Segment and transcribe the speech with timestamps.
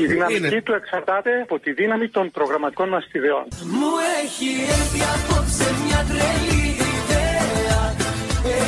[0.00, 3.46] Η δυναμική του εξαρτάται από τη δύναμη των προγραμματικών μας ιδεών.
[3.64, 3.90] Μου
[4.24, 6.64] έχει έρθει απόψε μια τρελή
[6.98, 7.94] ιδέα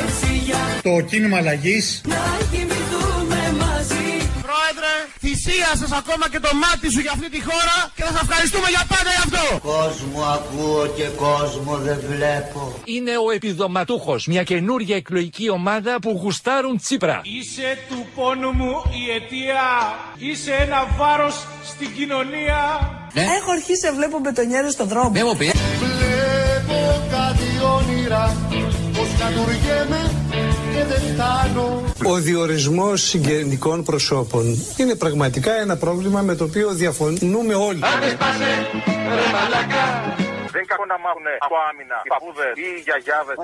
[0.01, 2.15] Έτσι για Το κίνημα αλλαγής να
[2.51, 2.86] κοιμηθούμε μαζί Πρόεδρε,
[5.47, 8.83] θυσίασες ακόμα και το μάτι σου για αυτή τη χώρα και θα σας ευχαριστούμε για
[8.93, 9.45] πάντα γι' αυτό.
[9.73, 12.61] Κόσμο ακούω και κόσμο δεν βλέπω.
[12.83, 17.21] είναι ο επιδοματούχος, μια καινούργια εκλογική ομάδα που γουστάρουν Τσίπρα.
[17.23, 19.65] Είσαι του πόνου μου η αιτία.
[20.17, 21.35] Είσαι ένα βάρος
[21.71, 22.59] στην κοινωνία.
[23.37, 25.09] Έχω αρχίσει να βλέπω μπετονιέρες στον δρόμο.
[25.09, 25.51] Δεν μου πεις.
[25.83, 26.79] Βλέπω
[27.15, 28.35] κάτι όνειρα,
[28.95, 30.26] πως κατουργέμαι
[30.77, 31.83] και δεν φτάνω.
[32.05, 34.45] Ο διορισμός συγγενικών προσώπων
[34.77, 37.79] είναι πραγματικά ένα πρόβλημα με το οποίο διαφωνούμε όλοι.
[40.51, 41.97] Δεν είναι κακό να μάθουν από άμυνα.
[42.03, 43.35] Οι παππούδες ή οι γιαγιάδες.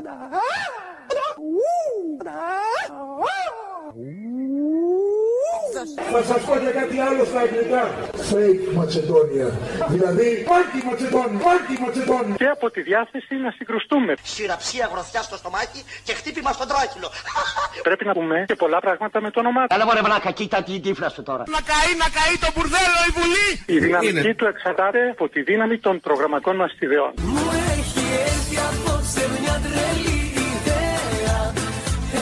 [6.14, 7.84] Θα σας πω και κάτι άλλο στα αγγλικά.
[8.30, 9.48] Fake Macedonia.
[9.94, 12.36] Δηλαδή, πάγκι Macedonia, πάγκι Macedonia.
[12.38, 14.14] Και από τη διάθεση να συγκρουστούμε.
[14.24, 17.10] Συραψία γροθιά στο στομάχι και χτύπημα στον τράχυλο.
[17.88, 19.76] Πρέπει να πούμε και πολλά πράγματα με το όνομά του.
[19.76, 21.44] Έλα μωρέ μαλάκα, κοίτα την τύφλα σου τώρα.
[21.56, 23.50] Να καεί, να καεί το μπουρδέλο η Βουλή.
[23.76, 27.12] Η δυναμική του εξαρτάται από τη δύναμη των προγραμματικών μας ιδεών.
[27.18, 30.18] Μου έχει έρθει απόψε μια τρελή
[30.52, 31.54] ιδέα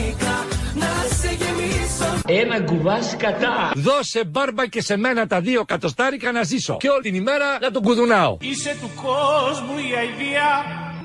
[2.31, 3.71] Ένα κουβάς κατά.
[3.75, 6.77] Δώσε μπάρμπα και σε μένα τα δύο κατοστάρικα να ζήσω.
[6.77, 8.37] Και όλη την ημέρα να τον κουδουνάω.
[8.41, 10.47] Είσαι του κόσμου η αηδία.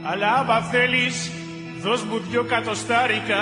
[0.04, 1.32] Αλλά άμα θέλεις,
[1.84, 3.42] δώσ' μου δυο κατοστάρικα.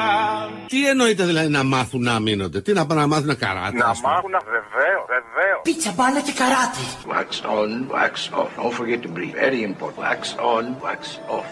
[0.68, 4.00] Τι εννοείται δηλαδή να μάθουν να μείνονται, τι να πάνε να μάθουν καράτες; Να ας
[4.02, 4.14] πούμε.
[4.14, 5.60] μάθουν βεβαίως, βεβαίως.
[5.64, 6.82] Πίτσα μπάλα και καράτε.
[7.14, 8.50] Wax on, wax off.
[8.60, 9.36] Don't forget to breathe.
[9.46, 10.02] Very important.
[10.08, 10.22] Wax
[10.56, 11.02] on, wax
[11.38, 11.48] off.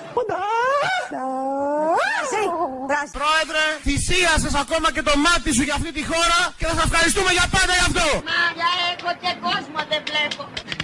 [3.20, 7.32] Πρόεδρε, θυσίασες ακόμα και το μάτι σου για αυτή τη χώρα και θα σας ευχαριστούμε
[7.38, 8.08] για πάντα γι' αυτό.
[8.32, 10.44] Μάγια έχω και κόσμο δεν βλέπω.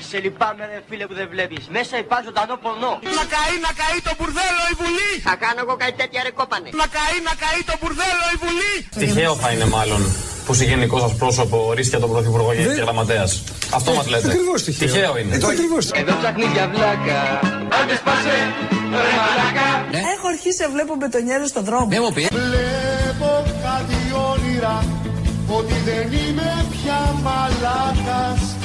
[0.09, 1.64] Σε λυπάμαι ρε φίλε που δεν βλέπεις.
[1.78, 2.94] Μέσα υπάρχει ζωντανό πορνό.
[3.20, 5.12] Να καεί, να καεί το μπουρδέλο η Βουλή.
[5.29, 6.69] Θα κάνω εγώ κάτι τέτοια ρε κόπανε.
[6.81, 8.74] Να καεί, να καεί το μπουρδέλο η Βουλή.
[9.02, 10.02] Τυχαίο θα είναι μάλλον
[10.46, 13.31] που συγγενικό σας πρόσωπο ορίστηκε τον Πρωθυπουργό και Δεν- γραμματέας.
[13.78, 14.28] Αυτό μας λέτε.
[14.31, 14.88] Ακριβώς τυχαίο.
[14.88, 15.34] Τυχαίο είναι.
[15.53, 15.85] Ακριβώς.
[16.02, 17.19] Εδώ ψάχνεις για βλάκα.
[17.79, 18.35] Άντε σπάσε,
[19.06, 19.68] ρε μαλάκα.
[20.13, 21.88] Έχω αρχίσει να βλέπω μπετονιέρες στον δρόμο.
[21.94, 22.22] Δεν μου πει.
[22.40, 23.29] Βλέπω
[23.68, 24.00] κάτι
[24.31, 24.75] όνειρα,
[25.58, 28.65] ότι δεν είμαι πια μαλάκας, τόσο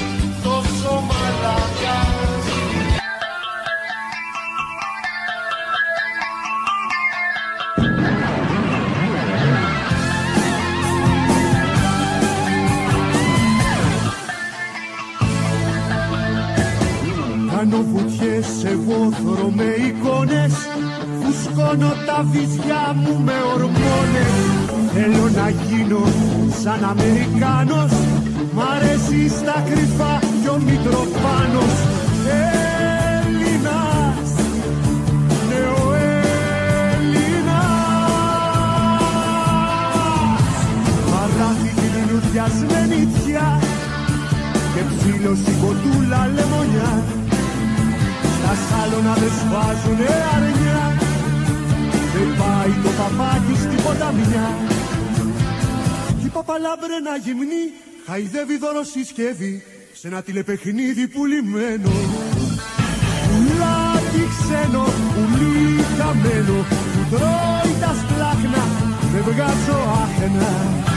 [17.63, 20.53] Κάνω βουτιές σε βόθρο με εικόνες.
[21.21, 24.33] Φουσκώνω τα βυζιά μου με ορμόνες.
[24.93, 26.03] Θέλω να γίνω
[26.61, 27.91] σαν Αμερικάνος.
[28.53, 30.10] Μ' αρέσει στα κρυφά
[42.41, 43.59] την λουδιασμένη τιά
[44.73, 47.03] και ψήλωση κοτούλα λεμονιά.
[48.37, 50.97] Στα σάλωνα δεν σβάζουνε αρνιά
[52.13, 54.47] δεν πάει το παπάκι στην ποταμιά.
[56.19, 57.63] Κι η παπαλάμπρενα γυμνή
[58.05, 59.63] χαϊδεύει δώρο συσκευή
[59.93, 61.91] σε ένα τηλεπαιχνίδι πουλημένο
[63.27, 66.57] Πουλάκι ξένο, πουλί χαμένο
[66.91, 68.63] που τρώει τα σπλάχνα
[69.11, 70.90] δεν βγάζω άχνα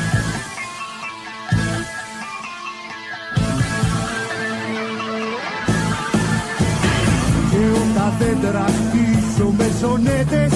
[8.04, 10.52] Και όταν δεν τραχτήσω με σονέτες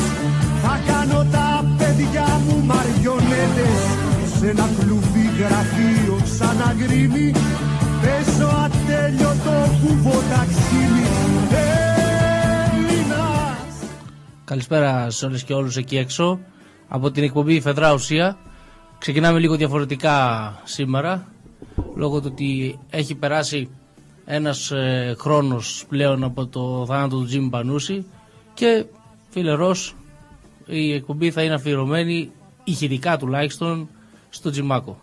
[0.62, 3.80] Θα κάνω τα παιδιά μου μαριονέτες.
[4.38, 7.32] Σε ένα κλουβί γραφείο σαν αγκρίμι
[8.02, 11.06] Παίζω ατέλειωτο κουβό ταξίμι
[12.70, 13.74] Έλληνας.
[14.44, 16.40] Καλησπέρα σε όλες και όλους εκεί έξω.
[16.88, 18.36] Από την εκπομπή Φεδρά Ουσία.
[18.98, 21.26] Ξεκινάμε λίγο διαφορετικά σήμερα
[21.96, 23.68] λόγω του ότι έχει περάσει
[24.30, 28.06] ένας ε, χρόνος πλέον από το θάνατο του Τζίμι Πανούση
[28.54, 28.86] και
[29.28, 29.94] φίλε Ρος,
[30.66, 32.30] η εκπομπή θα είναι αφιερωμένη
[32.64, 33.88] ηχητικά τουλάχιστον
[34.28, 34.98] στο Τζιμάκο.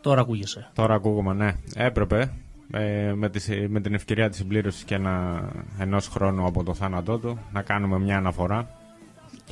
[0.00, 0.70] Τώρα ακούγεσαι.
[0.74, 1.54] Τώρα ακούγομαι, ναι.
[1.74, 2.32] Έπρεπε
[2.72, 5.42] ε, με, τη, με την ευκαιρία της συμπλήρωσης και ένα,
[5.78, 8.68] ενός χρόνου από το θάνατό του να κάνουμε μια αναφορά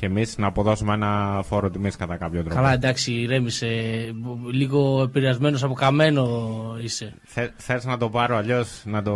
[0.01, 2.55] και εμείς να αποδώσουμε ένα φόρο τιμής κατά κάποιο τρόπο.
[2.55, 3.67] Καλά εντάξει ηρέμησε,
[4.51, 6.27] λίγο επηρεασμένος από καμένο
[6.83, 7.13] είσαι.
[7.23, 9.15] Θε, θες να το πάρω αλλιώς, να το,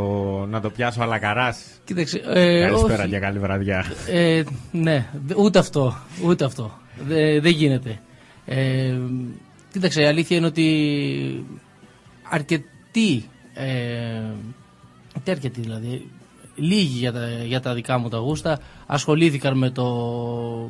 [0.50, 1.66] να το πιάσω αλακαράς.
[1.84, 3.12] Κοίταξε, ε, Καλησπέρα όχι.
[3.12, 3.86] και καλή βραδιά.
[4.08, 5.96] Ε, ναι, δε- ούτε αυτό.
[6.26, 6.72] Ούτε αυτό.
[7.08, 8.00] Δε- δεν γίνεται.
[8.46, 8.94] Ε,
[9.72, 11.46] κοίταξε, η αλήθεια είναι ότι
[12.30, 13.24] αρκετοί,
[13.54, 14.22] ε,
[15.24, 16.10] τι αρκετοί δηλαδή,
[16.56, 19.86] λίγοι για τα, για τα δικά μου τα γούστα ασχολήθηκαν με, το,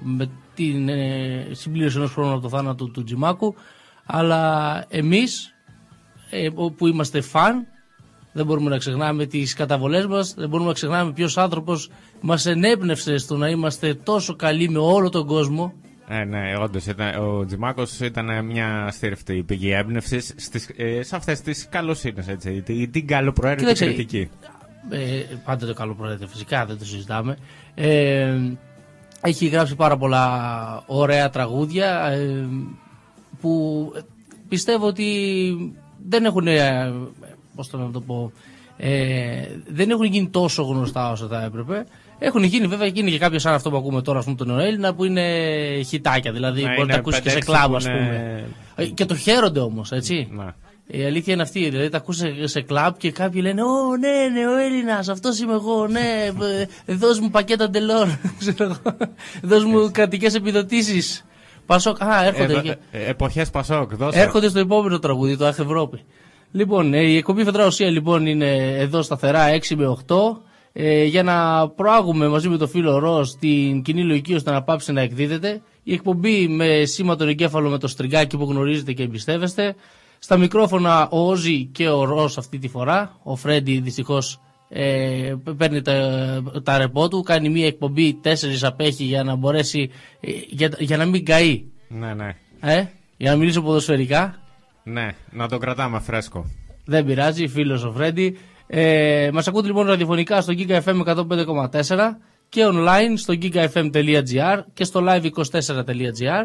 [0.03, 3.55] με την ε, συμπλήρωση ενός χρόνου από το θάνατο του Τζιμάκου
[4.05, 5.53] αλλά εμείς
[6.29, 7.67] ε, που είμαστε φαν
[8.31, 11.89] δεν μπορούμε να ξεχνάμε τις καταβολές μας δεν μπορούμε να ξεχνάμε ποιος άνθρωπος
[12.21, 15.73] μας ενέπνευσε στο να είμαστε τόσο καλοί με όλο τον κόσμο
[16.07, 16.85] Ε, ναι, όντως.
[17.19, 20.35] Ο Τζιμάκος ήταν μια στήριφτη πηγή έμπνευσης
[20.75, 22.25] ε, σε αυτές τις καλοσύνες.
[22.63, 24.29] Την, την καλοπροαίρετη Κοίταξε, κριτική.
[24.89, 27.37] Ε, πάντα το καλό προέρχεται φυσικά, δεν το συζητάμε.
[27.75, 28.35] Ε,
[29.21, 32.47] έχει γράψει πάρα πολλά ωραία τραγούδια ε,
[33.41, 33.91] που
[34.49, 35.05] πιστεύω ότι
[36.09, 36.93] δεν έχουν, ε,
[37.55, 38.31] πώς το να το πω,
[38.77, 41.85] ε, δεν έχουν γίνει τόσο γνωστά όσο θα έπρεπε.
[42.19, 44.93] Έχουν γίνει βέβαια γίνει και κάποιος σαν αυτό που ακούμε τώρα, ας πούμε, τον νεοέλληνα
[44.93, 45.23] που είναι
[45.85, 46.31] χιτάκια.
[46.31, 48.43] Δηλαδή Ναι, μπορεί να είναι τα ακούσεις και σε 5-6 κλαμπ, που ας είναι- πούμε.
[48.75, 50.27] Ε, Και το χαίρονται όμως, έτσι.
[50.31, 50.45] Ναι.
[50.87, 51.69] Η αλήθεια είναι αυτή.
[51.69, 55.39] Δηλαδή τα ακούς σε, σε κλαμπ και κάποιοι λένε Ω, ναι, ναι, ο Έλληνας, αυτός
[55.39, 55.87] είμαι εγώ.
[55.87, 56.31] Ναι,
[56.85, 58.07] ε, δώσ' μου πακέτα ντελόρ.
[58.39, 58.97] ξέρω εγώ.
[59.41, 61.25] Δώσ' μου κρατικές επιδοτήσεις.
[61.65, 62.01] Πασόκ.
[62.03, 62.61] Α, έρχονται.
[62.61, 64.19] και- Ε, Εποχές Πασόκ, δώσε.
[64.19, 66.01] Έρχονται στο επόμενο τραγούδι, το Αχ Ευρώπη.
[66.51, 70.15] Λοιπόν, ε, η εκπομπή Φεδρά Ουσία λοιπόν είναι εδώ σταθερά 6 με 8.
[70.73, 74.91] Ε, για να προάγουμε μαζί με το φίλο Ρος την κοινή λογική ώστε να πάψει
[74.91, 75.61] να εκδίδεται.
[75.83, 79.75] Η εκπομπή με σήμα τον εγκέφαλο με το στριγκάκι που γνωρίζετε και εμπιστεύεστε.
[80.19, 83.19] Στα μικρόφωνα ο Όζη και ο Ρος αυτή τη φορά.
[83.23, 84.39] Ο Φρέντι δυστυχώς
[84.69, 87.21] ε, παίρνει τα, τα ρεπό του.
[87.21, 89.89] Κάνει μία εκπομπή, τέσσερις απέχει για να μπορέσει.
[90.19, 91.63] ε, για, για να μην καεί.
[91.87, 92.35] Ναι, ναι.
[92.59, 92.85] Ε,
[93.17, 94.35] για να μιλήσω ποδοσφαιρικά.
[94.83, 96.45] Ναι, να το κρατάμε φρέσκο.
[96.85, 98.37] Δεν πειράζει, φίλος ο Φρέντι.
[98.67, 101.97] Ε, Μας ακούτε λοιπόν ραδιοφωνικά στο Giga FM 105,4
[102.49, 106.43] και online στο gigafm.gr και στο live24.gr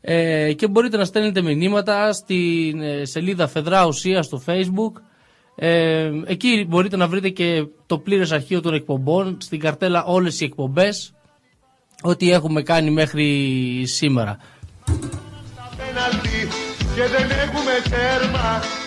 [0.00, 4.92] ε, και μπορείτε να στέλνετε μηνύματα στην ε, σελίδα Φεδρά Ουσίας στο facebook
[5.54, 10.44] ε, εκεί μπορείτε να βρείτε και το πλήρες αρχείο των εκπομπών στην καρτέλα όλες οι
[10.44, 11.12] εκπομπές
[12.02, 13.26] ό,τι έχουμε κάνει μέχρι
[13.86, 14.38] σήμερα
[15.92, 16.48] πέναλτι
[16.94, 18.79] και δεν έχουμε τέρμα.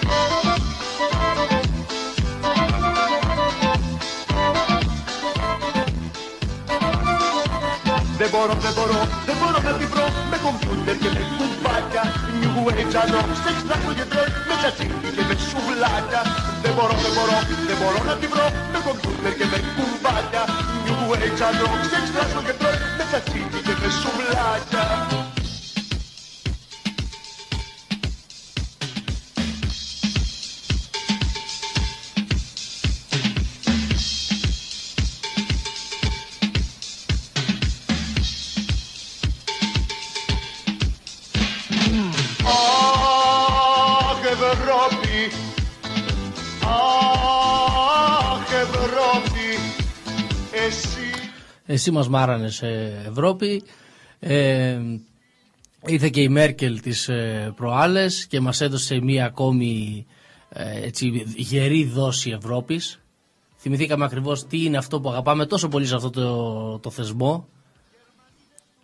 [8.24, 10.06] Δεν μπορώ, δεν μπορώ, δεν μπορώ να τη βρω.
[10.32, 12.04] Με κομπιούτερ και με κουμπάκια.
[12.42, 16.22] New Age ανώ, σεξ τράκο και τρέ, με τσατσίκι και με σουβλάκια.
[16.64, 17.38] Δεν μπορώ, δεν μπορώ,
[17.70, 18.48] δεν μπορώ να τη βρω.
[18.74, 20.44] Με κομπιούτερ και με κουμπάκια.
[20.86, 24.86] New Age ανώ, σεξ τράκο και τρέ, με τσατσίκι και με σουβλάκια
[51.74, 52.68] εσύ Εσύ μας μάρανες σε
[53.08, 53.64] Ευρώπη.
[54.20, 54.80] Ε,
[55.86, 60.06] ήρθε και η Μέρκελ τις ε, προάλλες και μας έδωσε μία ακόμη
[60.50, 63.00] ε, έτσι, γερή δόση Ευρώπης.
[63.58, 67.48] Θυμηθήκαμε ακριβώς τι είναι αυτό που αγαπάμε τόσο πολύ σε αυτό το, το θεσμό.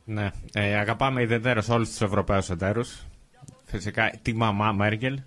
[0.05, 0.29] Ναι.
[0.53, 3.05] Ε, αγαπάμε ιδιαίτερα όλους τους Ευρωπαίους εταίρους.
[3.65, 5.19] Φυσικά τη μαμά Μέρκελ.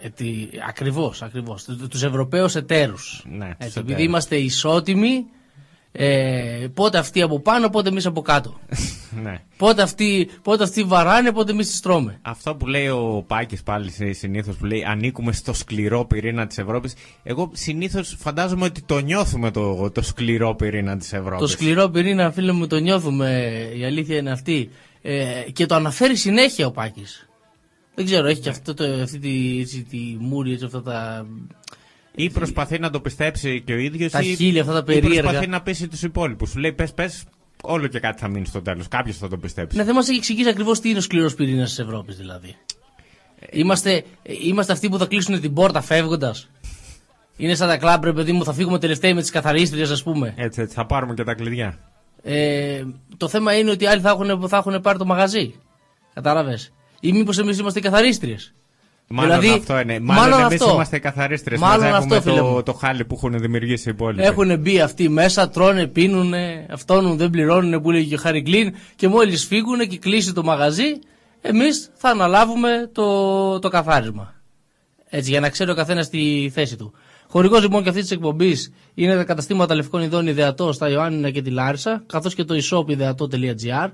[0.00, 1.64] Ε, τι- ακριβώς, ακριβώς.
[1.64, 3.24] Του- Τους Ευρωπαίους εταίρους.
[3.28, 4.04] Ναι, τους Έτσι, επειδή εταίρους.
[4.04, 5.24] είμαστε ισότιμοι,
[6.00, 8.60] ε, πότε αυτοί από πάνω, πότε εμείς από κάτω.
[9.22, 9.42] ναι.
[9.56, 12.18] πότε, αυτοί, πότε αυτοί βαράνε, πότε εμείς τις τρώμε.
[12.22, 16.94] Αυτό που λέει ο Πάκης πάλι συνήθως που λέει ανήκουμε στο σκληρό πυρήνα της Ευρώπης.
[17.22, 21.38] Εγώ συνήθως φαντάζομαι ότι το νιώθουμε το, το σκληρό πυρήνα της Ευρώπης.
[21.38, 23.50] Το σκληρό πυρήνα, φίλε μου, το νιώθουμε.
[23.76, 24.70] Η αλήθεια είναι αυτή.
[25.02, 27.28] Ε, και το αναφέρει συνέχεια ο Πάκης.
[27.94, 31.26] Δεν ξέρω, έχει και αυτό το, αυτή τη, έτσι, τη μούρη, έτσι, αυτά τα.
[32.20, 34.12] Ή προσπαθεί να το πιστέψει και ο ίδιος.
[34.12, 35.20] Τα ή, χείλη αυτά τα Ή περίεργα.
[35.22, 36.50] προσπαθεί να πείσει τους υπόλοιπους.
[36.50, 37.24] Σου λέει πες, πες,
[37.62, 38.88] όλο και κάτι θα μείνει στο τέλος.
[38.88, 39.76] Κάποιος θα το πιστέψει.
[39.76, 42.56] Ναι, δεν μας έχει εξηγήσει ακριβώς τι είναι ο σκληρός πυρήνας της Ευρώπης, δηλαδή.
[43.50, 44.04] Είμαστε,
[44.44, 46.48] είμαστε αυτοί που θα κλείσουν την πόρτα φεύγοντας.
[47.36, 50.34] Είναι σαν τα κλαμπ, ρε παιδί μου, θα φύγουμε τελευταίοι με τις καθαρίστριες, ας πούμε.
[50.36, 51.78] Έτσι, έτσι, θα πάρουμε και τα κλειδιά.
[52.22, 52.82] Ε,
[53.16, 55.54] το θέμα είναι ότι άλλοι θα έχουν, θα έχουν πάρει το μαγαζί.
[56.14, 56.72] Κατάλαβες.
[57.00, 58.54] Ή μήπως εμείς είμαστε οι καθαρίστριες.
[59.10, 60.00] Μάλλον αυτό είναι.
[60.00, 61.60] Μάλλον, εμείς είμαστε οι καθαρίστρες.
[61.60, 62.54] Μάλλον Μαζεύουμε αυτό, φίλε μου.
[62.54, 64.22] το, το χάλι που έχουν δημιουργήσει οι υπόλοιποι.
[64.22, 66.32] Έχουν μπει αυτοί μέσα, τρώνε, πίνουν,
[66.70, 70.42] αυτόνουν, δεν πληρώνουν που λέγει και ο Χάρη Κλίν και μόλις φύγουν και κλείσει το
[70.42, 70.98] μαγαζί,
[71.40, 74.34] εμείς θα αναλάβουμε το, το καθάρισμα.
[75.08, 76.92] Έτσι, για να ξέρει ο καθένας τη θέση του.
[77.28, 81.42] Χορηγός λοιπόν και αυτής της εκπομπής είναι τα καταστήματα λευκών ειδών ιδεατός στα Ιωάννινα και
[81.42, 83.90] τη Λάρισα, καθώς και το e-shop ιδεατό.gr.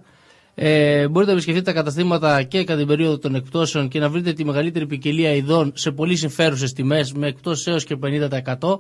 [0.55, 4.33] Ε, μπορείτε να επισκεφτείτε τα καταστήματα και κατά την περίοδο των εκπτώσεων και να βρείτε
[4.33, 8.79] τη μεγαλύτερη ποικιλία ειδών σε πολύ συμφέρουσες τιμές με εκπτώσεις έως και 50%.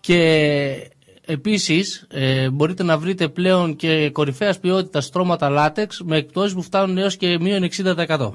[0.00, 0.90] Και
[1.26, 6.98] επίσης ε, μπορείτε να βρείτε πλέον και κορυφαίας ποιότητας στρώματα λάτεξ με εκπτώσεις που φτάνουν
[6.98, 8.30] έως και μείον 60%.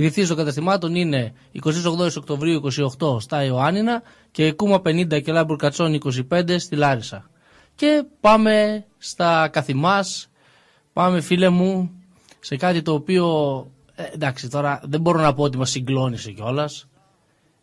[0.00, 1.70] Η διευθύνση των καταστημάτων είναι 28
[2.16, 2.60] Οκτωβρίου
[2.98, 5.98] 28 στα Ιωάννινα και Κούμα 50 και Λάμπουρ Κατσόν
[6.30, 7.30] 25 στη Λάρισα.
[7.74, 10.30] Και πάμε στα καθημάς,
[10.92, 11.90] πάμε φίλε μου
[12.40, 13.26] σε κάτι το οποίο,
[13.94, 16.88] ε, εντάξει τώρα δεν μπορώ να πω ότι μας συγκλώνησε κιόλας.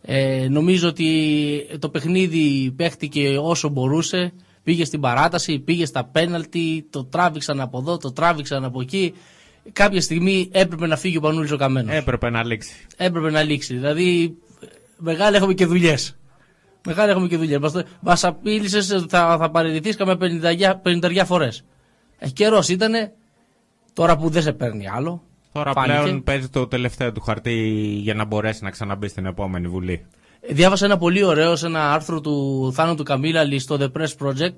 [0.02, 7.04] Ε, νομίζω ότι το παιχνίδι παίχτηκε όσο μπορούσε, πήγε στην παράταση, πήγε στα πέναλτι, το
[7.06, 9.14] τράβηξαν από εδώ, το τράβηξαν από εκεί
[9.74, 11.96] κάποια στιγμή έπρεπε να φύγει ο Πανούλης ο Καμένος.
[11.96, 12.74] Έπρεπε να λήξει.
[12.98, 13.74] Έπρεπε να λήξει.
[13.74, 14.38] Δηλαδή,
[14.98, 16.18] μεγάλη έχουμε και δουλειές.
[16.86, 17.60] Μεγάλη έχουμε και δουλειές.
[18.00, 20.18] Μας απείλησες θα, θα παραιτηθεί καμιά
[20.86, 21.64] 50 φορές.
[22.20, 22.94] Έχει καιρός ήταν.
[23.94, 25.24] Τώρα που δεν σε παίρνει άλλο.
[25.52, 26.00] Τώρα φάνηκε.
[26.02, 27.54] πλέον παίζει το τελευταίο του χαρτί
[28.02, 30.06] για να μπορέσει να ξαναμπεί στην επόμενη βουλή.
[30.50, 34.56] Διάβασα ένα πολύ ωραίο σε ένα άρθρο του Θάνου του Καμίλαλη στο The Press Project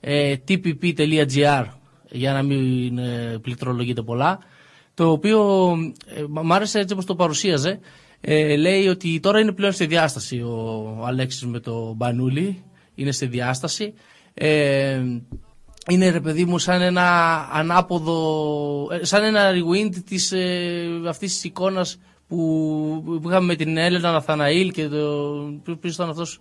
[0.00, 1.64] ε, tpp.gr
[2.10, 4.38] για να μην ε, πληκτρολογείτε πολλά
[4.94, 5.70] το οποίο
[6.06, 7.80] ε, μ' άρεσε έτσι όπως το παρουσίαζε.
[8.20, 10.50] Ε, λέει ότι τώρα είναι πλέον στη διάσταση ο,
[11.00, 12.62] ο Αλέξης με το Μπανούλη.
[12.94, 13.94] Είναι στη διάσταση.
[14.34, 15.02] Ε,
[15.88, 21.44] είναι ρε παιδί μου σαν ένα ανάποδο ε, σαν ένα rewind της, ε, αυτής της
[21.44, 22.36] εικόνας που,
[23.04, 26.40] που είχαμε με την Έλενα Ναθαναήλ και το, ποιος ήταν αυτός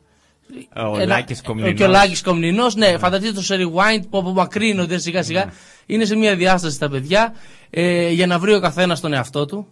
[0.75, 1.73] Ο ένα- Λάκης Κομνηνός.
[1.73, 5.45] Και ο Λάκης Κομνηνός, ναι, φανταστείτε το σε rewind που απομακρύνονται σιγά σιγά.
[5.45, 5.51] Ναι.
[5.85, 7.33] Είναι σε μια διάσταση τα παιδιά
[7.69, 9.67] ε, για να βρει ο καθένας τον εαυτό του.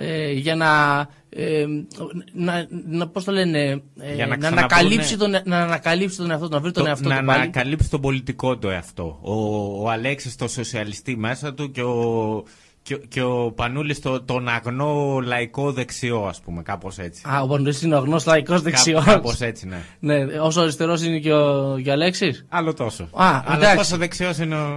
[0.00, 1.66] Ε, για να, ε,
[2.32, 3.60] να, να, πώς το λένε,
[3.98, 6.82] ε, Για να να, ξαναβρούνε- ανακαλύψει τον, να ανακαλύψει τον εαυτό του, να βρει τον
[6.82, 7.40] Το- εαυτό να του πάλι.
[7.42, 9.18] ανακαλύψει τον πολιτικό του εαυτό.
[9.22, 9.32] Ο,
[9.82, 12.42] ο Αλέξης το σοσιαλιστή μέσα του και ο,
[12.88, 17.22] και, ο- και ο Πανούλης το, τον αγνό λαϊκό δεξιό, ας πούμε, κάπως έτσι.
[17.28, 19.04] Α, ο Πανουλής είναι ο αγνός λαϊκός δεξιός.
[19.04, 19.82] κάπως έτσι, ναι.
[20.24, 23.02] ναι, όσο αριστερός είναι και ο, και ο Αλέξης; Άλλο τόσο.
[23.02, 23.08] Α,
[23.44, 23.76] Αλλά εντάξει.
[23.76, 24.68] τόσο δεξιός είναι ο...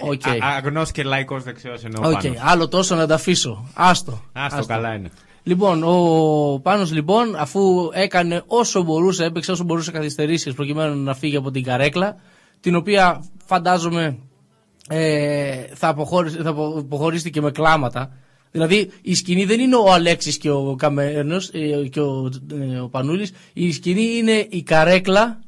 [0.00, 0.26] Οκ.
[0.26, 2.36] α- αγνός και λαϊκός δεξιός είναι ο Οκ, Πάνος.
[2.40, 3.68] άλλο τόσο να τα αφήσω.
[3.74, 4.20] Άστο.
[4.32, 5.10] Άστο, καλά είναι.
[5.42, 11.36] Λοιπόν, ο Πάνος λοιπόν, αφού έκανε όσο μπορούσε, έπαιξε όσο μπορούσε καθυστερήσεις προκειμένου να φύγει
[11.36, 12.16] από την καρέκλα,
[12.60, 14.18] την οποία φαντάζομαι
[14.88, 18.12] ε, θα, αποχώρησε, θα απο- αποχωρήσει με κλάματα.
[18.50, 22.30] Δηλαδή η σκηνή δεν είναι ο Αλέξης και ο Καμένος ε, και ο,
[22.72, 25.40] ε, ο Πανούλης, η σκηνή είναι η καρέκλα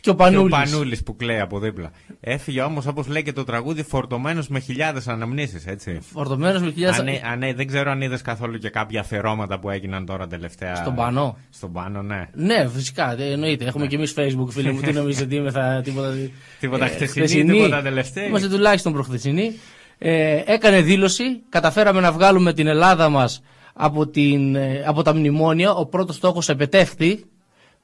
[0.00, 0.54] και ο Και ο Πανούλης.
[0.70, 1.90] Πανούλης που κλαίει από δίπλα.
[2.20, 5.98] Έφυγε όμως όπως λέει και το τραγούδι φορτωμένος με χιλιάδες αναμνήσεις, έτσι.
[6.12, 9.58] Φορτωμένος με χιλιάδες- Α, ναι, α, ναι, δεν ξέρω αν είδες καθόλου και κάποια αφιερώματα
[9.58, 10.74] που έγιναν τώρα τελευταία.
[10.74, 11.38] Στον Πανό.
[11.50, 12.28] Στον Πάνο, ναι.
[12.34, 13.64] Ναι, φυσικά, ε, εννοείται.
[13.64, 14.80] Έχουμε και εμείς Facebook, φίλοι μου.
[14.80, 16.14] Τι νομίζετε, τι είμαι, θα, τίποτα.
[16.60, 18.24] Τίποτα ε, χτεσινή, τίποτα τελευταία.
[18.26, 19.52] Είμαστε τουλάχιστον προχθεσινή.
[19.98, 21.24] Ε, έκανε δήλωση.
[21.48, 23.42] Καταφέραμε να βγάλουμε την Ελλάδα μας
[23.74, 25.72] από, την, ε, από τα μνημόνια.
[25.72, 27.24] Ο πρώτος στόχος επετεύχθη.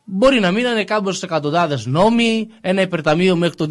[0.05, 3.69] Μπορεί να μείνανε κάποιε εκατοντάδες νόμοι, ένα υπερταμείο μέχρι το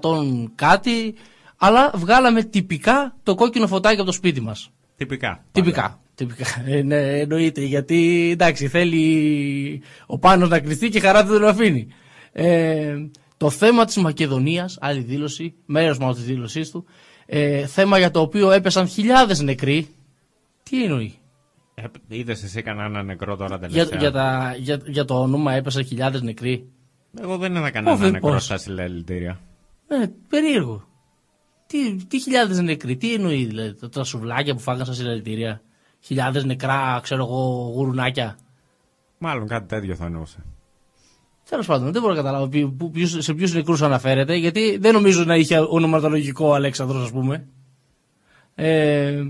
[0.00, 1.14] 2100 κάτι,
[1.56, 4.70] αλλά βγάλαμε τυπικά το κόκκινο φωτάκι από το σπίτι μας.
[4.96, 5.44] Τυπικά.
[5.52, 5.98] Τυπικά.
[6.14, 6.46] Τυπικά.
[6.66, 7.60] Ε, ναι, εννοείται.
[7.60, 11.86] Γιατί εντάξει, θέλει ο Πάνος να κρυφτεί και χαρά δεν τον αφήνει.
[12.32, 12.96] Ε,
[13.36, 16.84] το θέμα της Μακεδονίας, άλλη δήλωση, μέρος μάλλον της δήλωσής του,
[17.26, 19.88] ε, θέμα για το οποίο έπεσαν χιλιάδες νεκροί.
[20.62, 21.18] Τι εννοεί;
[21.74, 25.84] Ε, είδες εσύ κανένα νεκρό τώρα Για, τελευταία; για, τα, για, για το όνομα έπεσαν
[25.84, 26.68] χιλιάδες νεκροί.
[27.20, 28.44] Εγώ δεν είδα κανένα Ω, νεκρό πώς.
[28.44, 29.40] στα συλλαλητήρια.
[29.88, 30.84] Ε, περίεργο.
[31.66, 35.60] Τι, τι χιλιάδες νεκροί, τι εννοεί δηλαδή, τα, τα σουβλάκια που φάγαν στα συλλαλητήρια;
[36.00, 38.38] Χιλιάδες νεκρά, ξέρω εγώ, γουρουνάκια;
[39.18, 40.38] Μάλλον κάτι τέτοιο θα εννοούσε.
[41.48, 44.92] Τέλος πάντων, δεν μπορώ να καταλάβω ποιου- που- ποιους- σε ποιους νεκρούς αναφέρεται, γιατί δεν
[44.92, 47.46] νομίζω να είχε ονοματολογικό ο Αλέξανδρος, ας πούμε.
[48.54, 49.22] Ε,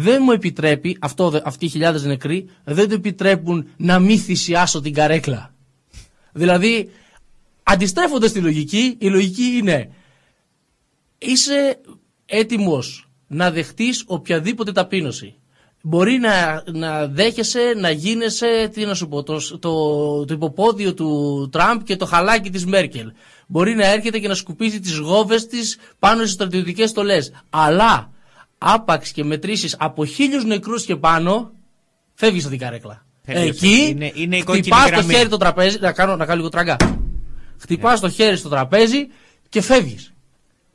[0.00, 4.80] δεν μου επιτρέπει, αυτό, δε- αυτοί οι χιλιάδες νεκροί, δεν του επιτρέπουν να μην θυσιάσω
[4.80, 5.54] την καρέκλα.
[6.32, 6.90] Δηλαδή,
[7.62, 9.90] αντιστρέφοντας τη λογική, η λογική είναι
[11.18, 11.78] είσαι
[12.26, 15.34] έτοιμος να δεχτείς οποιαδήποτε ταπείνωση.
[15.82, 21.48] Μπορεί να, να δέχεσαι, να γίνεσαι, τι να σου πω, το, το, το υποπόδιο του
[21.52, 23.12] Τραμπ και το χαλάκι της Μέρκελ.
[23.46, 27.32] Μπορεί να έρχεται και να σκουπίζει τις γόβες της πάνω στις στρατιωτικές στολές.
[27.50, 28.10] Αλλά,
[28.58, 31.52] άπαξ και μετρήσεις από χίλιους νεκρούς και πάνω,
[32.14, 33.06] φεύγεις από την καρέκλα.
[33.24, 33.48] Τελείωσε.
[33.48, 35.14] Εκεί, Είναι- είναι η κόκκινη χτυπάς το γραμμή.
[35.14, 36.76] χέρι το τραπέζι, να κάνω, να κάνω λίγο τραγκά.
[37.58, 39.08] Χτυπάς το χέρι στο τραπέζι
[39.48, 40.12] και φεύγεις.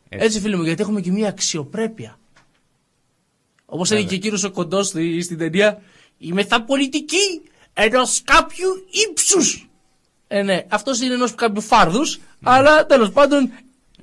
[0.10, 0.40] Έτσι.
[0.40, 2.20] φίλε μου, γιατί έχουμε και μια αξιοπρέπεια.
[3.66, 5.82] Όπως έλεγε και ο κύριο ο κοντός στη, στην ταινία,
[6.18, 7.42] η μεθαπολιτική
[7.74, 8.70] ενός κάποιου
[9.10, 9.70] ύψους.
[10.28, 13.52] Ε, ναι, αυτός είναι ενός κάποιου φάρδους, αλλά τέλος πάντων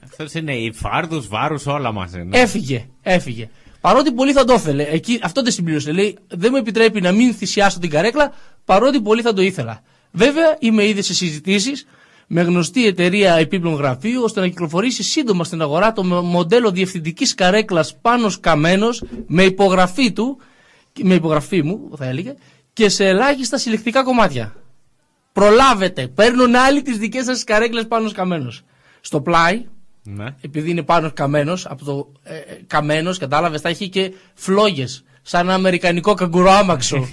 [0.04, 2.22] Αυτός είναι οι φάρδους, βάρους, όλα μαζί.
[2.24, 2.38] ναι.
[2.38, 3.48] Έφυγε, έφυγε.
[3.80, 4.82] Παρότι πολύ θα το ήθελε.
[4.82, 5.92] Εκεί, αυτό δεν συμπλήρωσε.
[5.92, 8.32] Λέει, δεν μου επιτρέπει να μην θυσιάσω την καρέκλα,
[8.64, 9.82] παρότι πολύ θα το ήθελα.
[10.12, 11.86] Βέβαια, είμαι ήδη σε συζητήσεις
[12.26, 17.34] με γνωστή εταιρεία επίπλων γραφείου, ώστε να κυκλοφορήσει σύντομα στην αγορά το μο- μοντέλο διευθυντικής
[17.34, 20.38] καρέκλας πάνω καμένος με υπογραφή του,
[21.02, 22.34] με υπογραφή μου, θα έλεγε,
[22.72, 24.54] και σε ελάχιστα συλλεκτικά κομμάτια.
[25.32, 26.06] Προλάβετε.
[26.08, 28.62] Παίρνουν άλλοι τις δικές σας καρέκλες πάνω καμένος.
[29.00, 29.66] Στο πλάι,
[30.16, 30.26] Ναι.
[30.40, 35.04] επειδή είναι πάνω καμένος, από το ε, ε, καμένος, κατάλαβες, θα έχει και φλόγες.
[35.22, 36.96] Σαν ένα αμερικανικό καγκουροάμαξο.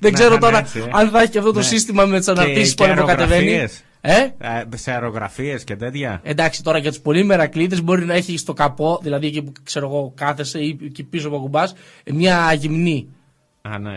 [0.00, 0.82] Δεν Να ξέρω ήταν τώρα έτσι, ε.
[0.92, 1.64] αν θα έχει και αυτό το Ναι.
[1.64, 3.34] σύστημα με τις Και- αναρτήσεις που και ανεβοκατεβαίνει.
[3.50, 3.82] αερογραφίες.
[4.00, 6.20] Ε; Ε, σε αερογραφίες και τέτοια.
[6.24, 9.86] Εντάξει, τώρα για τους πολύ μερακλείδε μπορεί να έχει στο καπό, δηλαδή εκεί που ξέρω
[9.86, 11.74] εγώ κάθεσαι ή εκεί πίσω που ακουμπάς,
[12.12, 13.08] μια γυμνή.
[13.62, 13.94] Α, ναι.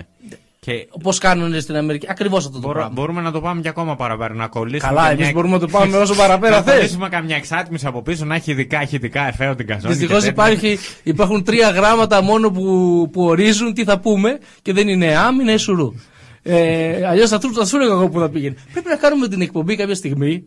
[0.65, 2.05] Και Όπω κάνουν στην Αμερική.
[2.10, 2.93] Ακριβώς αυτό το μπορώ- πράγμα.
[2.93, 4.34] μπορούμε να το πάμε και ακόμα παραπέρα.
[4.34, 4.89] Να κολλήσουμε.
[4.93, 6.74] Καλά, καμιά- εμείς μπορούμε να το πάμε όσο παραπέρα Να θες.
[6.75, 9.93] κολλήσουμε καμιά εξάτμιση από πίσω να έχει ειδικά ηχητικά εφέω την καζόνη.
[9.93, 10.51] Δυστυχώς και τέτοια.
[10.51, 12.63] υπάρχει, υπάρχουν τρία γράμματα μόνο που,
[13.12, 15.93] που ορίζουν τι θα πούμε και δεν είναι άμ, είναι σουρού.
[16.41, 18.55] Ε, Αλλιώς θα του θα σου έλεγα εγώ που θα πήγαινε.
[18.72, 20.43] Πρέπει να κάνουμε την εκπομπή κάποια στιγμή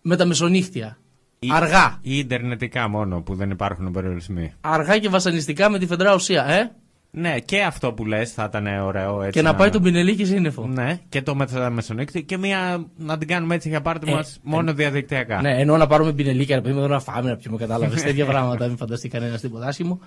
[0.00, 0.98] με τα μεσονύχτια.
[1.38, 1.98] Ή- Αργά.
[2.02, 4.52] Ή ιντερνετικά μόνο που δεν υπάρχουν περιορισμοί.
[4.60, 6.70] Αργά και βασανιστικά με τη φεντρά ουσία, ε.
[7.10, 9.32] Ναι, και αυτό που λες θα ήταν ωραίο έτσι.
[9.38, 10.66] Και να πάει τον Πινελίκη σύννεφο.
[10.66, 14.38] Ναι, και το μετα- μεσονύκτη και μία να την κάνουμε έτσι για πάρτι Ε, μας
[14.42, 15.40] μόνο διαδικτυακά.
[15.40, 18.02] Ναι, ενώ να πάρουμε πινελίκια, ρε παιδί μου, εδώ να φάμε, να πιούμε, κατάλαβες.
[18.02, 20.00] τέτοια πράγματα, μην φανταστεί κανένας τίποτα άσχημο.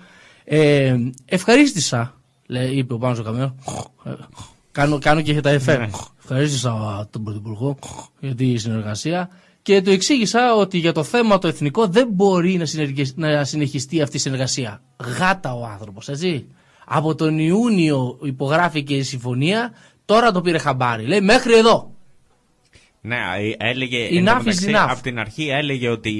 [0.44, 2.14] Ε, ευχαρίστησα,
[2.46, 3.54] λέει, είπε ο Πάνος ο Καμένο.
[4.04, 4.10] Ε,
[4.72, 5.76] κάνω, κάνω και τα εφέ.
[5.76, 5.88] Ναι.
[6.22, 7.78] Ευχαρίστησα τον Πρωθυπουργό
[8.20, 9.28] για τη συνεργασία
[9.62, 14.02] και του εξήγησα ότι για το θέμα το εθνικό δεν μπορεί να, συνεργε- να συνεχιστεί
[14.02, 14.82] αυτή η συνεργασία.
[15.18, 16.46] Γάτα ο άνθρωπος, έτσι.
[16.94, 19.72] Από τον Ιούνιο υπογράφηκε η συμφωνία,
[20.04, 21.04] τώρα το πήρε χαμπάρι.
[21.06, 21.90] Λέει μέχρι εδώ.
[23.04, 23.16] Ναι,
[23.58, 24.08] ε, έλεγε.
[24.10, 24.86] Enough εν τω is μεταξύ, enough.
[24.90, 26.12] Από την αρχή έλεγε ότι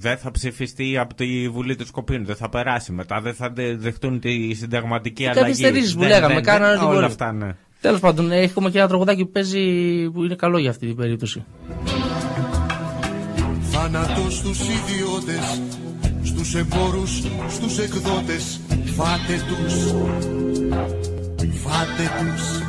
[0.00, 2.92] δεν θα ψηφιστεί από τη Βουλή του Σκοπίνου, δεν θα περάσει.
[2.92, 5.40] Μετά δεν θα δε- δεχτούν τη συνταγματική αλλαγή.
[5.40, 7.04] καθυστερήσεις που Δεν- λέγαμε, δεν- κάνανε δεν- ό,τι Όλα μπορεί.
[7.06, 7.56] αυτά, ναι.
[7.80, 9.60] Τέλος πάντων, έχουμε και ένα τραγουδάκι που παίζει
[10.10, 11.44] που είναι καλό για αυτή την περίπτωση.
[13.70, 15.60] Θάνατος στους ιδιώτες,
[16.40, 18.60] στους εμπόρους, στους εκδότες.
[18.96, 19.74] Φάτε τους,
[21.62, 22.62] φάτε τους.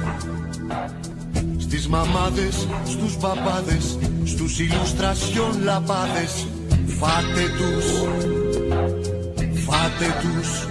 [1.57, 6.47] Στις μαμάδες, στους μπαμπάδες, στους ηλουστρασιόν λαμπάδες.
[6.99, 7.85] Φάτε τους,
[9.65, 10.67] φάτε τους.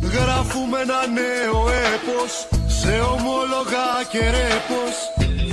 [0.00, 2.48] Γράφουμε ένα νέο έπος
[2.80, 4.96] σε ομόλογα και ρέπος.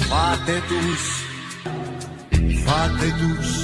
[0.09, 1.01] Φάτε τους,
[2.65, 3.58] φάτε τους.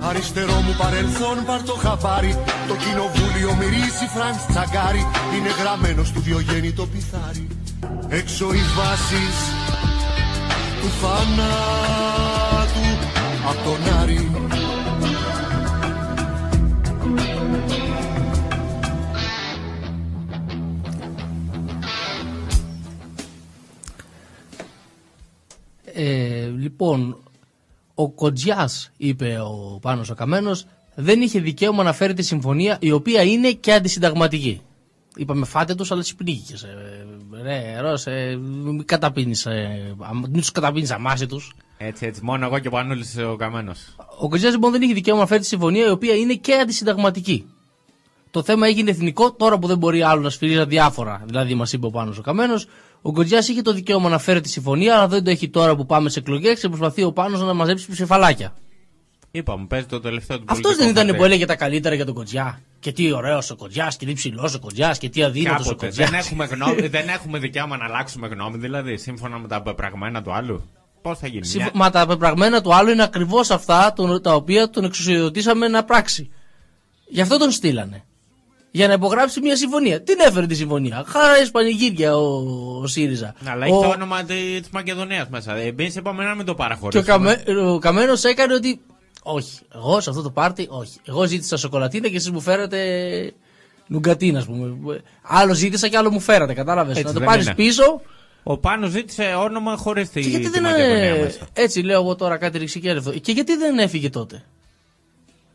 [0.00, 2.32] Αριστερό μου παρελθόν πάρ το χαμπάρι
[2.68, 7.46] Το κοινοβούλιο μυρίζει Φραντς Τσαγκάρι Είναι γραμμένο στο Διογέννη το πιθάρι.
[8.08, 9.36] Έξω οι βάσεις
[10.80, 12.86] του θανάτου
[13.48, 14.30] Απ' τον Άρη.
[25.94, 27.16] Ε, λοιπόν,
[28.00, 32.90] ο Κοντζιά, είπε ο Πάνος ο Καμένος, δεν είχε δικαίωμα να φέρει τη συμφωνία η
[32.92, 34.60] οποία είναι και αντισυνταγματική.
[35.16, 36.62] Είπαμε φάτε τους αλλά συμπνίγηκες.
[36.62, 36.76] Ε,
[37.42, 41.54] ρε, Ρος, ε, μην καταπίνεις, ε, αμ- μην τους καταπίνεις αμάση τους.
[41.78, 42.20] Έτσι, έτσι.
[42.24, 43.94] Μόνο εγώ και ο Πανούλης ο Καμένος.
[44.18, 47.46] Ο Κοντζιά λοιπόν δεν είχε δικαίωμα να φέρει τη συμφωνία η οποία είναι και αντισυνταγματική.
[48.30, 51.22] Το θέμα έγινε εθνικό τώρα που δεν μπορεί άλλο να σφυρίζει διάφορα.
[51.26, 52.54] Δηλαδή, μας είπε ο Πάνος ο Καμένο,
[53.02, 55.86] ο Γκοτζιά είχε το δικαίωμα να φέρει τη συμφωνία, αλλά δεν το έχει τώρα που
[55.86, 58.52] πάμε σε εκλογές και προσπαθεί ο Πάνος να μαζέψει ψηφαλάκια.
[59.30, 61.18] Είπαμε, παίζει το τελευταίο του Αυτός πολιτικό δεν ήταν χαρτί.
[61.18, 62.60] που έλεγε τα καλύτερα για τον Κοτζιά.
[62.80, 65.86] Και τι ωραίος ο Κοτζιά, και τι ψηλός ο Κοτζιά, και τι αδύνατος ο Κάποτε.
[65.86, 66.06] Κοτζιά.
[66.06, 70.32] Δεν έχουμε, γνώμη, δεν έχουμε δικαίωμα να αλλάξουμε γνώμη, δηλαδή, σύμφωνα με τα πεπραγμένα του
[70.32, 70.62] άλλου.
[71.02, 71.44] Πώς θα γίνει.
[71.46, 75.68] Συμφω- Μια- Μα τα πεπραγμένα του άλλου είναι ακριβώς αυτά τον- τα οποία τον εξουσιοδοτήσαμε
[75.68, 76.30] να πράξει.
[77.08, 78.04] Γι' αυτό τον στείλανε.
[78.78, 80.02] Για να υπογράψει μια συμφωνία.
[80.02, 82.26] Τι έφερε τη συμφωνία; Χαρά πανηγύρια ο,
[82.82, 83.34] ο ΣΥΡΙΖΑ.
[83.44, 84.34] Αλλά έχει Ο- το όνομα τη
[84.72, 85.54] Μακεδονίας μέσα.
[85.56, 87.04] Εμείς είπαμε να μην το Και ο, παραχωρήσουμε.
[87.04, 88.80] Καμέ, ο Καμένος έκανε ότι.
[89.22, 90.98] Όχι, εγώ σε αυτό το πάρτι, όχι.
[91.04, 92.78] Εγώ ζήτησα σοκολατίνα και εσείς μου φέρατε
[93.86, 94.76] νουγκατίνα, ας πούμε.
[95.22, 96.90] Άλλο ζήτησα και άλλο μου φέρατε, κατάλαβες.
[96.96, 97.54] Έτσι Να το δεν πάρεις είναι.
[97.54, 98.00] πίσω.
[98.42, 100.62] Ο Πάνος ζήτησε όνομα χωρίς τη, Και γιατί τη δεν.
[100.62, 101.46] Μακεδονία ε, μέσα.
[101.52, 103.10] Έτσι λέω εγώ τώρα κάτι ρηξικέλευτο.
[103.12, 104.42] Και γιατί δεν έφυγε τότε;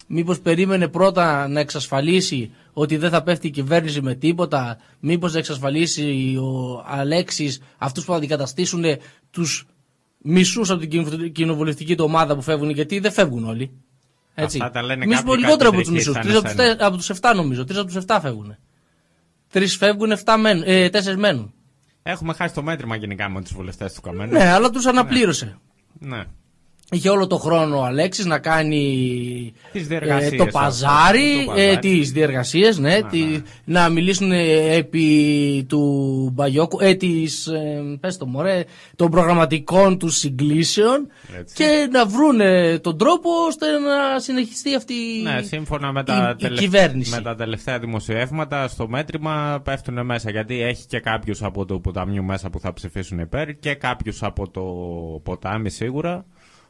[0.08, 4.78] Μήπως περίμενε πρώτα να εξασφαλίσει ότι δεν θα πέφτει η κυβέρνηση με τίποτα.
[5.00, 8.84] Μήπως να εξασφαλίσει ο Αλέξης αυτούς που θα αντικαταστήσουν
[9.32, 9.66] τους
[10.18, 12.70] μισούς από την κοινοβουλευτική- κοινοβουλευτική του ομάδα που φεύγουν.
[12.70, 13.72] Γιατί δεν φεύγουν όλοι.
[14.36, 14.58] Έτσι.
[14.62, 16.14] Αυτά τα λένε Εμείς κάποιοι πούμε λιγότερο από τους κεντρικοί μισούς.
[16.14, 16.76] σαν Τρεις από τους, εσένα.
[16.76, 17.64] τε- από τους 7 νομίζω.
[17.64, 18.56] Τρεις από τους 7 φεύγουν.
[19.52, 21.54] Τρεις φεύγουν, 7 μένουν, ε, τέσσερις μένουν.
[22.04, 24.32] Έχουμε χάσει το μέτρημα γενικά με τους βουλευτές του Καμένου.
[24.32, 25.58] Ναι, αλλά τους αναπλήρωσε.
[26.00, 26.24] Ναι.
[26.92, 31.52] Είχε όλο το χρόνο ο Αλέξης να κάνει Τις ε, διεργασίες το αυτό, παζάρι, το
[31.52, 31.78] ε, παζάρι.
[31.80, 35.80] τις διεργασίες, ναι, τη- να μιλήσουν ε, επί του
[36.34, 38.64] Μπαγιόκου, ε, της, ε, πες το μωρέ,
[38.96, 41.08] των προγραμματικών του συγκλήσεων
[41.40, 41.56] Έτσι.
[41.56, 44.94] και να βρούνε τον τρόπο ώστε να συνεχιστεί αυτή
[45.24, 47.12] Ναι, σύμφωνα με τα, η, η τελευ- κυβέρνηση.
[47.16, 50.32] με τα τελευταία δημοσιεύματα, στο μέτρημα πέφτουν μέσα.
[50.32, 54.50] Γιατί έχει και κάποιους από το ποτάμιου μέσα που θα ψηφίσουν υπέρ και κάποιους από
[54.50, 54.64] το
[55.24, 56.26] ποτάμι σίγουρα.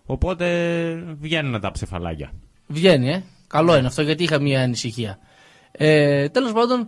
[0.06, 2.32] Οπότε βγαίνουν τα ψηφαλάκια.
[2.68, 3.24] Βγαίνει, ε.
[3.48, 5.20] Καλό είναι αυτό γιατί είχα μια ανησυχία.
[5.72, 6.88] Ε, Τέλος πάντων,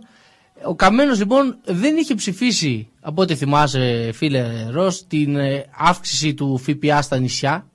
[0.66, 6.58] ο Καμένος λοιπόν δεν είχε ψηφίσει, από ό,τι θυμάσαι, φίλε Ρος, την ε, αύξηση του
[6.58, 7.70] ΦΠΑ στα νησιά.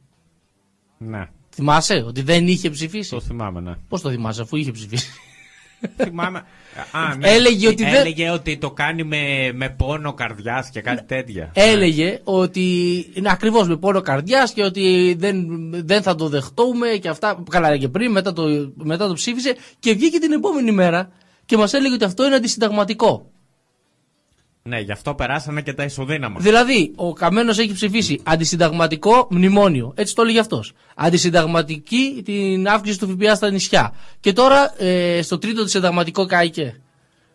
[0.97, 3.75] Ναι, Θυμάσαι ότι δεν είχε ψηφίσει; το θυμάμαι, ναι.
[3.87, 5.07] Πώς το θυμάσαι, αφού είχε ψηφίσει;
[5.97, 6.43] Θυμάμαι.
[6.91, 7.29] Α, ναι.
[7.29, 11.51] Έλεγε ότι δεν- Έλεγε ότι το κάνει με, με πόνο καρδιάς και κάτι τέτοια.
[11.53, 12.61] Έλεγε ότι
[13.13, 15.45] είναι ακριβώς με πόνο καρδιάς και ότι δεν,
[15.85, 17.43] δεν θα το δεχτούμε και αυτά.
[17.49, 18.43] Καλά, έλεγε πριν, μετά το,
[18.75, 21.11] μετά το ψήφισε και βγήκε την επόμενη μέρα
[21.45, 23.31] και μας έλεγε ότι αυτό είναι αντισυνταγματικό.
[24.63, 26.39] Ναι, γι' αυτό περάσανε και τα ισοδύναμα.
[26.39, 29.93] Δηλαδή, ο Καμένος έχει ψηφίσει αντισυνταγματικό μνημόνιο.
[29.95, 30.73] Έτσι το έλεγε αυτός.
[30.95, 33.93] Αντισυνταγματική την αύξηση του ΦΠΑ στα νησιά.
[34.19, 36.81] Και τώρα ε, στο τρίτο συνταγματικό κάηκε.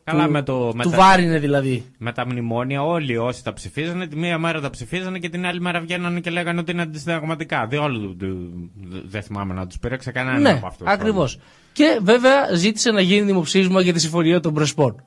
[0.04, 1.84] Καλά, του, με το- με του τα- βάρινε δηλαδή.
[1.98, 5.60] Με τα μνημόνια όλοι όσοι τα ψηφίζανε, τη μία μέρα τα ψηφίζανε και την άλλη
[5.60, 7.66] μέρα βγαίνανε και λέγανε ότι είναι αντισυνταγματικά.
[7.66, 8.16] Διόλου
[9.06, 10.86] δεν θυμάμαι να τους πήρεξε κανένα ναι, από αυτούς.
[10.88, 11.38] ακριβώς.
[11.72, 15.02] Και βέβαια ζήτησε να γίνει δημοψήφισμα για τη συμφωνία των Πρεσπών.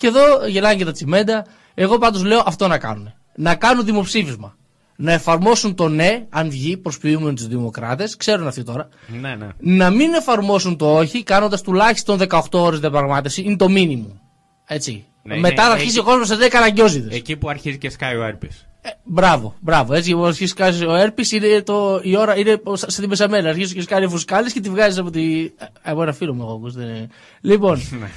[0.00, 1.46] Και εδώ γελάνε και τα τσιμέντα.
[1.74, 3.12] Εγώ πάντως λέω αυτό να κάνουν.
[3.34, 4.56] Να κάνουν δημοψήφισμα.
[4.96, 8.88] Να εφαρμόσουν το ναι, αν βγει, προσποιούμενοι τους Δημοκράτες, ξέρουν αυτοί τώρα.
[9.20, 9.48] Ναι, ναι.
[9.58, 14.20] να μην εφαρμόσουν το όχι, κάνοντας τουλάχιστον 18 ώρες διαπραγμάτευση, είναι το μήνυμο.
[14.66, 15.04] Έτσι.
[15.22, 17.14] Ναι, Μετά είναι- θα αρχίσει εκεί- ο κόσμος σε 10 αναγκιόζηδε.
[17.16, 18.64] Εκεί που αρχίζει και σκάει ο Έρπης.
[19.04, 19.94] Μπράβο, μπράβο.
[19.94, 23.48] Έτσι, όπως αρχίσει κάνει ο Έρπης, είναι το, η ώρα είναι ως- σε την πεσαμένα.
[23.48, 25.50] Αρχίζει και κάνει φουσκάλε και τη βγάζεις από, τη,
[25.82, 26.42] από ένα φίλο μου.
[26.42, 27.06] Εγώ, όπως δεν είναι.
[27.40, 28.10] Λοιπόν, Ναι.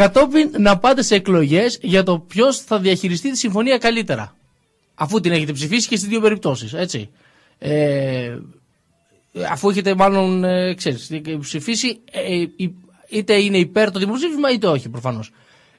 [0.00, 4.34] Κατόπιν να πάτε σε εκλογές για το ποιος θα διαχειριστεί τη συμφωνία καλύτερα.
[4.94, 6.72] Αφού την έχετε ψηφίσει και στις δύο περιπτώσεις.
[6.72, 7.10] Έτσι.
[7.58, 8.38] Ε,
[9.50, 11.10] αφού έχετε μάλλον ε, ξέρεις,
[11.40, 12.48] ψηφίσει, ε, ε,
[13.08, 15.30] είτε είναι υπέρ το δημοψήφισμα είτε όχι προφανώς.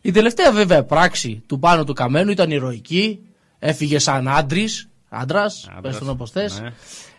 [0.02, 3.20] Η τελευταία βέβαια πράξη του πάνω του Καμένου ήταν ηρωική,
[3.60, 6.60] έφυγε σαν άντρης, άντρας, πες τον όπως θες.
[6.62, 6.72] ναι.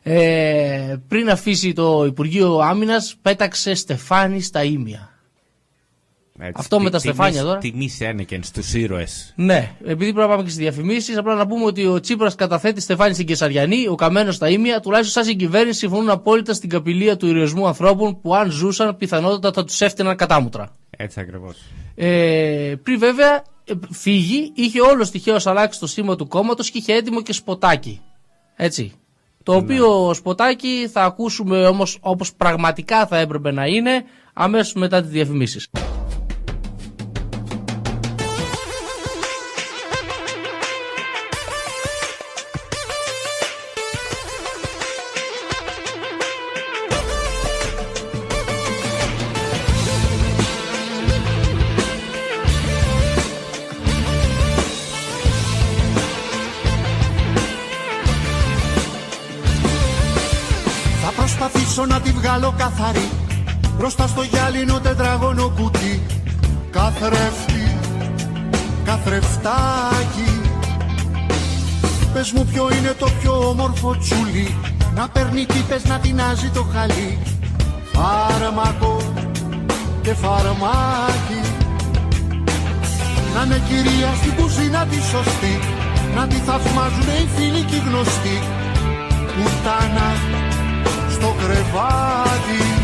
[0.04, 5.11] Ε, πριν αφήσει το Υπουργείο Άμυνας πέταξε στεφάνι στα ίμια.
[6.44, 7.58] Έτσι, Αυτό με τι- τα στεφάνια τιμής- τώρα.
[7.58, 9.32] Τιμής ένεκεν στους ήρωες.
[9.36, 12.80] Ναι, επειδή πρέπει να πάμε και στις διαφημίσεις, απλά να πούμε ότι ο Τσίπρας καταθέτει
[12.80, 17.26] στεφάνι στην Κεσαριανή, ο Καμένος στα Ήμια, τουλάχιστον σαν συγκυβέρνηση συμφωνούν απόλυτα στην καπηλεία του
[17.26, 20.76] ηρωισμού ανθρώπων που αν ζούσαν πιθανότατα θα τους έφτιαναν κατάμουτρα.
[20.90, 21.56] Έτσι ακριβώς.
[21.94, 26.92] Ε, πριν βέβαια ε, φύγει, είχε όλο τυχαίω αλλάξει το σήμα του κόμματος και είχε
[26.92, 28.00] έτοιμο και σποτάκι.
[28.56, 28.92] Έτσι.
[29.42, 35.10] Το οποίο σποτάκι θα ακούσουμε όμως όπως πραγματικά θα έπρεπε να είναι αμέσως μετά τις
[35.10, 35.68] διαφημίσεις.
[72.32, 74.56] Πες μου ποιο είναι το πιο όμορφο τσουλί.
[74.94, 77.18] Να παίρνει τύπες να τεινάζει το χαλί.
[77.92, 78.96] Φάρμακο
[80.02, 81.40] και φαρμάκι.
[83.34, 85.58] Να είναι κυρία στην κουζίνα τη σωστή.
[86.14, 88.36] Να τη θαυμάζουν οι φίλοι και οι γνωστοί.
[89.34, 90.08] Πουτάνα
[91.10, 92.81] στο κρεβάτι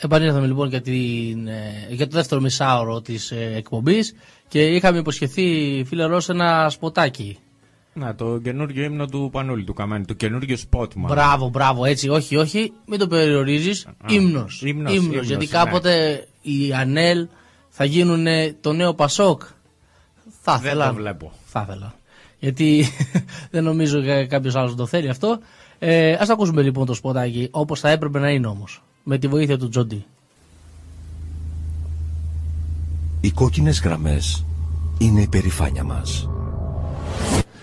[0.00, 4.14] Επανήλθαμε λοιπόν για, την, ε, για το δεύτερο μισάωρο της ε, εκπομπής
[4.48, 7.38] και είχαμε υποσχεθεί φίλε Ρώση ένα σποτάκι.
[7.92, 10.04] Να, το καινούργιο ύμνο του Πανούλη του Καμμένου.
[10.04, 11.06] Το καινούργιο σποτ μου.
[11.06, 15.50] Μπράβο, μπράβο, έτσι, όχι, όχι, μην το περιορίζεις, ύμνος, ύμνος, ύμνος, ύμνος, γιατί ναι.
[15.50, 17.26] κάποτε οι ΑΝΕΛ
[17.68, 18.26] θα γίνουν
[18.60, 19.42] το νέο Πασόκ.
[20.42, 20.88] Θα Δεν ήθελα.
[20.88, 21.32] το βλέπω.
[21.44, 21.94] Θα ήθελα.
[22.38, 22.86] Γιατί
[23.50, 25.38] δεν νομίζω κάποιος άλλος το θέλει αυτό.
[25.78, 28.82] Ε, Α ακούσουμε λοιπόν το σποτάκι όπως θα έπρεπε να είναι όμως.
[29.08, 30.04] Με τη βοήθεια του Τζόντι.
[33.20, 34.44] Οι κόκκινες γραμμές
[34.98, 36.28] είναι η περηφάνεια μας.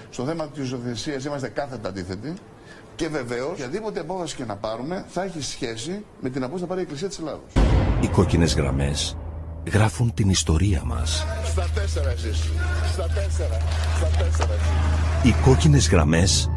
[0.10, 2.34] Στο θέμα της υιοθεσία είμαστε κάθετα αντίθετοι.
[2.96, 6.80] Και βεβαίως, οποιαδήποτε απόφαση και να πάρουμε θα έχει σχέση με την απόφαση να πάρει
[6.80, 7.42] η Εκκλησία της Ελλάδος.
[8.02, 9.18] Οι κόκκινες γραμμές
[9.72, 11.26] γράφουν την ιστορία μας.
[11.46, 12.38] Στα τέσσερα εσείς.
[12.94, 13.58] Στα τέσσερα.
[13.98, 15.32] Στα τέσσερα εσείς.
[15.32, 16.50] Οι κόκκινες γραμμές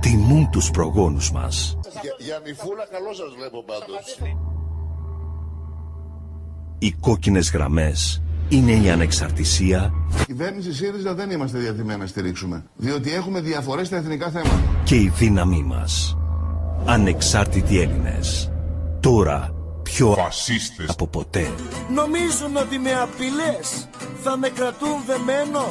[0.00, 1.75] τιμούν τους προγόνους μας.
[2.02, 4.18] Για, για μυφούλα καλό σας βλέπω πάντως.
[6.78, 12.64] Οι κόκκινες γραμμές είναι η ανεξαρτησία Η κυβέρνηση ΣΥΡΙΖΑ δεν είμαστε διατημένοι να στηρίξουμε.
[12.76, 14.60] Διότι έχουμε διαφορές στα εθνικά θέματα.
[14.84, 16.16] και η δύναμή μας.
[16.84, 18.52] Ανεξάρτητοι Έλληνες.
[19.00, 20.88] Τώρα πιο Φασίστες.
[20.88, 21.50] από ποτέ.
[21.94, 23.88] Νομίζουν ότι με απειλές
[24.22, 25.64] θα με κρατούν δεμένο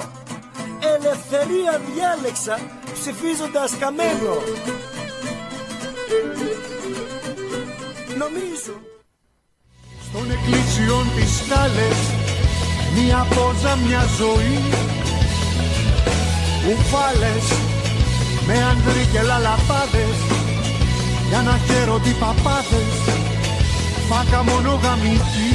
[0.96, 2.60] Ελευθερία διάλεξα
[2.94, 4.34] ψηφίζοντας καμένο
[8.22, 8.82] Νομίζουν
[10.13, 12.00] Των εκκλησιών τις σκάλες
[12.96, 14.58] Μια πόζα, μια ζωή
[16.72, 17.48] Ουφάλες
[18.48, 20.18] Με ανδρί και λαλαπάδες
[21.30, 22.94] Για να χαίρονται οι παπάδες
[24.10, 25.52] Φάκα μονογαμική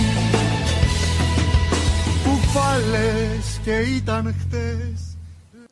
[2.33, 5.11] Ουφάλες και ήταν χτες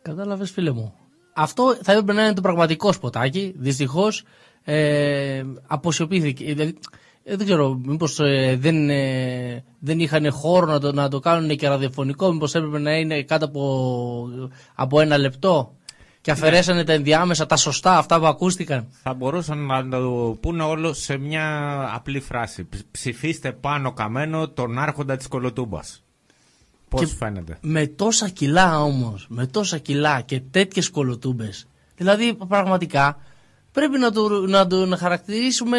[0.03, 0.95] Κατάλαβες, φίλε μου.
[1.35, 3.55] Αυτό θα έπρεπε να είναι το πραγματικό σποτάκι.
[3.59, 4.25] Δυστυχώς
[4.71, 6.45] ε, αποσιωπήθηκε.
[6.45, 6.79] Δηλαδή,
[7.25, 8.17] ε, δεν ξέρω, μήπως
[8.57, 12.97] δεν, ε, δεν είχαν χώρο να το, να το κάνουν και ραδιοφωνικό, μήπως έπρεπε να
[12.97, 14.29] είναι κάτω από,
[14.75, 15.73] από ένα λεπτό
[16.21, 18.87] και αφαιρέσανε τα ενδιάμεσα, τα σωστά, αυτά που ακούστηκαν.
[19.03, 22.65] Θα μπορούσαν να το πούνε όλο σε μια απλή φράση.
[22.69, 26.03] Ψ- Ψηφίστε πάνω καμένο τον άρχοντα της κολοτούμπας.
[26.89, 31.67] Πώς Και φαίνεται; Με τόσα κιλά όμως, με τόσα κιλά και τέτοιες κολοτούμπες.
[31.97, 33.17] Δηλαδή πραγματικά
[33.73, 35.79] πρέπει να το, να το να χαρακτηρίσουμε,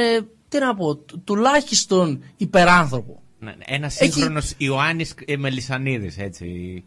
[0.50, 3.22] τι να πω, του- τουλάχιστον υπεράνθρωπο.
[3.40, 6.84] Ναι, Ένας σύγχρονος Ιωάννης Μελισανίδης, έτσι.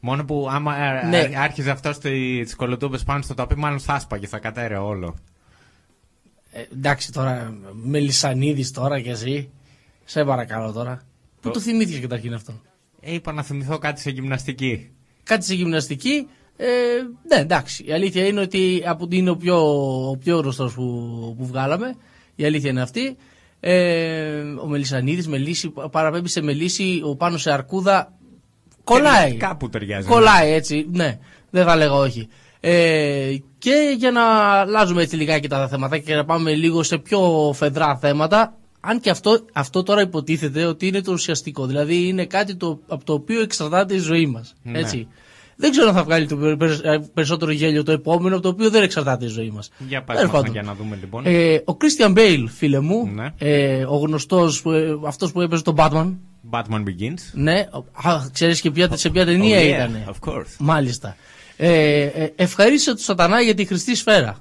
[0.00, 1.18] Μόνο που άμα ε, Ναι.
[1.18, 5.16] ά- άρχιζε αυτός τις κολοτούμπες πάνω στο τοπί, μάλλον θα άσπαγε, θα κατέρε όλο.
[6.52, 9.50] Ε, εντάξει τώρα, Μελισανίδης τώρα κι εσύ.
[10.04, 11.02] Σε παρακαλώ τώρα.
[11.40, 12.60] Πού το θυμήθηκες καταρχήν αυτό;
[13.00, 14.90] Ε, είπα να θυμηθώ κάτι σε γυμναστική.
[15.22, 16.28] Κάτι σε γυμναστική.
[16.60, 16.66] Ε,
[17.28, 17.84] ναι, εντάξει.
[17.86, 19.56] Η αλήθεια είναι ότι από ότι είναι ο πιο,
[20.10, 20.82] ο πιο γνωστός που,
[21.38, 21.96] που βγάλαμε.
[22.34, 23.16] Η αλήθεια είναι αυτή.
[23.60, 28.12] Ε, ο Μελισανίδης με λύση, παραπέμπει σε μελίση, ο πάνω σε αρκούδα.
[28.84, 29.30] Κολλάει.
[29.30, 30.08] Ε, Κάπου ταιριάζει.
[30.08, 31.18] Κολλάει έτσι, ναι.
[31.50, 32.28] Δεν θα λέγα όχι.
[32.60, 34.22] Ε, και για να
[34.60, 39.10] αλλάζουμε έτσι λιγάκι τα θέματα και να πάμε λίγο σε πιο φεδρά θέματα, αν και
[39.10, 41.66] αυτό, αυτό τώρα υποτίθεται ότι είναι το ουσιαστικό.
[41.66, 44.54] Δηλαδή είναι κάτι το, από το οποίο εξαρτάται η ζωή μας.
[44.62, 44.78] Ναι.
[44.78, 45.08] Έτσι.
[45.60, 48.70] Δεν ξέρω αν θα βγάλει το περι- περι- περισσότερο γέλιο το επόμενο, από το οποίο
[48.70, 49.70] δεν εξαρτάται η ζωή μας.
[49.88, 51.22] Για πες μας, για να δούμε λοιπόν.
[51.26, 53.32] Ε, ο Christian Bale, φίλε μου, Ναι.
[53.38, 54.64] ε, ο γνωστός,
[55.06, 56.14] αυτός που έπαιζε τον Batman.
[56.50, 57.20] Batman Begins.
[57.32, 57.66] Ναι,
[58.08, 60.04] α, ξέρεις και ποια, σε ποια ταινία Oh, yeah, ήταν.
[60.08, 60.54] of course.
[60.58, 61.16] Μάλιστα.
[61.56, 64.36] Ε, ε, ευχαρίστησε του σατανά για τη χρυσή σφαίρα.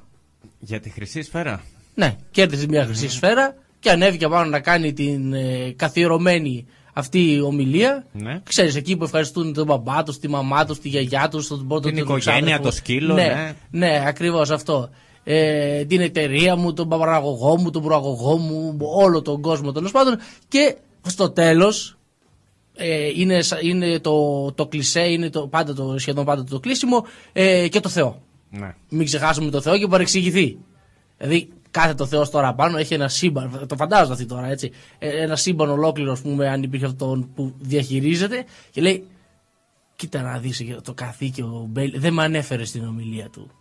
[0.59, 1.61] Για τη χρυσή σφαίρα;
[1.95, 6.65] Ναι, κέρδισε μια χρυσή σφαίρα και ανέβηκε πάνω να κάνει την ε, καθιερωμένη
[6.97, 8.05] αυτή ομιλία.
[8.11, 8.41] Ναι.
[8.43, 11.87] Ξέρεις, εκεί που ευχαριστούν τον μπαμπά τους, τη μαμά τους, τη γιαγιά τους, τον πρώτο
[11.87, 12.63] Την του οικογένεια, ξάδερφο.
[12.63, 13.23] το σκύλο, ναι.
[13.23, 13.53] ναι.
[13.87, 14.89] Ναι, ακριβώς αυτό.
[15.23, 20.17] Ε, την εταιρεία μου, τον παραγωγό μου, τον προαγωγό μου, όλο τον κόσμο τέλος πάντων.
[20.47, 20.75] Και
[21.07, 21.97] στο τέλος
[22.75, 27.05] ε, είναι, σα- είναι το, το κλισέ, είναι το, πάντα το, σχεδόν πάντα το κλείσιμο
[27.33, 28.21] ε, και το Θεό.
[28.49, 28.75] Ναι.
[28.89, 30.57] Μην ξεχάσουμε το Θεό και παρεξηγηθεί.
[31.17, 33.65] Δηλαδή, κάθε το Θεός τώρα πάνω έχει ένα σύμπαν.
[33.67, 34.71] Το φαντάζομαι αυτή τώρα, έτσι.
[34.99, 39.07] Ε, Ένα σύμπαν ολόκληρο, ας πούμε, αν υπήρχε αυτόν που διαχειρίζεται και λέει:
[39.95, 43.51] Κοίτα να δεις το καθήκη ο Μπέιλ δεν με ανέφερε στην ομιλία του.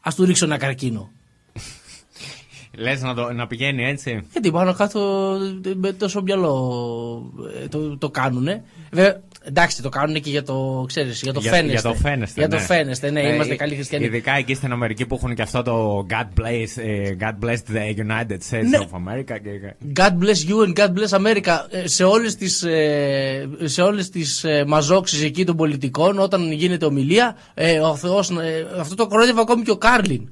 [0.00, 1.10] Α του ρίξω ένα καρκίνο.
[2.76, 5.32] Λες να, το, να πηγαίνει έτσι; Γιατί πάνω κάτω
[5.64, 7.32] ε, με τόσο μυαλό
[7.62, 8.64] ε, το, το κάνουνε.
[8.90, 11.72] Βέβαια, εντάξει, το κάνουν και για το, ξέρεις, για το για, φαίνεστε.
[11.80, 12.40] Για το φαίνεστε.
[12.40, 12.56] Για ναι.
[12.56, 14.04] το φαίνεστε, ναι, Ε, είμαστε ε, καλοί χριστιανοί.
[14.04, 18.06] Ειδικά εκεί στην Αμερική που έχουν και αυτό το God bless, ε, God bless the
[18.06, 18.78] United States Ναι.
[18.78, 19.36] of America.
[19.42, 19.74] Και...
[19.96, 21.56] God bless you and God bless America.
[21.70, 26.84] Ε, Σε όλες τις, ε, σε όλες τις ε, μαζόξεις εκεί των πολιτικών όταν γίνεται
[26.84, 30.28] ομιλία ε, ο Θεός, ε, αυτό το κορόιδευε ακόμη και ο Κάρλιν.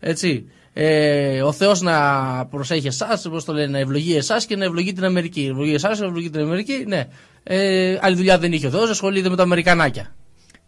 [0.00, 0.44] Έτσι.
[0.80, 1.98] Ε, ο Θεός να
[2.46, 5.46] προσέχει εσάς, πώς το λένε, να ευλογεί εσάς και να ευλογεί την Αμερική.
[5.50, 7.06] Ευλογεί εσάς, να ευλογεί την Αμερική, ναι.
[7.50, 10.14] Ε, άλλη δουλειά δεν είχε ο Θεός, ασχολείται με τα Αμερικανάκια.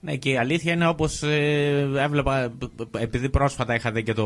[0.00, 2.52] Ναι, και η αλήθεια είναι όπως ε, έβλεπα,
[2.98, 4.24] επειδή πρόσφατα είχα δει και το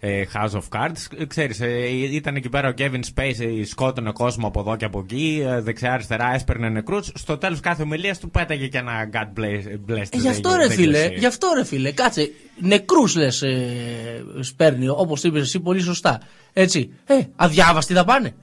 [0.00, 4.46] ε, House of Cards, ε, ξέρεις, ε, ήταν εκεί πέρα ο Kevin Spacey, σκότωνε κόσμο
[4.46, 8.66] από εδώ και από εκεί, ε, δεξιά-αριστερά έσπερνε νεκρούς, στο τέλος κάθε ομιλίας του πέταγε
[8.66, 12.30] και ένα God bless, bless Ε, γι' αυτό ρε φίλε, γι' αυτό ρε φίλε, κάτσε,
[12.60, 16.20] νεκρούς λες ε, σπέρνει, όπως είπες εσύ πολύ σωστά.
[16.52, 18.34] Έτσι, ε, αδιάβαστοι θα πάνε.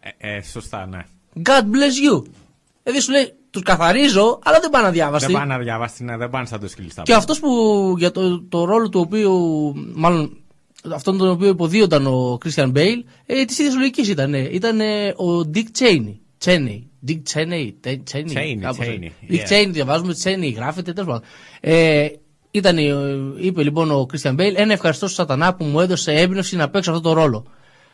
[0.00, 0.98] Ε, ε, σωστά, ναι.
[1.42, 2.22] God bless you.
[2.90, 5.32] Δηλαδή σου λέει, τους καθαρίζω, αλλά δεν πάνε αδιάβαστοι.
[5.32, 7.50] Δεν πάνε αδιάβαστοι, ναι, δεν πάνε σαν το σκυλί στα Και αυτός που
[7.98, 9.32] για το, το ρόλο του οποίου,
[9.94, 10.36] μάλλον
[10.88, 14.34] αυτόν τον οποίο υποδίονταν ο Christian Bale, ε, της ίδιας λογικής ήταν.
[14.34, 16.14] Ήταν ε, ο Dick Cheney.
[16.44, 16.82] Cheney.
[17.08, 17.72] Dick Cheney.
[17.80, 18.32] Τε- Cheney.
[18.32, 19.14] Cheney, κάπως Cheney, έτσι.
[19.28, 19.52] Dick yeah.
[19.52, 21.28] Cheney, διαβάζουμε Cheney, γράφεται τέλος πάντων.
[21.60, 22.08] Ε,
[22.50, 22.92] ήταν, ε,
[23.40, 26.90] είπε λοιπόν ο Christian Bale, ένα ευχαριστώ στο Σατανά που μου έδωσε έμπνευση να παίξω
[26.90, 27.46] αυτό το ρόλο.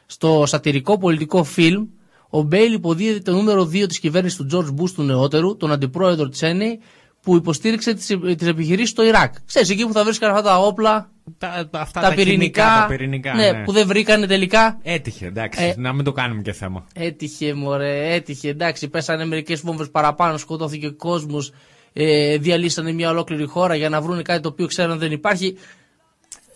[0.06, 1.87] Στο σατυρικό πολιτικό φιλμ,
[2.31, 6.29] ο Μπέιλ υποδίεται το νούμερο 2 της κυβέρνησης του George Bush του νεότερου, τον αντιπρόεδρο
[6.29, 6.81] Τσένεϊ,
[7.23, 9.35] που υποστήριξε τις επιχειρήσεις στο Ιράκ.
[9.47, 12.81] Ξέρεις, εκεί που θα βρίσκαν αυτά τα όπλα, Τα, τα- αυτά τα, τα πυρηνικά, χημικά,
[12.81, 13.62] τα πυρηνικά, ναι, ναι.
[13.65, 14.79] που δεν βρήκανε τελικά.
[14.83, 16.87] Έτυχε, εντάξει, Ε, να μην το κάνουμε και θέμα.
[16.95, 18.49] Έτυχε, μωρέ, έτυχε.
[18.49, 21.53] Εντάξει, πέσανε μερικές βόμβες παραπάνω, σκοτώθηκε κόσμος.
[21.93, 25.57] Ε, διαλύσανε μια ολόκληρη χώρα για να βρουν κάτι το οποίο ξέραν δεν υπάρχει.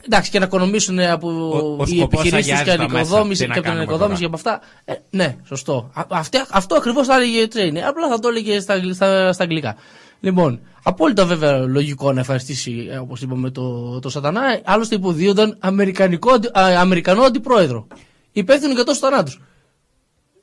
[0.04, 2.94] Εντάξει, και να οικονομήσουν από Ο- ο οι σκοπός επιχειρήσεις αγιάζει και τα μέσα.
[2.98, 4.38] ανοικοδόμηση Τι να και από την κάνουμε ανοικοδόμηση τώρα.
[4.38, 4.94] και από αυτά.
[4.94, 5.90] Ε, ναι, σωστό.
[5.94, 7.82] Α, αυτή- αυτό ακριβώς θα έλεγε η Τσέινι.
[7.84, 9.76] Απλά θα το έλεγε στα, αγγλ- στα, στα αγγλικά.
[10.20, 14.40] Λοιπόν, απόλυτα βέβαια λογικό να ευχαριστήσει, όπως είπαμε, το, το Σατανά.
[14.64, 17.86] Άλλωστε υποδίονταν αμερικανικό, αντι- α, Αμερικανό αντιπρόεδρο.
[18.32, 19.40] Υπεύθυνο για τόσους θανάτους.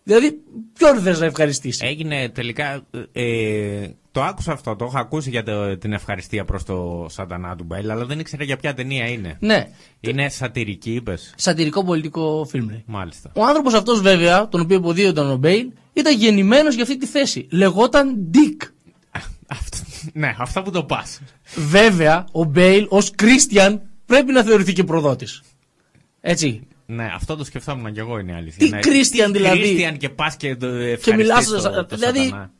[0.07, 0.39] Δηλαδή,
[0.73, 2.81] ποιον θες να ευχαριστήσεις; Έγινε τελικά.
[3.11, 7.63] Ε, το άκουσα αυτό, το έχω ακούσει για το- την ευχαριστία προς το Σατανά του
[7.63, 9.37] Μπέιλ, αλλά δεν ήξερα για ποια ταινία είναι.
[9.39, 9.67] Ναι.
[9.99, 11.33] Είναι σατυρική, είπες.
[11.37, 12.69] Σατυρικό πολιτικό φιλμ.
[12.69, 12.83] λέει.
[12.85, 13.31] Μάλιστα.
[13.35, 17.47] Ο άνθρωπος αυτός, βέβαια, τον οποίο υποδυόταν ο Μπέιλ, ήταν γεννημένος για αυτή τη θέση.
[17.51, 18.67] Λεγόταν Dick.
[20.13, 21.19] Ναι, αυτά που το πας.
[21.55, 25.41] Βέβαια, ο Μπέιλ ως Κρίστιαν πρέπει να θεωρηθεί και προδότης.
[26.21, 26.67] Έτσι.
[26.89, 28.65] Ναι, αυτό το σκεφτόμουν και εγώ είναι η αλήθεια.
[28.65, 28.79] Τι ναι.
[28.83, 29.87] Christian δηλαδή.
[29.91, 30.67] Christian και πας και το
[31.01, 32.51] Και μιλάς, ευχαριστείς το, το δηλαδή, Σατανά.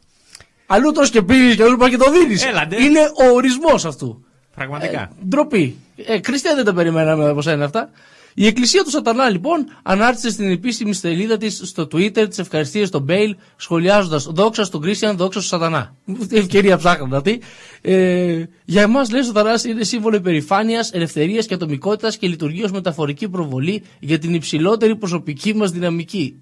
[0.66, 2.46] Αλλού τρως και πίνεις και αλλού πάει και το δίνεις.
[2.46, 2.84] Έλατε.
[2.84, 4.26] Είναι ο ορισμός αυτού.
[4.56, 5.12] Πραγματικά.
[5.28, 5.76] Ντροπή.
[5.96, 7.90] Ε, Κρίστιαν δεν τα περιμέναμε από σένα αυτά.
[8.40, 13.02] Η Εκκλησία του Σατανά λοιπόν ανάρτησε στην επίσημη σελίδα της στο Twitter τις ευχαριστίες στον
[13.02, 15.96] Μπέιλ, σχολιάζοντας Δόξα στον Κρίστιαν, δόξα στον Σατανά.
[16.30, 17.42] Τι ευκαιρία ψάχνουν αυτή.
[17.82, 22.70] Ε, για εμάς, λέει, ο Σατανάς είναι σύμβολο υπερηφάνειας, ελευθερίας και ατομικότητας και λειτουργεί ω
[22.72, 26.36] μεταφορική προβολή για την υψηλότερη προσωπική μας δυναμική.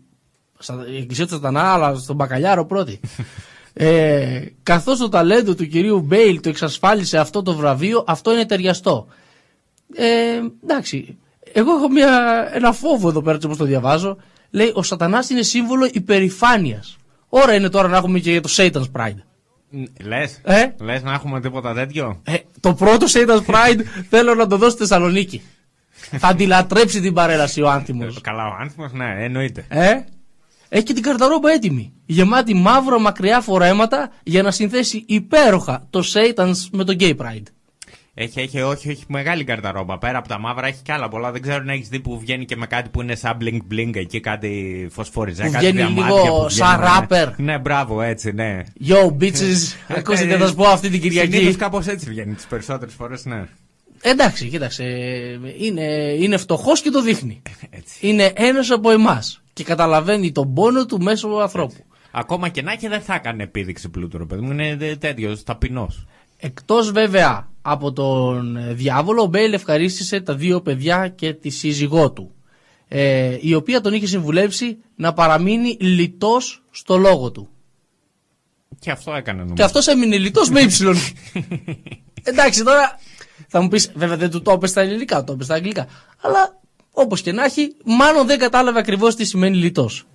[0.60, 3.00] Σα- Η Εκκλησία του Σατανά, αλλά στον Μπακαλιάρο πρώτη.
[3.74, 9.08] Ε, καθώς το ταλέντο του κυρίου Μπέιλ το εξασφάλισε αυτό το βραβείο, αυτό είναι ταιριαστό.
[9.96, 10.06] Ε,
[10.64, 11.18] εντάξει,
[11.58, 12.10] εγώ έχω μια,
[12.54, 14.18] ένα φόβο εδώ πέρα έτσι όπως το διαβάζω.
[14.50, 16.98] Λέει, ο σατανάς είναι σύμβολο υπερηφάνειας.
[17.30, 19.18] Ώρα είναι τώρα να έχουμε και για το Satan's Pride.
[20.04, 24.58] Λες, Ε; λες να έχουμε τίποτα τέτοιο; Ε, το πρώτο Satan's Pride θέλω να το
[24.58, 25.42] δω στη Θεσσαλονίκη.
[25.96, 28.22] Θα αντιλατρέψει την παρέλαση ο Άνθιμος.
[28.22, 29.66] Καλά, ο άνθρωπο, ναι, εννοείται.
[29.70, 29.94] Ε;
[30.70, 31.94] Έχει και την καρταρόμπα έτοιμη.
[32.06, 37.44] Γεμάτη μαύρα μακριά φορέματα για να συνθέσει υπέροχα το Satan's με το Gay Pride.
[38.18, 39.98] Έχει, έχει, όχι, έχει μεγάλη καρταρόμπα.
[39.98, 41.32] Πέρα από τα μαύρα έχει κι άλλα πολλά.
[41.32, 43.96] Δεν ξέρω αν έχεις δει που βγαίνει και με κάτι που είναι σαν blink blink
[43.96, 45.44] εκεί, κάτι φωσφοριζέ.
[45.44, 47.00] Που κάτι βγαίνει διαμάντια λίγο που σαν βγαίνουν, ναι.
[47.00, 47.40] ράπερ.
[47.40, 48.64] Ναι, μπράβο, έτσι, ναι.
[48.88, 51.32] Yo, bitches, ακούστε τι θα σας πω αυτή την Κυριακή.
[51.32, 53.44] Συνήθως κάπως έτσι βγαίνει τις περισσότερες φορές, ναι.
[54.02, 54.84] Εντάξει, κοίταξε.
[55.60, 55.84] Είναι,
[56.20, 57.42] είναι φτωχός και το δείχνει.
[58.00, 61.86] Είναι ένας από εμάς και καταλαβαίνει τον πόνο του μέσω ανθρώπου.
[62.12, 64.52] Ακόμα και να έχει δεν θα έκανε επίδειξη πλούτου, ρε παιδί μου.
[64.52, 66.06] Είναι τέτοιος, ταπεινός.
[66.46, 72.12] Εκτός βέβαια από τον ε, διάβολο, ο Μπέιλ ευχαρίστησε τα δύο παιδιά και τη σύζυγό
[72.12, 72.32] του.
[72.88, 77.50] Ε, η οποία τον είχε συμβουλεύσει να παραμείνει λιτός στο λόγο του.
[78.80, 79.56] Και αυτό έκανε νομίζω.
[79.56, 80.96] Και αυτός έμεινε λιτός με ύψιλον.
[82.24, 83.00] Εντάξει, τώρα
[83.48, 85.88] θα μου πεις, βέβαια δεν του το είπε στα ελληνικά, το είπε στα αγγλικά.
[86.22, 86.60] Αλλά
[86.92, 90.06] όπως και να έχει, μάλλον δεν κατάλαβε ακριβώς τι σημαίνει λιτός.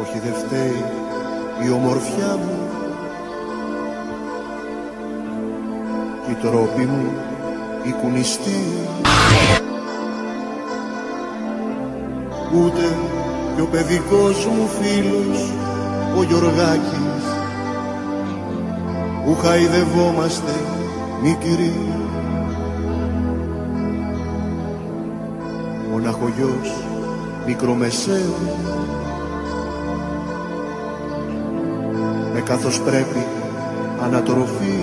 [0.00, 1.01] Όχι δεν φταίει
[1.66, 2.58] η ομορφιά μου.
[6.24, 7.12] Κι η τρόπη μου
[7.82, 8.62] η κουνιστή
[12.54, 12.96] Ούτε
[13.56, 15.52] και ο παιδικός μου φίλος
[16.18, 17.24] ο Γιωργάκης.
[19.24, 20.52] Που χαϊδευόμαστε
[21.22, 21.72] μικροί
[25.90, 26.72] Μοναχογιός
[27.46, 28.34] μικρομεσαίου
[32.32, 33.26] με καθώς πρέπει
[34.02, 34.78] ανατροφή.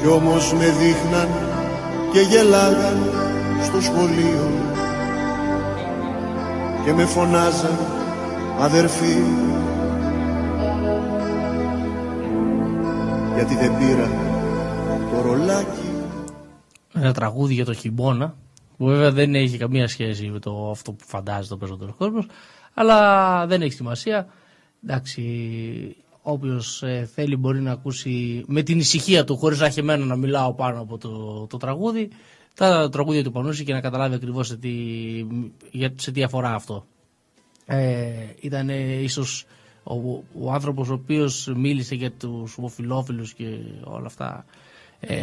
[0.00, 1.28] Κι όμως με δείχναν
[2.12, 2.98] και γελάγαν
[3.62, 4.50] στο σχολείο.
[6.84, 7.78] Και με φωνάζαν
[8.60, 9.16] αδερφοί.
[13.34, 14.08] Γιατί δεν πήρα
[15.10, 15.90] το ρολάκι.
[16.94, 18.34] Ένα τραγούδι για το χειμώνα,
[18.76, 22.26] που βέβαια δεν έχει καμία σχέση με το αυτό που φαντάζει το περισσότερος κόσμος,
[22.78, 24.26] αλλά δεν έχει σημασία.
[24.84, 25.22] Εντάξει,
[26.22, 26.82] όποιος
[27.14, 30.80] θέλει μπορεί να ακούσει με την ησυχία του, χωρίς να έχει εμένα να μιλάω πάνω
[30.80, 32.08] από το, το τραγούδι,
[32.54, 34.70] τα τραγούδια του Πανούση και να καταλάβει ακριβώς σε, τι,
[35.70, 36.86] για- σε τι αφορά αυτό.
[37.66, 38.68] Ε, ήταν
[39.02, 39.44] ίσως
[39.82, 39.94] ο,
[40.40, 44.44] ο άνθρωπος ο οποίος μίλησε για τους ομοφυλόφιλους και όλα αυτά.
[45.00, 45.14] Ε,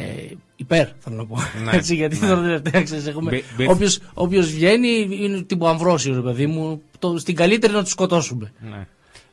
[0.56, 1.38] υπέρ, θέλω να πω.
[1.64, 2.28] Ναι, Έτσι, γιατί ναι.
[2.28, 3.32] τώρα τελευταία ξέρεις, έχουμε.
[3.32, 6.82] Μπι- μπι- Όποιος, όποιος βγαίνει είναι τύπου αμβρόσιος, ρε παιδί μου.
[7.00, 8.52] Το, στην καλύτερη να τους σκοτώσουμε.
[8.70, 8.88] Ναι.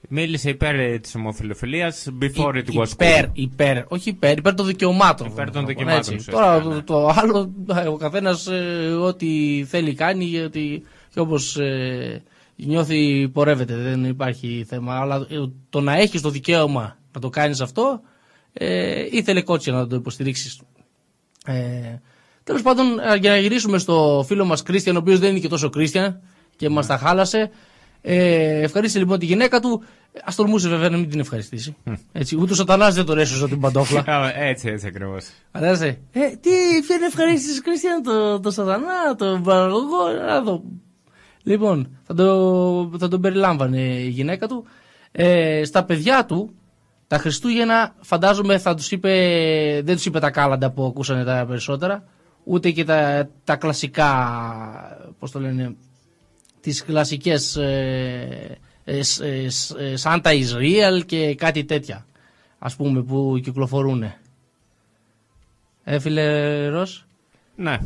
[0.08, 3.30] Μίλησε υπέρ ε, της ομοφιλοφιλίας before it was υπέρ, cool.
[3.32, 5.26] υπέρ, όχι υπέρ, υπέρ των δικαιωμάτων.
[5.26, 6.14] Υπέρ θέλω των να πω, δικαιωμάτων, έτσι.
[6.14, 6.74] ουσιαστικά, Τώρα ναι.
[6.74, 7.52] το, το άλλο,
[7.84, 8.48] ε, ο καθένας
[9.00, 10.82] ό,τι θέλει κάνει γιατί,
[11.12, 11.58] και όπως
[12.56, 14.94] νιώθει πορεύεται, δεν υπάρχει θέμα.
[15.00, 15.36] Αλλά ε,
[15.70, 18.00] το να έχεις το δικαίωμα να το κάνεις αυτό,
[18.52, 20.60] ε, ήθελε κότσια να το υποστηρίξεις.
[21.44, 21.98] Ε,
[22.44, 25.48] Τέλος πάντων, ε, για να γυρίσουμε στο φίλο μας Κρίστιαν, ο οποίος δεν είναι και
[25.48, 26.20] τόσο Κρίστιαν
[26.56, 27.50] και μας τα χάλασε.
[28.02, 29.82] Ε, ευχαρίστησε λοιπόν τη γυναίκα του.
[30.24, 31.76] Α τολμούσε βέβαια να μην την ευχαριστήσει.
[32.12, 34.04] Έτσι, ούτε ο Σατανά δεν τον έσωσε την παντόφλα.
[34.14, 35.26] Α, έτσι, έτσι ακριβώς.
[35.52, 35.98] Φαντάζεσαι.
[36.12, 36.50] Ε, τι,
[36.86, 40.08] ποια είναι ευχαρίστηση Κρίστιαν, το, το Σατανά, τον παραγωγό.
[40.26, 40.62] Να δω.
[41.42, 44.64] Λοιπόν, θα, το, θα τον περιλάμβανε η γυναίκα του.
[45.12, 46.54] Ε, στα παιδιά του,
[47.10, 49.10] τα Χριστούγεννα, φαντάζομαι θα τους είπε,
[49.84, 52.04] δεν τους είπε τα κάλαντα που ακούσανε τα περισσότερα,
[52.44, 54.08] ούτε και τα, τα κλασικά,
[55.18, 55.74] πώς το λένε,
[56.60, 62.06] τις κλασικές ε, ε, σ- ε, σ- ε, Santa is real και κάτι τέτοια,
[62.58, 64.04] ας πούμε, που κυκλοφορούν.
[65.84, 67.06] Ε, φίλε Ρος;
[67.56, 67.78] Ναι.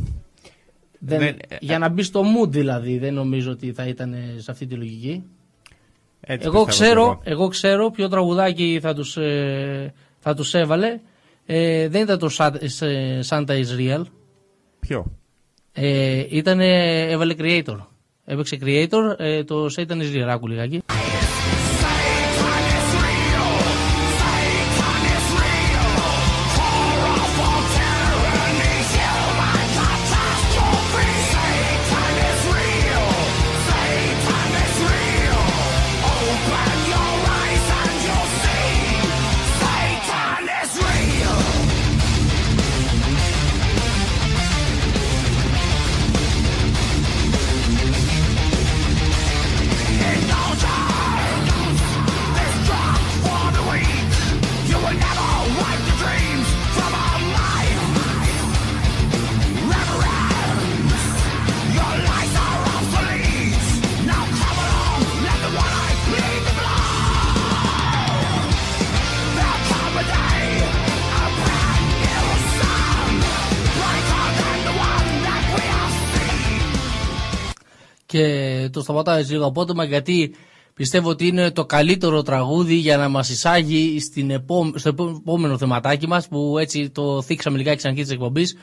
[0.99, 4.65] Δεν, Δεν- για να μπει στο mood δηλαδή, δεν νομίζω ότι θα ήταν σε αυτή
[4.67, 5.23] τη λογική.
[6.27, 10.99] Έτσι εγώ, πιστεύω ξέρω, κι εγώ ξέρω ποιο τραγουδάκι θα τους, ε, θα τους έβαλε.
[11.45, 14.01] Ε, δεν ήταν το Sa- ε, Santa is Real.
[14.79, 15.05] Ποιο;
[15.73, 17.77] Ε, ήταν, έβαλε Creator.
[18.25, 20.81] Έπαιξε Creator, ε, το Satan is Real, άκου λιγάκι.
[78.99, 80.35] Σταματάω έτσι λίγο απότομα γιατί
[80.73, 84.71] πιστεύω ότι είναι το καλύτερο τραγούδι για να μας εισάγει στην επό...
[84.75, 88.57] στο επό- επόμενο θεματάκι μας που έτσι το θίξαμε λιγάκι στην αρχή της εκπομπής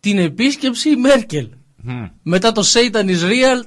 [0.00, 1.48] την επίσκεψη Μέρκελ.
[1.86, 2.04] Μμ.
[2.22, 3.62] Μετά το Satan is real,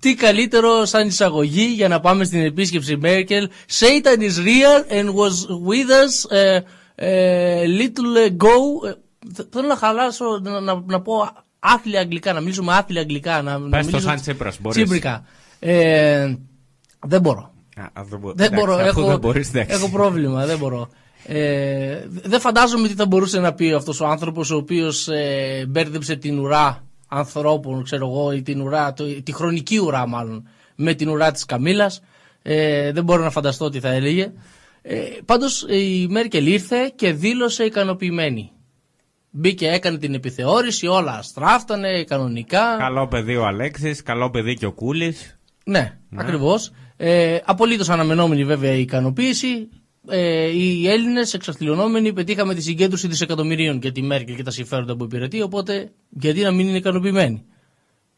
[0.00, 3.48] τι καλύτερο σαν εισαγωγή για να πάμε στην επίσκεψη Μέρκελ.
[3.78, 6.60] Satan is real and was with us ε,
[6.94, 8.88] ε, little ago.
[8.88, 8.92] Ε,
[9.34, 11.14] θε- Θέλω να χαλάσω, να, να, να πω
[11.58, 13.42] άθλια αγγλικά, να μιλήσουμε άθλια αγγλικά.
[13.42, 14.76] Να, να Πες το μιλήσω σαν Τσίπρας, μπορείς.
[14.82, 15.24] Τσίπρικα.
[15.58, 16.34] Ε,
[17.06, 17.52] δεν μπορώ.
[17.76, 19.74] Α, α, δεν μπο- Δεν εντάξει, μπορώ, αφού έχω, δεν μπορείς, εντάξει.
[19.76, 20.88] έχω πρόβλημα, δεν μπορώ.
[21.26, 26.16] Ε, δεν φαντάζομαι τι θα μπορούσε να πει αυτός ο άνθρωπος ο οποίος ε, μπέρδεψε
[26.16, 31.08] την ουρά ανθρώπων, ξέρω εγώ, ή την ουρά, το, τη χρονική ουρά μάλλον, με την
[31.08, 32.00] ουρά της Καμίλας.
[32.42, 34.32] Ε, δεν μπορώ να φανταστώ τι θα έλεγε.
[34.82, 38.50] Ε, πάντως η Μέρκελ ήρθε και δήλωσε ικανοποιημένη.
[39.30, 42.76] Μπήκε, έκανε την επιθεώρηση, όλα στράφτανε κανονικά.
[42.78, 45.38] Καλό παιδί ο Αλέξης, καλό παιδί και ο Κούλης.
[45.64, 46.72] Ναι, ακριβώς.
[46.96, 49.68] Ε, Απολύτως αναμενόμενη βέβαια η ικανοποίηση.
[50.10, 55.04] Ε, οι Έλληνες εξαθλιωνόμενοι πετύχαμε τη συγκέντρωση δισεκατομμυρίων για τη Μέρκελ και τα συμφέροντα που
[55.04, 55.42] υπηρετεί.
[55.42, 57.44] Οπότε γιατί να μην είναι ικανοποιημένοι;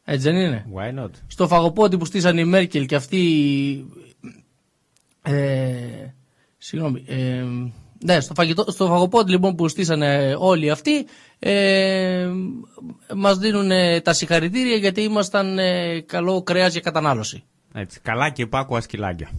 [0.03, 1.09] Έτσι δεν είναι; Why not?
[1.27, 3.85] Στο φαγοπότη που στήσαν η Μέρκελ και αυτή.
[5.21, 5.73] Ε,
[6.57, 7.03] συγγνώμη.
[7.07, 7.43] Ε,
[8.03, 11.05] ναι, στο, φαγητό, στο φαγοπότη λοιπόν που στήσανε όλοι αυτοί
[11.39, 12.29] ε,
[13.15, 17.43] μας δίνουν ε, τα συγχαρητήρια γιατί ήμασταν ε, καλό κρέας για κατανάλωση.
[17.73, 19.29] Έτσι, καλά και υπάκουα σκυλάκια.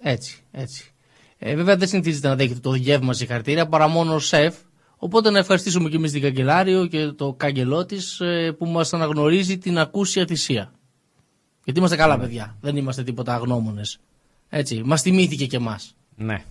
[0.00, 0.92] Έτσι, έτσι.
[1.38, 4.54] Ε, βέβαια δεν συνηθίζεται να δέχεται το γεύμα συγχαρητήρια παρά μόνο σεφ.
[4.96, 8.20] Οπότε να ευχαριστήσουμε και εμείς την καγκελάριο και το κάγκελό της
[8.58, 10.72] που μας αναγνωρίζει την ακούσια θυσία.
[11.64, 12.56] Γιατί είμαστε καλά παιδιά.
[12.60, 13.98] Δεν είμαστε τίποτα αγνώμονες.
[14.48, 14.82] Έτσι.
[14.84, 15.94] Μας τιμήθηκε και εμάς.
[16.16, 16.44] Ναι.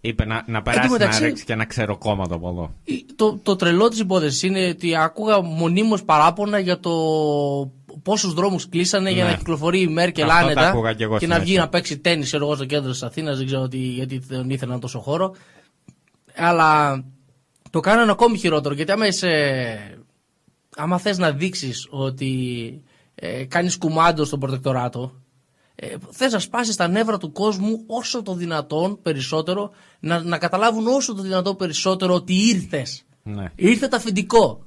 [0.00, 2.74] Είπε να, να περάσει μεταξύ- να ρίξει και ένα ξεροκόμματο από εδώ.
[3.16, 6.90] Το, το τρελό της υπόθεσης είναι ότι άκουγα μονίμως παράπονα για το
[8.02, 9.30] πόσους δρόμους κλείσανε για Ναι.
[9.30, 11.44] να κυκλοφορεί η Μέρκελ Αυτό τα άνετα άκουγα κι εγώ και να συνέχεια.
[11.54, 13.36] βγει να παίξει τέννη εγώ στο κέντρο της Αθήνας.
[13.36, 15.34] Δεν ξέρω τι, γιατί δεν ήθελαν τόσο χώρο.
[16.36, 17.04] Αλλά
[17.70, 19.96] το κάνανε ακόμη χειρότερο γιατί άμα είσαι
[20.76, 22.82] άμα θες να δείξεις ότι
[23.14, 25.12] ε, κάνεις κουμάντο στον προτεκτοράτο,
[25.76, 29.70] ε, θες να σπάσεις τα νεύρα του κόσμου όσο το δυνατόν περισσότερο,
[30.00, 33.02] να, να καταλάβουν όσο το δυνατόν περισσότερο ότι ήρθες.
[33.22, 33.52] Ναι.
[33.54, 34.64] Ήρθε το αφεντικό.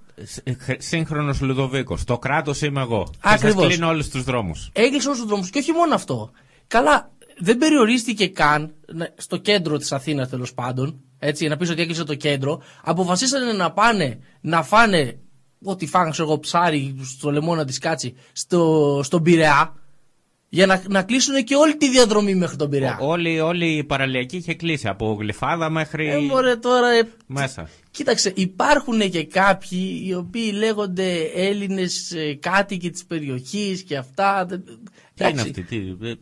[0.78, 2.04] Σύγχρονος Λουδοβίκος.
[2.04, 3.04] Το κράτος είμαι εγώ.
[3.12, 3.62] Και Ακριβώς.
[3.62, 4.70] σας κλείνω όλους τους δρόμους.
[4.74, 5.50] Έκλεισε όλους τους δρόμους.
[5.50, 6.32] Και όχι μόνο αυτό.
[6.68, 11.00] Καλά, δεν περιορίστηκε καν να- στο κέντρο της Αθήνας τέλος πάντων.
[11.20, 12.62] Έτσι, να πεις ότι έκλεισε το κέντρο.
[12.84, 15.20] Αποφασίσανε να πάνε να φάνε
[15.64, 19.74] ό,τι φάγανε, ξέρω εγώ, ψάρι στο λαιμό της κάτσει στο, στον Πειραιά.
[20.52, 22.98] Για να, να κλείσουν και όλη τη διαδρομή μέχρι τον Πειραιά.
[23.02, 27.70] Όλη, όλη η παραλιακή είχε κλείσει από γλυφάδα μέχρι Ε, μωρέ, τώρα, ε, μέσα.
[27.92, 34.46] Κοίταξε, υπάρχουν και κάποιοι οι οποίοι λέγονται Έλληνες ε, κάτοικοι της περιοχής και αυτά.
[34.50, 34.72] Δεν- Τι
[35.24, 35.50] είναι εντάξει.
[35.50, 36.18] αυτή, τι, ε, ε,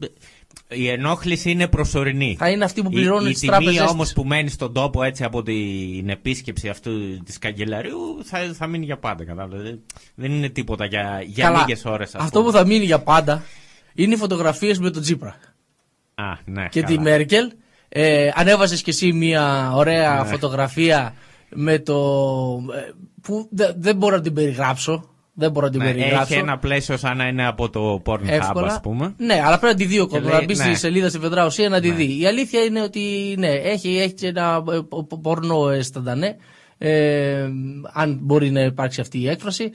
[0.69, 2.35] η ενόχληση είναι προσωρινή.
[2.39, 4.13] Θα είναι αυτοί που πληρώνουν η, τις η τιμή τράπεζες όμως της.
[4.13, 8.97] που μένει στον τόπο έτσι από την επίσκεψη αυτού της καγκελαρίου θα, θα μείνει για
[8.97, 9.23] πάντα.
[9.23, 9.79] Κατάλαβες.
[10.15, 12.15] Δεν είναι τίποτα για, για Καλά, λίγες ώρες.
[12.15, 13.43] Αυτό που θα μείνει για πάντα
[13.97, 15.35] είναι οι φωτογραφίες με τον Τζίπρα
[16.15, 16.95] Α, ναι, και καλά.
[16.95, 17.51] τη Μέρκελ.
[17.89, 20.29] Ε, ανέβασες κι εσύ μια ωραία Ναι.
[20.29, 21.13] φωτογραφία
[21.49, 21.95] με το...
[22.75, 22.91] ε,
[23.21, 25.09] που δε- δεν μπορώ να την περιγράψω.
[25.33, 26.33] Δεν μπορώ να την Ναι, περιγράψω.
[26.33, 28.73] έχει ένα πλαίσιο σαν να είναι από το Pornhub, εύκολα.
[28.73, 29.13] α πούμε.
[29.17, 30.29] Ναι, αλλά πρέπει να τη δει ο Και κόσμο.
[30.29, 30.63] Να λέει, μπει ναι.
[30.63, 32.19] στη σελίδα στη Φεδρά Ουσία να τη δει.
[32.19, 36.35] Η αλήθεια είναι ότι ναι, έχει, έχει και ένα ε, πο- πο- πορνό αισθαντανέ.
[36.77, 37.47] Ε,
[37.93, 39.69] αν μπορεί να υπάρξει αυτή η έκφραση.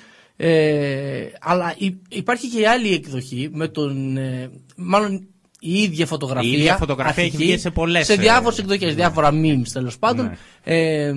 [0.45, 4.17] Ε, αλλά υ- υπάρχει και η άλλη εκδοχή με τον.
[4.17, 5.27] Ε, μάλλον
[5.61, 6.51] η ίδια φωτογραφία.
[6.51, 9.99] Η ίδια φωτογραφία έχει αρχική, βγει σε πολλές, Σε ε, διάφορες εκδοχές, διάφορα memes τέλος
[9.99, 10.25] πάντων.
[10.27, 10.37] Ναι.
[10.75, 11.13] Ε,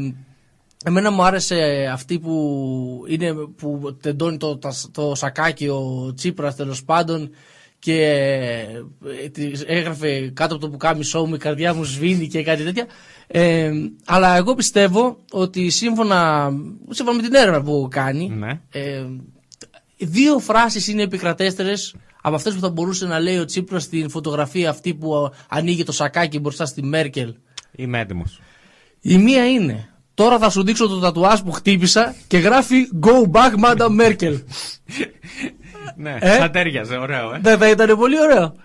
[0.87, 6.83] Εμένα μου άρεσε αυτή που, είναι, που τεντώνει το, τα- το σακάκι ο Τσίπρας τέλος
[6.83, 7.29] πάντων
[7.85, 8.01] και
[9.23, 12.85] ε, της έγραφε κάτω από το πουκάμισό μου η καρδιά μου σβήνει και κάτι τέτοια.
[13.27, 13.71] Ε,
[14.05, 16.49] αλλά εγώ πιστεύω ότι σύμφωνα,
[16.89, 18.59] σύμφωνα με την έρευνα που κάνει Ναι.
[18.71, 19.05] ε,
[19.97, 24.69] δύο φράσεις είναι επικρατέστερες από αυτές που θα μπορούσε να λέει ο Τσίπρας στην φωτογραφία
[24.69, 27.33] αυτή που ανοίγει το σακάκι μπροστά στη Μέρκελ.
[27.75, 28.41] Είμαι έτοιμος.
[29.01, 33.53] Η μία είναι Τώρα θα σου δείξω το τατουάζ που χτύπησα και γράφει Go back
[33.65, 34.35] Madam Merkel.
[35.95, 37.39] Ναι, Ε; θα τέριαζε, ωραίο, ε.
[37.41, 38.55] Δεν θα ήταν πολύ ωραίο.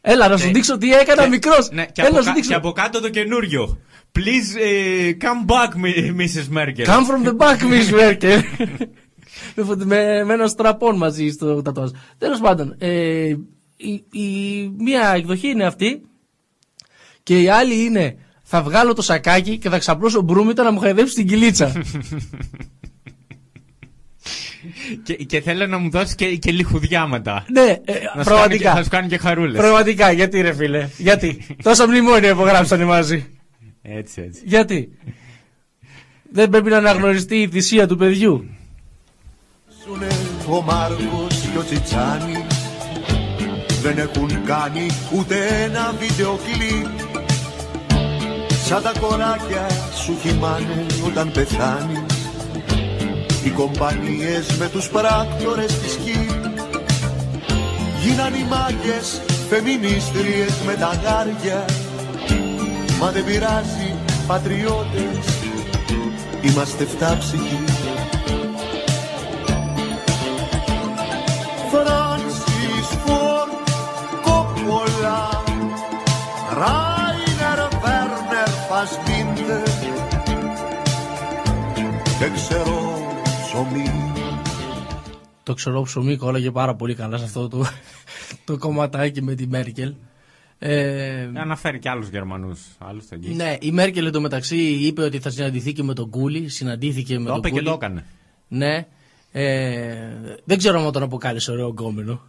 [0.00, 0.52] Έλα να σου Ναι.
[0.52, 1.70] δείξω τι έκανα Και- μικρός.
[1.70, 2.48] Ναι, και, Έλα από, να σου κα- δείξω.
[2.50, 3.78] και από κάτω το καινούριο.
[4.18, 6.56] Please ε, come back, mi- Mrs.
[6.58, 6.86] Merkel.
[6.86, 8.40] Come from the back, Miss Merkel.
[9.54, 11.90] με, φω- με, με ένα στραπών μαζί στο τατουάζ.
[12.18, 13.26] Τέλος πάντων, ε,
[13.76, 16.00] η, η μία εκδοχή είναι αυτή
[17.22, 21.14] και η άλλη είναι θα βγάλω το σακάκι και θα ξαπλώσω μπρούμητα να μου χαϊδέψει
[21.14, 21.72] την κυλίτσα.
[25.02, 27.44] και, και θέλω να μου δώσεις και, και λιχουδιά μετά.
[27.48, 28.74] ναι, ε, Να σου κάνω και- πραγματικά.
[28.74, 29.56] Θα σου κάνει και χαρούλες.
[29.60, 30.88] Πραγματικά, γιατί ρε φίλε.
[30.96, 31.46] Γιατί.
[31.62, 33.26] Τόσα μνημόνια υπογράψανε μαζί.
[33.82, 34.40] Έτσι, έτσι.
[34.44, 34.88] Γιατί.
[36.32, 38.44] Δεν πρέπει να αναγνωριστεί η θυσία του παιδιού.
[39.84, 40.06] Σουνε
[40.48, 42.38] ο Μάρκος και ο Τσιτσάνης
[43.82, 44.86] δεν έχουν κάνει
[45.16, 46.86] ούτε ένα βίντεο κλιπ
[48.66, 49.66] Σαν τα κοράκια
[50.04, 52.00] σου κοιμάνε όταν πεθάνεις
[53.46, 56.26] Οι κομπανίες με τους πράκτορες της γη
[58.02, 61.64] Γίναν οι μάγκες φεμινίστριες με τα γάρια.
[63.00, 63.94] Μα δεν πειράζει
[64.26, 65.24] πατριώτες
[66.40, 67.64] Είμαστε φτάψυχοι.
[71.72, 73.50] Francis Ford
[74.26, 75.20] Coppola
[76.60, 79.68] Rainer Werner Fassbinder
[82.18, 82.95] και ξέρω
[83.64, 83.84] ψωμί
[85.42, 87.64] Το ξέρω ψωμί κόλλαγε πάρα πολύ καλά σε αυτό το,
[88.44, 89.94] το κομματάκι με τη Μέρκελ.
[90.58, 92.60] Ε, Αναφέρει και άλλους Γερμανούς.
[92.78, 93.28] Άλλους εκεί.
[93.34, 96.48] ναι, η Μέρκελ εντωμεταξύ είπε ότι θα συναντηθεί και με τον Κούλι.
[96.48, 97.64] Συναντήθηκε με Το τον είπε και Κούλι.
[97.66, 98.04] το έκανε.
[98.48, 98.86] Ναι.
[99.32, 99.96] Ε,
[100.44, 102.20] δεν ξέρω αν τον αποκάλεσε ωραίο γκόμενο.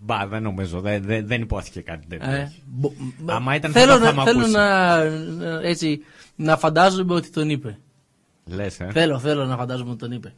[0.00, 0.80] Μπα, δεν νομίζω.
[0.80, 2.30] Δεν, δεν, δεν υπόθηκε κάτι τέτοιο.
[2.30, 2.92] Ε, μπο-
[3.26, 4.52] Άμα ήταν θέλω θα το να, είχαμε θέλω ακούσει.
[4.54, 5.04] να,
[5.50, 6.00] να- έτσι,
[6.36, 7.78] να φαντάζομαι ότι τον είπε.
[8.46, 8.88] Λες, ε.
[8.92, 10.34] Θέλω, θέλω να φαντάζομαι ότι τον είπε.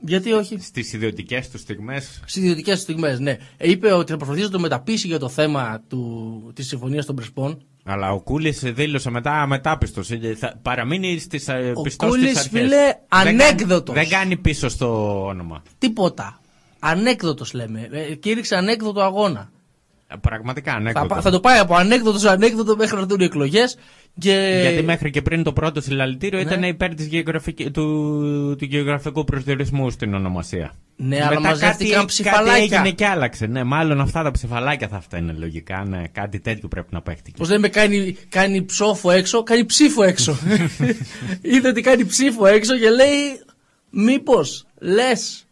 [0.00, 3.36] Γιατί όχι; Στις ιδιωτικές τους στιγμές Στις ιδιωτικές στιγμές, ναι.
[3.56, 7.14] Ε, είπε ότι θα προσπαθήσει να το μεταπίσει για το θέμα του, της συμφωνίας των
[7.16, 7.62] Πρεσπών.
[7.84, 10.02] Αλλά ο Κούλης δήλωσε μετά αμετάπιστο.
[10.36, 12.48] Θα παραμείνει στις Ο πιστός Κούλης, αρχές.
[12.48, 13.94] φίλε, Δεν κάνει- ανέκδοτος.
[13.94, 15.62] Δεν κάνει πίσω στο όνομα.
[15.78, 16.40] Τίποτα.
[16.78, 17.88] Ανέκδοτος λέμε.
[17.92, 19.50] Ε, κήρυξε ανέκδοτο αγώνα.
[20.12, 21.06] Ε, Πραγματικά Θα, ανέκδοτο.
[21.06, 23.76] πα- θα το πάει από ανέκδοτος σε ανέκδοτο μέχρι να έρθουν οι εκλογές.
[24.18, 24.58] Και...
[24.62, 26.44] Γιατί μέχρι και πριν το πρώτο συλλαλητήριο Ναι.
[26.44, 27.84] ήταν υπέρ της γεωγραφική- του,
[28.58, 30.72] του γεωγραφικού προσδιορισμού στην ονομασία.
[30.96, 32.52] Ναι, αλλά Μετά μαζεύτηκαν κάτι, ψηφαλάκια.
[32.52, 33.46] Κάτι έγινε και άλλαξε.
[33.46, 35.84] Ναι, μάλλον αυτά τα ψηφαλάκια θα αυτά είναι λογικά.
[35.88, 37.36] Ναι, κάτι τέτοιο πρέπει να παίχτηκε.
[37.38, 40.38] Πώς λέμε, κάνει, κάνει ψόφο έξω, κάνει ψήφο έξω.
[41.42, 43.40] Είδε ότι κάνει ψήφο έξω και λέει,
[43.90, 45.44] Μήπως λες.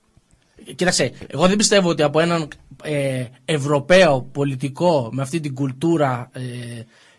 [0.75, 2.49] Κοίταξε, εγώ δεν πιστεύω ότι από έναν
[2.83, 6.31] ε, Ευρωπαίο πολιτικό με αυτή την κουλτούρα.
[6.33, 6.41] Ε,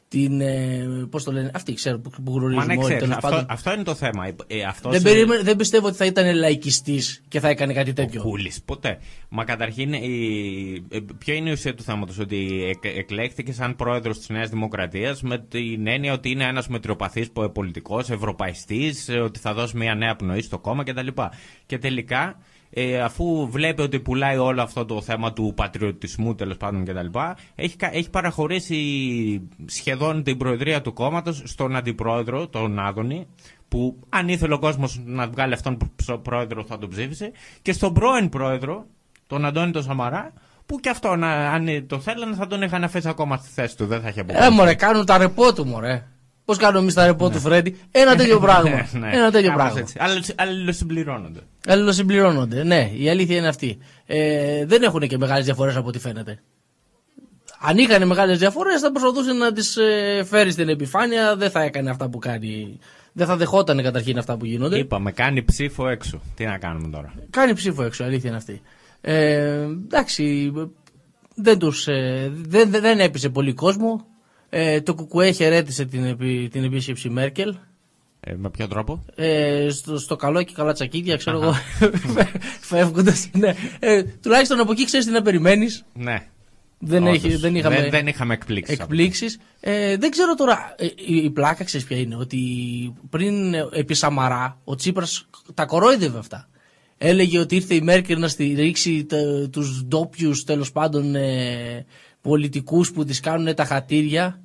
[0.08, 0.42] την.
[0.42, 3.30] Ε, Πώς το λένε, αυτή ξέρω που, που Μα γνωρίζουμε ναι, όλοι ξέρεις, τέλος αυτό,
[3.30, 3.46] πάντων.
[3.50, 4.26] αυτό είναι το θέμα.
[4.48, 7.94] Ε, αυτός Δεν, είναι- περίμενε- δεν πιστεύω ότι θα ήταν λαϊκιστής και θα έκανε κάτι
[7.94, 8.22] τέτοιο.
[8.22, 8.98] Κούλης, ποτέ.
[9.30, 10.86] Μα καταρχήν, η...
[10.90, 15.22] ε, ποια είναι η ουσία του θέματος, ότι εκ- εκλέχθηκε σαν πρόεδρος της Νέας Δημοκρατίας
[15.22, 20.42] με την έννοια ότι είναι ένας μετριοπαθής πολιτικός, ευρωπαϊστής, ότι θα δώσει μια νέα πνοή
[20.42, 21.08] στο κόμμα κτλ.
[21.66, 22.40] Και τελικά,
[22.70, 27.06] ε, αφού βλέπει ότι πουλάει όλο αυτό το θέμα του πατριωτισμού τέλος πάντων κτλ.,
[27.56, 28.78] έχει, κα- έχει παραχωρήσει
[29.66, 33.28] σχεδόν την προεδρία του κόμματος στον αντιπρόεδρο, τον Άδωνη,
[33.68, 37.94] που αν ήθελε ο κόσμος να βγάλει αυτόν προ- πρόεδρο θα τον ψήφισε, και στον
[37.94, 38.86] πρώην πρόεδρο,
[39.28, 40.34] τον Αντώνη τον Σαμαρά,
[40.66, 41.10] που και αυτό,
[41.52, 43.86] αν το θέλανε, θα τον είχαν αφήσει ακόμα στη θέση του.
[43.86, 44.58] Δεν θα είχε Ε, αποκαλύψει.
[44.58, 46.08] μωρέ, κάνουν τα ρεπό του, μωρέ.
[46.50, 48.70] Πώς κάνουμε εμείς τα ρεπό του, Φρέντι; Ένα τέτοιο πράγμα.
[48.70, 49.10] Ναι, ναι.
[49.14, 49.80] Ένα τέτοιο Κάπως πράγμα.
[49.80, 49.96] έτσι.
[50.00, 51.40] Αλληλο- Αλληλοσυμπληρώνονται.
[51.68, 52.64] Αλληλοσυμπληρώνονται.
[52.64, 53.78] Ναι, η αλήθεια είναι αυτή.
[54.06, 56.40] Ε, δεν έχουν και μεγάλες διαφορές από ό,τι φαίνεται.
[57.60, 61.36] Αν είχαν μεγάλες διαφορές, θα προσπαθούσε να τις ε, φέρει στην επιφάνεια.
[61.36, 62.80] Δεν θα έκανε αυτά που κάνει.
[63.14, 64.78] Δεν θα δεχόταν καταρχήν αυτά που γίνονται.
[64.78, 66.22] Είπαμε, κάνει ψήφο έξω.
[66.36, 68.62] Τι να κάνουμε τώρα; Κάνει ψήφο έξω, η αλήθεια είναι αυτή.
[69.02, 70.52] Ε, εντάξει,
[71.36, 74.06] δεν, τους, ε, δεν, δεν, δεν έπεισε πολύ κόσμο.
[74.50, 77.56] Ε, το Κουκουέ χαιρέτησε την, επί, την επίσκεψη Μέρκελ.
[78.20, 81.54] Ε, με ποιο τρόπο; Ε, στο, στο καλό και καλά τσακίδια, ξέρω εγώ.
[82.60, 83.30] Φεύγοντας.
[83.34, 83.54] Ναι.
[83.80, 85.86] Ε, τουλάχιστον από εκεί ξέρεις τι να περιμένεις.
[85.94, 86.28] Ναι.
[86.80, 87.16] Δεν, Όντως.
[87.24, 88.80] έχει, δεν είχαμε, δεν, δεν είχαμε εκπλήξεις.
[88.80, 89.40] εκπλήξεις.
[89.60, 92.40] Ε, δεν ξέρω τώρα, ε, η, η πλάκα ξέρεις ποια είναι, ότι
[93.10, 96.50] πριν ε, επί Σαμαρά ο Τσίπρας τα κορόιδευε αυτά.
[96.98, 101.86] Έλεγε ότι ήρθε η Μέρκελ να στηρίξει τα- τους ντόπιους τέλος πάντων ε,
[102.22, 104.42] πολιτικούς που τις κάνουν τα χατήρια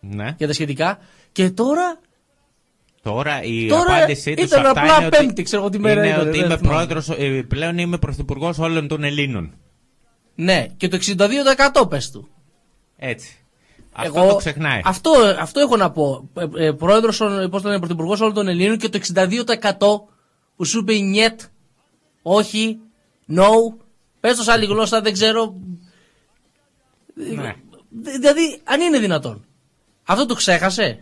[0.00, 0.32] Ναι.
[0.32, 0.98] και τα σχετικά.
[1.32, 2.00] Και τώρα
[3.02, 6.00] Τώρα η Τώρα απάντησή τους ήταν αυτά απλά είναι ότι, Πέμπτη, ξέρω εγώ τι μέρα
[6.06, 6.74] είναι ήταν, ότι δεν είμαι θυμάμαι.
[6.76, 9.54] πρόεδρος, ε, πλέον είμαι πρωθυπουργός όλων των Ελλήνων.
[10.34, 12.28] Ναι, και το 62% πες του.
[12.96, 13.36] Έτσι.
[13.92, 14.80] Αυτό το ξεχνάει.
[14.84, 15.10] Αυτό,
[15.40, 16.28] αυτό έχω να πω.
[16.34, 20.08] Ε, ε, πρόεδρος, ε, πώς το λένε, πρωθυπουργός όλων των Ελλήνων και το 62%
[20.56, 21.40] που σου είπε νιέτ,
[22.22, 22.78] όχι,
[23.36, 23.46] no,
[24.20, 25.54] πες το σε άλλη γλώσσα, δεν ξέρω.
[27.34, 27.54] Ναι.
[27.88, 29.44] Δη- Δηλαδή, αν είναι δυνατόν.
[30.04, 31.00] Αυτό το ξέχασε.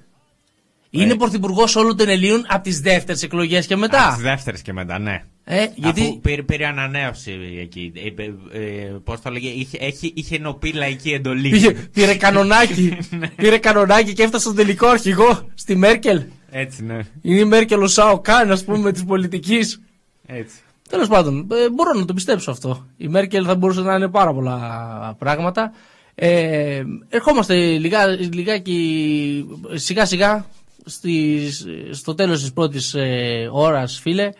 [0.90, 4.04] Είναι πρωθυπουργός όλων των Ελλήνων από τις δεύτερες εκλογές και μετά.
[4.06, 5.24] Από τις δεύτερες και μετά, ναι.
[5.44, 7.92] Ε, γιατί- Αφού πήρε, πήρε ανανέωση εκεί.
[7.94, 11.48] Ε, ε, ε, Πώς το λέγε, είχε, έχει, είχε ενωπεί λαϊκή εντολή.
[11.50, 12.96] Πήγε, πήρε κανονάκι.
[13.18, 13.28] Ναι.
[13.28, 16.22] πήρε κανονάκι και έφτασε στον τελικό αρχηγό, στη Μέρκελ.
[16.50, 16.98] Έτσι, ναι.
[17.22, 19.80] Είναι η Μέρκελ ο Σάο Καν, ας πούμε, της πολιτικής.
[20.26, 20.56] Έτσι.
[20.88, 22.86] Τέλος πάντων, ε, μπορώ να το πιστέψω αυτό.
[22.96, 25.72] Η Μέρκελ θα μπορούσε να είναι πάρα πολλά πράγματα.
[26.14, 30.46] Ε, ερχόμαστε λιγά, λιγάκι σιγά σιγά
[30.84, 34.30] στις, στο τέλος της πρώτης ε, ώρας φίλε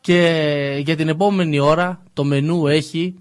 [0.00, 3.14] και για την επόμενη ώρα το μενού έχει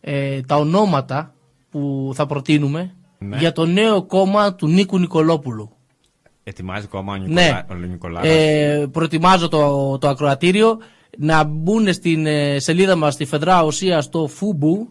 [0.00, 1.34] ε, τα ονόματα
[1.70, 3.36] που θα προτείνουμε Ναι.
[3.36, 5.70] για το νέο κόμμα του Νίκου Νικολόπουλου.
[6.44, 7.24] Ετοιμάζει ακόμα ο, Ναι.
[7.26, 8.28] Νικολά, ο Νικολάρας.
[8.30, 10.78] Ε, προετοιμάζω το, το ακροατήριο
[11.18, 14.88] να μπουν στην ε, σελίδα μας στη Φεδρά Ουσία στο Φούμπου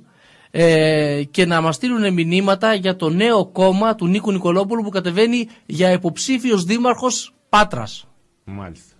[0.57, 5.47] ε, και να μας στείλουν μηνύματα για το νέο κόμμα του Νίκου Νικολόπουλου που κατεβαίνει
[5.65, 8.07] για υποψήφιος δήμαρχος Πάτρας.
[8.43, 8.93] Μάλιστα.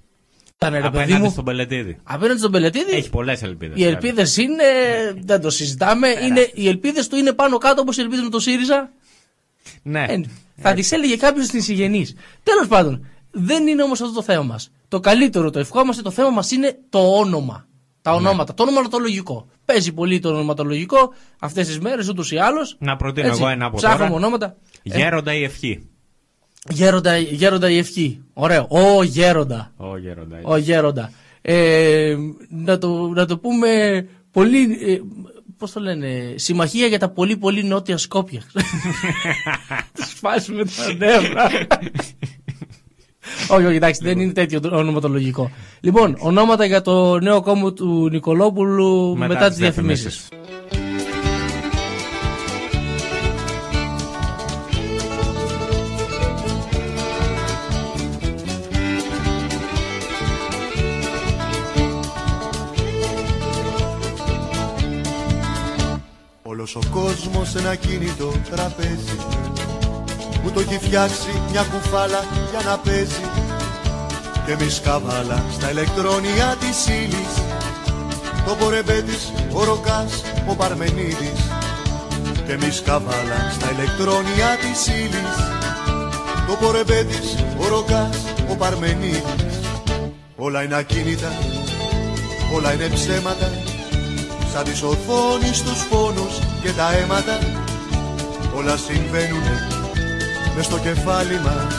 [0.56, 1.30] Ήταν ρε παιδί Απέναντι μου.
[1.30, 1.98] στον Πελετίδη.
[2.04, 2.96] Απέναντι στον Πελετίδη.
[2.96, 3.80] Έχει πολλές ελπίδες.
[3.80, 4.64] Οι ελπίδες είναι.
[5.24, 6.08] Δεν το συζητάμε.
[6.08, 8.92] Είναι, οι ελπίδες του είναι πάνω κάτω όπως οι ελπίδες με το ΣΥΡΙΖΑ.
[9.84, 10.06] Ναι.
[10.08, 10.22] Ε,
[10.56, 12.16] θα τις έλεγε κάποιος στην συγγενής.
[12.44, 14.72] Τέλος πάντων, δεν είναι όμως αυτό το θέμα μας.
[14.88, 17.68] Το καλύτερο, το ευχόμαστε, το θέμα μας είναι το όνομα.
[18.06, 18.18] Τα Ναι.
[18.18, 19.48] ονόματα, το ονοματολογικό.
[19.66, 22.76] Παίζει πολύ το ονοματολογικό αυτές τις μέρες ούτως ή άλλως.
[22.80, 24.16] Να προτείνω εγώ ένα από Ψάχνουμε τώρα.
[24.16, 24.56] ονόματα.
[24.84, 25.88] Ε, Γέροντα ή ευχή.
[26.70, 28.22] γέροντα, γέροντα η ευχή.
[28.34, 28.68] Ωραίο.
[28.70, 29.72] Ο γέροντα.
[29.78, 30.40] Ο Γέροντα.
[30.44, 31.12] Ο γέροντα.
[31.42, 32.16] Ε,
[32.50, 33.68] να, το, να το πούμε
[34.32, 34.78] πολύ.
[34.92, 35.00] Ε,
[35.58, 38.42] Πώς το λένε, Συμμαχία για τα πολύ πολύ νότια Σκόπια.
[39.96, 41.50] Του σπάσουμε τα νεύρα.
[43.50, 45.52] όχι, όχι, εντάξει, δεν είναι τέτοιο το ονοματολογικό.
[45.80, 50.28] Λοιπόν, ονόματα για το νέο κόμμα του Νικολόπουλου μετά, Μετά τις τις διαφημίσεις.
[66.44, 69.16] Όλος ο κόσμος ένα κινητό τραπέζι
[70.46, 72.22] που το έχει φτιάξει μια κουφάλα
[72.52, 73.26] για να παίζει.
[74.46, 77.34] Και εμείς καβάλα στα ηλεκτρόνια της ύλης.
[78.46, 81.42] Το πορεμπέτης, ο Ροκάς, ο Παρμενίδης.
[82.46, 85.36] Και εμείς καβάλα στα ηλεκτρόνια της ύλης.
[86.48, 88.18] Το πορεμπέτης, ο Ροκάς,
[88.52, 89.60] ο Παρμενίδης.
[90.36, 91.32] Όλα είναι ακίνητα
[92.56, 93.52] Όλα είναι ψέματα.
[94.54, 97.40] Σαν τις οθόνες τους πόνους και τα αίματα.
[98.56, 99.75] Όλα συμβαίνουνε
[100.56, 101.76] μες στο κεφάλι μας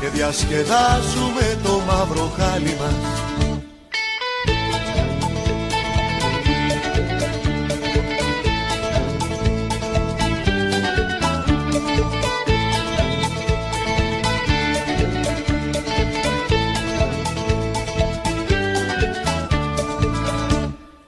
[0.00, 2.94] Και διασκεδάζουμε το μαύρο χάλι μας.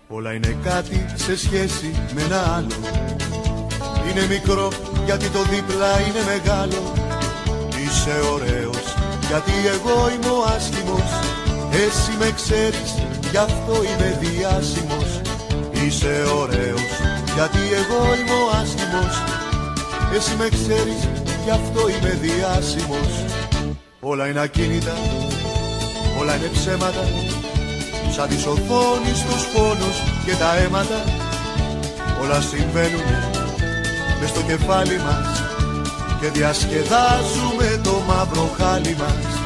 [0.09, 2.77] Όλα είναι κάτι σε σχέση με ένα άλλο.
[4.11, 6.83] Είναι μικρό γιατί το δίπλα είναι μεγάλο.
[7.83, 8.85] Είσαι ωραίος
[9.29, 11.11] γιατί εγώ είμαι ο άσχημος.
[11.85, 12.91] Εσύ με ξέρεις
[13.31, 15.11] γι' αυτό είμαι διάσημος.
[15.73, 16.91] Είσαι ωραίος
[17.35, 19.15] γιατί εγώ είμαι ο άσχημος.
[20.17, 21.01] Εσύ με ξέρεις
[21.45, 23.13] γι' αυτό είμαι διάσημος.
[24.01, 24.97] Όλα είναι ακίνητα,
[26.21, 27.05] όλα είναι ψέματα.
[28.15, 31.01] Σαν τις οθόνες τους πόνους και τα αίματα.
[32.23, 33.42] Όλα συμβαίνουνε
[34.23, 35.43] μες στο κεφάλι μας
[36.21, 39.41] Και διασκεδάζουμε το μαύρο χάλι μας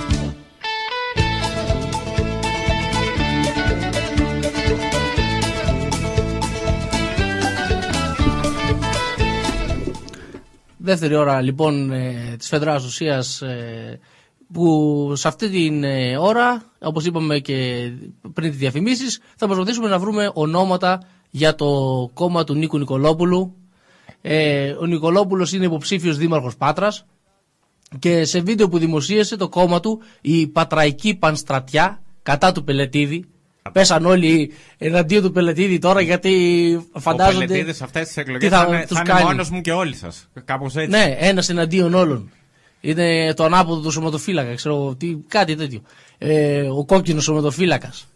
[10.79, 14.01] Δεύτερη ώρα λοιπόν ε, της Φεδράς Ουσίας ε,
[14.53, 17.91] που σε αυτή την ε, ώρα, όπως είπαμε και
[18.33, 21.67] πριν τις διαφημίσεις, θα προσπαθήσουμε να βρούμε ονόματα για το
[22.15, 23.66] κόμμα του Νίκου Νικολόπουλου.
[24.29, 27.07] Ε, ο Νικολόπουλος είναι υποψήφιος δήμαρχος Πάτρας
[27.99, 33.25] και σε βίντεο που δημοσίευσε το κόμμα του η Πατραϊκή Πανστρατιά κατά του Πελετίδη.
[33.73, 37.45] Πέσαν όλοι εναντίον του Πελετίδη τώρα γιατί φαντάζονται.
[37.45, 39.25] Ο Πελετίδης αυτές τις τι εκλογές θα θα, είναι- τους θα είναι κάνει.
[39.25, 40.29] μόνος μου και όλοι σας.
[40.45, 40.91] Κάπως έτσι.
[40.91, 42.31] Ναι, ένας εναντίον όλων.
[42.81, 45.81] Είναι το ανάποδο του σωματοφύλακα, ξέρω εγώ, τι, κάτι τέτοιο.
[46.19, 48.07] Ε, ο κόκκινος σωματοφύλακας.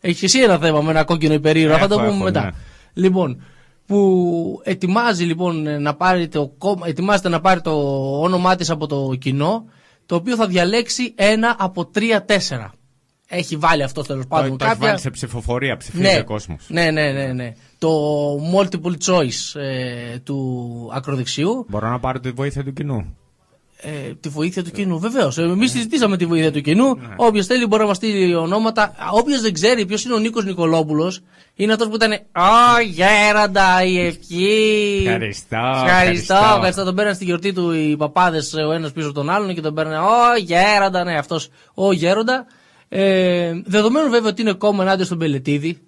[0.00, 2.42] Έχεις εσύ ένα θέμα με ένα κόκκινο υπερήρωα, θα το Έχω, πούμε έχω, μετά.
[2.44, 2.50] ναι.
[2.94, 3.42] Λοιπόν,
[3.90, 7.72] που ετοιμάζει λοιπόν να πάρει το κόμμα, ετοιμάζεται να πάρει το
[8.22, 9.64] όνομά της από το κοινό,
[10.06, 12.72] το οποίο θα διαλέξει ένα από τρία-τέσσερα.
[13.28, 14.88] Έχει βάλει αυτό τέλος Το, πάντων το έχει κάποια.
[14.88, 16.64] βάλει σε ψηφοφορία, ψηφίζει Ναι, ο κόσμος.
[16.68, 17.52] ναι, ναι, ναι, ναι.
[17.78, 17.90] Το
[18.54, 23.16] multiple choice ε, του ακροδεξιού Μπορώ να πάρω τη βοήθεια του κοινού;
[23.82, 24.98] Ε, τη βοήθεια του κοινού.
[24.98, 25.38] Βεβαίως.
[25.38, 26.94] Εμείς συζητήσαμε τη βοήθεια του κοινού.
[26.94, 27.14] Ναι.
[27.16, 28.94] Όποιος θέλει μπορεί να μα στείλει ονόματα.
[29.12, 31.20] Όποιος δεν ξέρει ποιος είναι ο Νίκος Νικολόπουλος,
[31.54, 32.12] είναι αυτός που ήταν.
[32.12, 35.02] Ω γέροντα, η ευχή.
[35.06, 35.84] Ευχαριστώ, Ευχαριστώ.
[35.84, 36.34] ευχαριστώ.
[36.34, 36.84] Ευχαριστώ.
[36.84, 39.74] Τον παίρναν στη γιορτή του οι παπάδες ο ένας πίσω από τον άλλον και τον
[39.74, 39.98] παίρνανε.
[39.98, 41.48] Ω γέροντα, ναι, αυτός.
[41.74, 42.46] Ω γέροντα.
[42.88, 45.78] Ε, δεδομένου βέβαια ότι είναι κόμμα ενάντια στον Πελετίδη.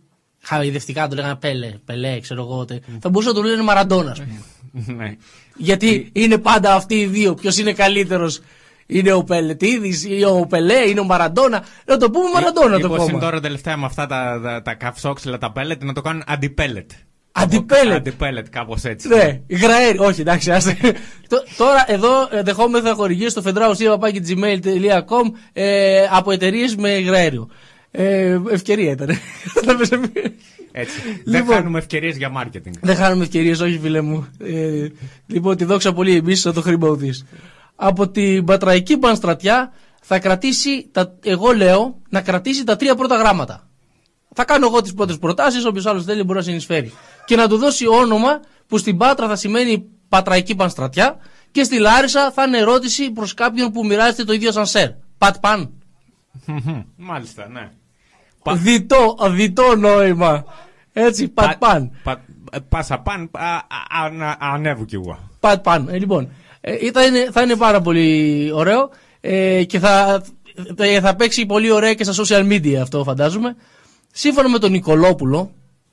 [0.45, 2.65] Χαϊδευτικά το λέγανε Πέλε, Πελέ, ξέρω εγώ.
[2.65, 2.79] τε.
[3.01, 4.43] Θα μπορούσε να το λένε Μαραντόνα, α πούμε.
[4.97, 5.17] ναι.
[5.57, 7.35] Γιατί είναι πάντα αυτοί οι δύο.
[7.35, 8.41] Ποιος είναι καλύτερος,
[8.87, 11.65] είναι ο Πελετίδης ή ο Πελέ, είναι ο Μαραντόνα.
[11.87, 13.19] Να το πούμε Μαραντόνα το Μήπως είναι κόμμα.
[13.19, 16.91] τώρα τελευταία με αυτά τα, τα, τα καυσόξυλα, τα πέλετ, να το κάνουν αντιπέλετ.
[17.33, 17.97] Αντιπέλετ.
[17.97, 19.09] Αντιπέλετ, κάπως έτσι.
[19.09, 19.99] Ναι, γραέρι.
[19.99, 20.77] Όχι, εντάξει, άστε.
[21.29, 27.49] Τ- Τώρα εδώ ε, δεχόμεθα χορηγίε στο φεντράουσία.gmail.com ε, από εταιρείες με γραέριο.
[27.95, 29.09] Ε, ευκαιρία ήταν.
[30.75, 31.01] Έτσι.
[31.25, 31.55] Δεν Λοιπόν.
[31.55, 32.75] χάνουμε ευκαιρίες για μάρκετινγκ.
[32.81, 34.27] Δεν χάνουμε ευκαιρίες, όχι φίλε μου.
[34.39, 34.87] Ε,
[35.27, 37.25] λοιπόν, τη δόξα πολύ εμείς θα το χρήμα ουδής.
[37.77, 39.73] Από την πατραϊκή πανστρατιά
[40.03, 43.69] θα κρατήσει, τα, εγώ λέω, να κρατήσει τα τρία πρώτα γράμματα.
[44.35, 46.93] Θα κάνω εγώ τις πρώτες προτάσεις, όποιος άλλος θέλει μπορεί να συνεισφέρει.
[47.25, 51.17] Και να του δώσει όνομα που στην Πάτρα θα σημαίνει πατραϊκή πανστρατιά
[51.51, 54.89] και στη Λάρισα θα είναι ερώτηση προς κάποιον που μοιράζεται το ίδιο σανσέρ.
[55.19, 55.71] Πατ παν.
[56.97, 57.71] Μάλιστα, ναι.
[58.51, 60.45] Διτό, διτό νόημα.
[60.93, 61.91] Έτσι, πατ παν.
[62.03, 65.19] Πα, ε, πάσα παν, α, α, α, ανέβου κι εγώ.
[65.41, 65.89] Πατ παν.
[65.89, 66.29] Ε, λοιπόν,
[66.61, 68.91] ε, θα, είναι, θα είναι πάρα πολύ ωραίο
[69.21, 70.23] ε, και θα,
[70.77, 73.57] θα, θα παίξει πολύ ωραία και στα social media αυτό φαντάζομαι.
[74.13, 75.51] Σύμφωνα με τον Νικολόπουλο,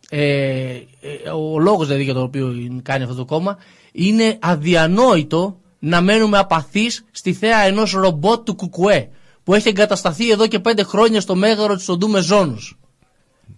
[0.10, 3.58] ε, ε, ο λόγος δηλαδή για τον οποίο κάνει αυτό το κόμμα,
[3.92, 9.10] είναι αδιανόητο να μένουμε απαθείς στη θέα ενός ρομπότ του Κουκουέ
[9.44, 12.78] που έχει εγκατασταθεί εδώ και πέντε χρόνια στο μέγαρο της Οντού Μεζόνους.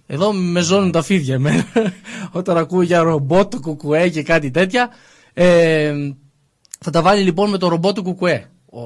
[0.08, 1.66] Εδώ με ζώνουν τα φίδια εμένα
[2.32, 4.90] όταν ακούω για ρομπότ του Κουκουέ και κάτι τέτοια.
[5.34, 5.94] Ε,
[6.80, 8.51] θα τα βάλει λοιπόν με το ρομπότ του Κουκουέ.
[8.74, 8.82] Ο...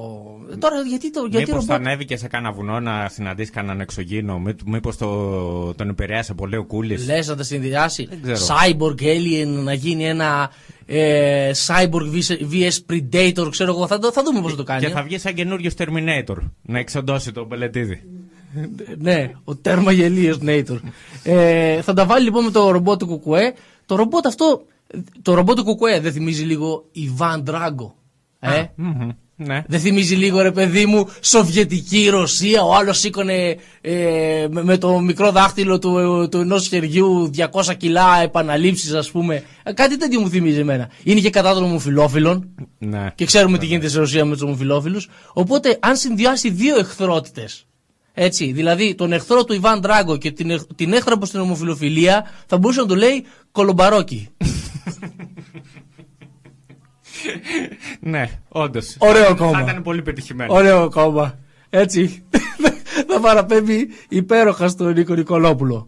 [0.59, 1.87] Τώρα γιατί το γιατί Μήπως θα ρομπότ.
[1.87, 6.65] ανέβηκε σε κάνα βουνό να συναντήσει κανέναν εξωγήινο, μή- μήπως το, τον επηρέασε πολύ ο
[6.65, 8.09] Κούλης; Λες να τα συνδυάσει.
[8.21, 8.37] ξέρω.
[8.37, 10.51] Cyborg Alien να γίνει ένα
[10.85, 13.87] ε, Cyborg vs- vs Predator, ξέρω εγώ.
[13.87, 14.85] Θα, το- θα δούμε πώς θα το κάνει.
[14.85, 18.01] Και θα βγει σαν καινούριο Terminator να εξοντώσει τον Πελετίδη.
[18.97, 20.79] ναι, ο τέρμα γελίος Nator.
[21.23, 23.53] ε, θα τα βάλει λοιπόν με το ρομπότ του Κουκουέ.
[23.85, 24.65] Το ρομπότ αυτό,
[25.21, 27.95] το ρομπότ του Κουκουέ δεν θυμίζει λίγο Ιβάν Ντράγκο.
[28.39, 28.63] Ε;
[29.37, 29.63] Ναι.
[29.67, 34.99] Δεν θυμίζει λίγο ρε παιδί μου Σοβιετική Ρωσία Ο άλλος σήκωνε ε, με, με το
[34.99, 40.29] μικρό δάχτυλο του, του ενός χεριού 200 κιλά επαναλήψεις ας πούμε Ε, Κάτι τέτοιο μου
[40.29, 43.11] θυμίζει εμένα Είναι και κατά των ομοφιλόφιλων Ναι.
[43.15, 47.65] Και ξέρουμε τι γίνεται στη Ρωσία με τους ομοφιλόφιλους Οπότε αν συνδυάσει δύο εχθρότητες
[48.17, 52.25] έτσι, δηλαδή τον εχθρό του Ιβάν Ντράγκο και την, εχ- την έχθρα προς την ομοφιλοφιλία
[52.47, 54.27] θα μπορούσε να το λέει κολομπαρόκι.
[57.99, 58.95] Ναι, όντως.
[58.99, 59.51] Ωραίο κόμμα.
[59.51, 60.53] Θα ήταν πολύ πετυχημένο.
[60.53, 61.35] Ωραίο κόμμα.
[61.69, 62.23] Έτσι.
[63.09, 65.87] θα παραπέμπει υπέροχα στον Νίκο Νικολόπουλο.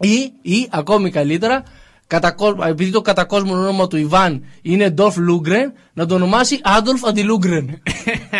[0.00, 1.62] Ή, ή ακόμη καλύτερα,
[2.06, 6.60] κατά, κο- επειδή το κατά κόσμο όνομα του Ιβάν είναι Ντόλφ Λούγκρεν, να το ονομάσει
[6.62, 7.82] Άντολφ Αντιλούγκρεν.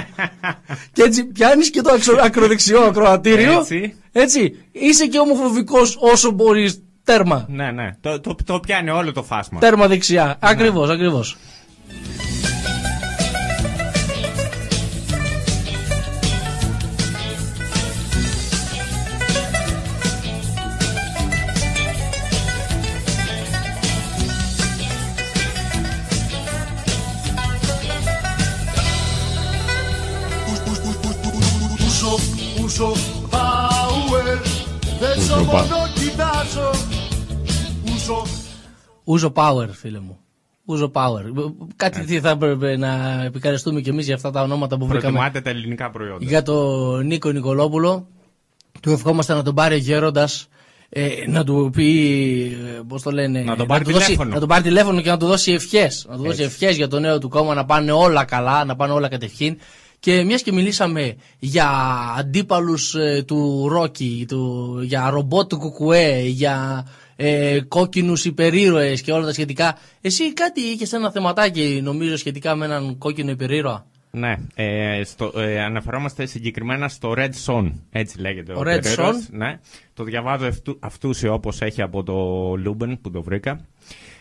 [0.92, 3.58] και έτσι πιάνεις και το αξο- ακροδεξιό ακροατήριο.
[3.58, 3.94] Έτσι.
[4.12, 4.56] έτσι.
[4.72, 6.82] Είσαι και ομοφοβικός όσο μπορείς.
[7.04, 7.46] Τέρμα.
[7.48, 7.96] Ναι, ναι.
[8.00, 9.58] Το, το, το πιάνει όλο το φάσμα.
[9.60, 10.36] Τέρμα δεξιά.
[10.40, 11.36] Ακριβώς, ακριβώς.
[31.86, 32.18] Ούσο,
[32.64, 32.92] ούσο,
[33.30, 34.38] power
[35.00, 36.70] Δεν σ' Ούσο, πα- μόνο κοιτάζω
[37.94, 38.26] Ούσο,
[39.04, 40.18] Ούζο Power, φίλε μου.
[40.70, 41.22] Ούζο Power.
[41.76, 45.12] Κάτι τι θα έπρεπε να επικαριστούμε κι εμείς για αυτά τα ονόματα που βρήκαμε.
[45.12, 46.24] Προτιμάτε τα ελληνικά προϊόντα.
[46.24, 48.06] Για τον Νίκο Νικολόπουλο.
[48.80, 50.48] Του ευχόμαστε να τον πάρει γέροντας.
[50.88, 52.56] Ε, να του πει,
[52.88, 54.30] πώς το λένε, Να τον πάρει του δώσει- τηλέφωνο.
[54.34, 56.06] να τον πάρει τηλέφωνο και να του δώσει ευχές.
[56.08, 56.42] Να του δώσει Έτσι.
[56.42, 59.58] ευχές για το νέο του κόμμα να πάνε όλα καλά, να πάνε όλα κατευχήν.
[60.00, 61.68] Και μιας και μιλήσαμε για
[62.18, 62.94] αντίπαλους
[63.26, 66.86] του Ρόκι, του, για ρομπότ του Κουκουέ, για
[67.20, 69.78] ε, κόκκινους υπερήρωες και όλα τα σχετικά.
[70.00, 75.60] Εσύ κάτι είχες ένα θεματάκι, νομίζω, σχετικά με έναν κόκκινο υπερήρωα; Ναι, ε, στο, ε,
[75.62, 78.52] αναφερόμαστε συγκεκριμένα στο Red Son, έτσι λέγεται.
[78.52, 79.16] Ο ο Red περίεργος.
[79.16, 79.28] Son.
[79.30, 79.60] Ναι,
[79.94, 82.14] το διαβάζω αυτού, αυτούσιο όπως έχει από το
[82.56, 83.66] Λούμπεν που το βρήκα.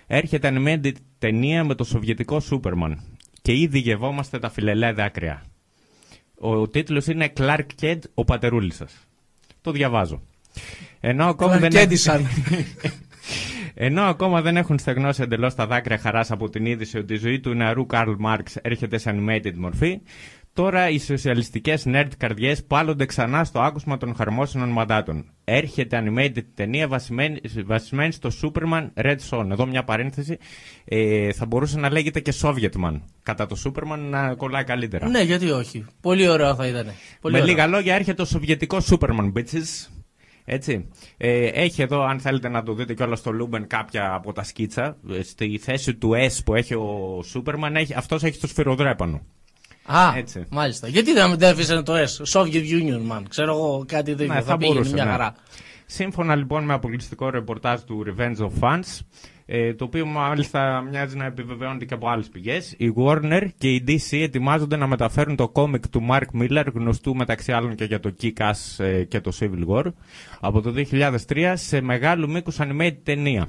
[0.07, 3.01] Έρχεται animated ταινία με το σοβιετικό Σούπερμαν
[3.41, 5.43] και ήδη γευόμαστε τα φιλελέα δάκρυα.
[6.37, 8.93] Ο τίτλος είναι Clark Kent, ο πατερούλης σας.
[9.61, 10.21] Το διαβάζω.
[10.99, 12.21] Ενώ ακόμη Clark δεν Kentισαν.
[13.79, 17.39] Ενώ ακόμα δεν έχουν στεγνώσει εντελώς τα δάκρυα χαράς από την είδηση ότι η ζωή
[17.39, 20.01] του νεαρού Καρλ Μάρξ έρχεται σε animated μορφή,
[20.53, 25.25] τώρα οι σοσιαλιστικές nerd καρδιές πάλλονται ξανά στο άκουσμα των χαρμόσυνων μαντάτων.
[25.43, 29.47] Έρχεται animated ταινία βασισμένη, βασισμένη στο Superman Red Son.
[29.51, 30.37] Εδώ μια παρένθεση.
[30.85, 33.01] Ε, θα μπορούσε να λέγεται και Sovietman.
[33.23, 35.07] Κατά το Superman να κολλάει καλύτερα.
[35.09, 35.85] Ναι, γιατί όχι.
[36.01, 36.85] Πολύ ωραίο θα ήταν.
[37.21, 37.53] Πολύ Με ωραίο.
[37.53, 39.87] λίγα λόγια έρχεται το σοβιετικός Superman, bitches.
[40.49, 40.87] Έτσι.
[41.17, 44.97] Ε, έχει εδώ, αν θέλετε να το δείτε κιόλας στο Λούμπεν, κάποια από τα σκίτσα.
[45.09, 49.21] Ε, Στη θέση του S που έχει ο Superman, έχει, αυτός έχει το σφυροδρέπανο.
[49.85, 50.45] Α, Έτσι.
[50.49, 50.87] μάλιστα.
[50.87, 53.21] Γιατί δεν δεν αφήσανε το S, Soviet Union, man.
[53.29, 54.33] Ξέρω εγώ κάτι τέτοιο.
[54.33, 55.11] Ναι, θα, πήγαινε μια ναι.
[55.11, 55.35] χαρά.
[55.89, 58.99] Σύμφωνα λοιπόν με αποκλειστικό ρεπορτάζ του Revenge of Fans,
[59.45, 63.83] ε, το οποίο μάλιστα μοιάζει να επιβεβαιώνεται και από άλλες πηγές, η Warner και η
[63.87, 68.15] DC ετοιμάζονται να μεταφέρουν το κόμικ του Mark Miller, γνωστού μεταξύ άλλων και για το
[68.21, 69.85] Kick-Ass ε, και το Civil War,
[70.39, 73.47] από το 2003 σε μεγάλου μήκου animated ταινία.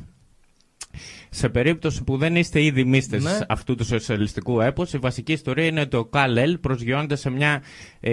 [1.31, 3.39] Σε περίπτωση που δεν είστε ήδη μίστες Ναι.
[3.49, 7.63] αυτού του σοσιαλιστικού έπος, η βασική ιστορία είναι ότι ο Καλέλ προσγειώνεται σε μια...
[8.01, 8.11] Ε,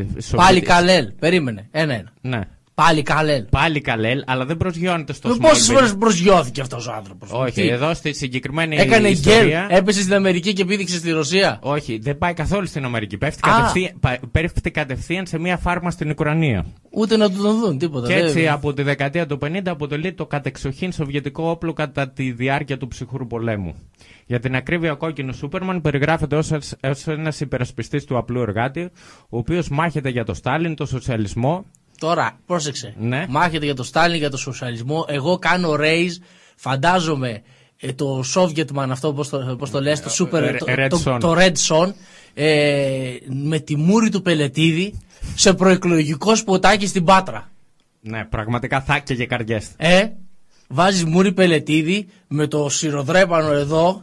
[0.00, 1.12] Πάλι σοβιετική- Καλέλ.
[1.18, 1.68] Περίμενε.
[1.70, 2.12] Ένα-ένα.
[2.20, 2.40] Ναι.
[2.74, 3.44] Πάλι Καλέλ.
[3.50, 5.74] Πάλι Καλέλ, αλλά δεν προσγειώνεται στο Πόσες Smallville.
[5.74, 9.66] φορές προσγειώθηκε αυτός ο άνθρωπος; Όχι, εδώ στη συγκεκριμένη Έκανε ιστορία...
[9.66, 13.18] γκέλ, έπεσε στην Αμερική και πήδηξε στη Ρωσία; Όχι, δεν πάει καθόλου στην Αμερική.
[13.18, 13.52] Πέφτει Α.
[13.52, 16.66] κατευθείαν, πα- πέφτει κατευθείαν σε μια φάρμα στην Ουκρανία.
[16.90, 18.06] Ούτε να του τον δουν, τίποτα.
[18.08, 22.30] Και δεν- έτσι από τη δεκαετία του 50 αποτελεί το κατεξοχήν σοβιετικό όπλο κατά τη
[22.32, 23.74] διάρκεια του ψυχρού πολέμου.
[24.26, 26.50] Για την ακρίβεια, ο κόκκινος Σούπερμαν περιγράφεται ως,
[26.82, 28.80] ως ένας υπερασπιστής του απλού εργάτη,
[29.28, 31.64] ο οποίος μάχεται για το Στάλιν, το σοσιαλισμό.
[31.98, 32.94] Τώρα, πρόσεξε.
[32.98, 33.26] Ναι.
[33.28, 35.04] Μάχεται για το Στάλιν, για το σοσιαλισμό.
[35.08, 36.22] Εγώ κάνω raise,
[36.56, 37.42] φαντάζομαι
[37.76, 41.02] ε, το Sovietman αυτό, πώς το, πώς το λες, το, super, Ε, το, Red το,
[41.04, 41.18] Son.
[41.20, 41.92] το Red Son,
[42.34, 45.00] ε, με τη μούρη του Πελετίδη
[45.34, 47.50] σε προεκλογικό σποτάκι στην Πάτρα.
[48.00, 49.66] Ναι, πραγματικά θα και καρδιές.
[49.76, 50.06] Ε,
[50.68, 54.02] βάζεις μούρη Πελετίδη με το σιροδρέπανο εδώ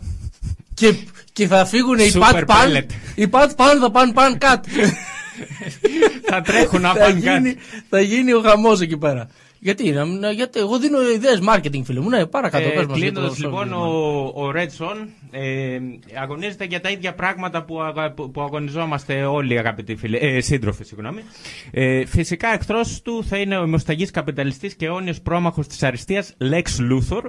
[0.73, 0.93] και,
[1.33, 2.71] και θα φύγουν οι Super Πατ Παν.
[2.71, 2.85] pellet.
[3.15, 4.69] Οι Πατ Παν θα πάνε παν κάτω.
[6.23, 7.55] θα τρέχουν να θα, πάνε γίνει,
[7.89, 9.29] θα γίνει ο χαμό εκεί πέρα.
[9.63, 12.09] Γιατί, να, να- γιατί εγώ δίνω ιδέες marketing, φίλε μου.
[12.09, 12.69] Ναι, παρακάτω.
[12.69, 15.79] πες μας για Κλείνοντας το λοιπόν, Soviet ο, ο Red Son ε,
[16.21, 20.83] αγωνίζεται για τα ίδια πράγματα που, αγα- που, που αγωνιζόμαστε όλοι αγαπητοί φίλοι, ε, σύντροφοι.
[20.83, 21.21] Συγγνώμη.
[21.71, 26.61] Ε, φυσικά εχθρό του θα είναι ο αιμοσταγής καπιταλιστής και αιώνιος πρόμαχος της αριστείας Lex
[26.91, 27.23] Luthor,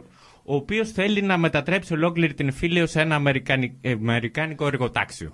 [0.44, 5.32] ο οποίος θέλει να μετατρέψει ολόκληρη την φίλιο σε ένα αμερικανι- ε, αμερικάνικο εργοτάξιο.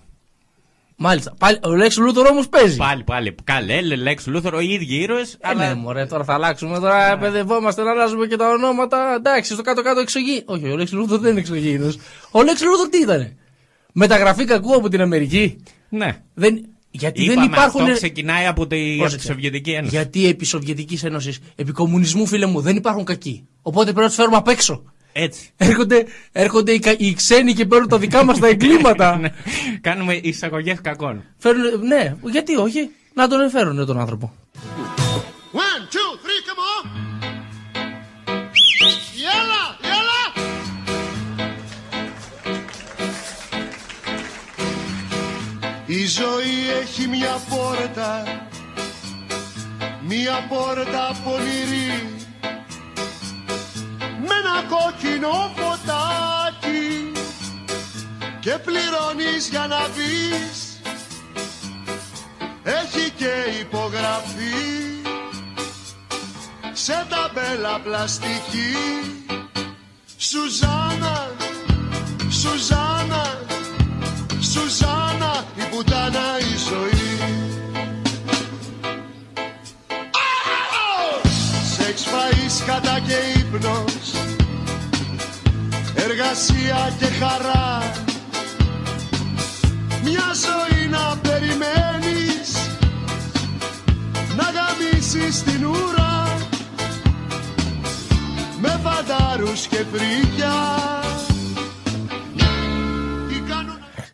[1.00, 1.34] Μάλιστα.
[1.38, 2.76] Πάλι, ο Lex Luthor όμως παίζει.
[2.76, 3.34] Πάλι, πάλι.
[3.44, 5.32] Καλέ, Lex Luthor, οι ίδιοι ήρωες.
[5.32, 5.68] Ε, αλλά...
[5.68, 6.78] ναι, μωρέ, τώρα θα αλλάξουμε.
[6.78, 7.20] Τώρα Ναι.
[7.20, 9.14] παιδευόμαστε να αλλάζουμε και τα ονόματα.
[9.16, 10.42] Εντάξει, στο κάτω-κάτω εξωγή.
[10.46, 11.92] Όχι, ο Lex Luthor δεν είναι εξωγήινο.
[12.30, 13.36] Ο Lex Luthor τι ήταν.
[13.92, 15.62] Μεταγραφή κακού από την Αμερική.
[15.88, 16.22] Ναι.
[16.34, 16.64] Δεν...
[16.90, 17.80] Γιατί Είπαμε, δεν υπάρχουν.
[17.82, 19.26] Αυτό ξεκινάει από τη, από τη Πρόσεξε.
[19.26, 19.94] Σοβιετική Ένωση.
[19.96, 23.46] Γιατί επί Σοβιετικής Ένωσης, επί κομμουνισμού, φίλε μου, δεν υπάρχουν κακοί.
[23.62, 24.82] Οπότε πρέπει να τους φέρουμε απ' έξω.
[25.12, 25.50] Έτσι.
[25.56, 29.16] Έρχονται, έρχονται οι, κα- οι ξένοι και παίρνουν τα δικά μας τα εγκλήματα.
[29.18, 29.28] Ναι.
[29.80, 31.24] Κάνουμε εισαγωγές κακών.
[31.38, 34.32] Φέρνουν, ναι, γιατί όχι, να τον εφέρουν τον άνθρωπο.
[35.52, 36.84] One, two, three, come on.
[39.24, 40.22] Yalla, yalla.
[45.86, 48.22] Η ζωή έχει μια πόρτα,
[50.08, 52.14] μια πόρτα πονηρή
[54.28, 57.12] με ένα κόκκινο φωτάκι
[58.40, 60.80] και πληρώνεις για να μπεις
[62.62, 64.78] έχει και υπογραφή
[66.72, 68.76] σε ταμπέλα πλαστική.
[70.16, 71.30] Σουζάνα,
[72.30, 73.38] Σουζάνα,
[74.40, 77.46] Σουζάνα η πουτάνα η ζωή.
[81.76, 83.87] Σεξ φαΐς κατά και ύπνος
[86.04, 87.78] Εργασία και χαρά
[90.02, 92.52] Μια ζωή να περιμένεις
[94.36, 96.36] Να γαμίσεις την ουρά
[98.60, 100.52] Με φαντάρους και φρύκια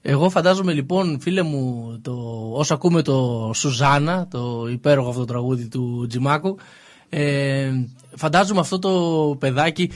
[0.07, 2.13] Εγώ φαντάζομαι λοιπόν, φίλε μου, το,
[2.53, 6.57] όσο ακούμε το Σουζάνα, το υπέροχο αυτό το τραγούδι του Τζιμάκου,
[7.09, 7.71] ε,
[8.17, 8.91] φαντάζομαι αυτό το
[9.39, 9.91] παιδάκι.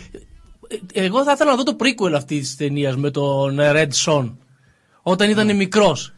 [0.69, 4.35] Ε, Εγώ θα ήθελα να δω το prequel αυτής της ταινίας με τον Red Son.
[5.03, 6.13] Όταν ήταν μικρός.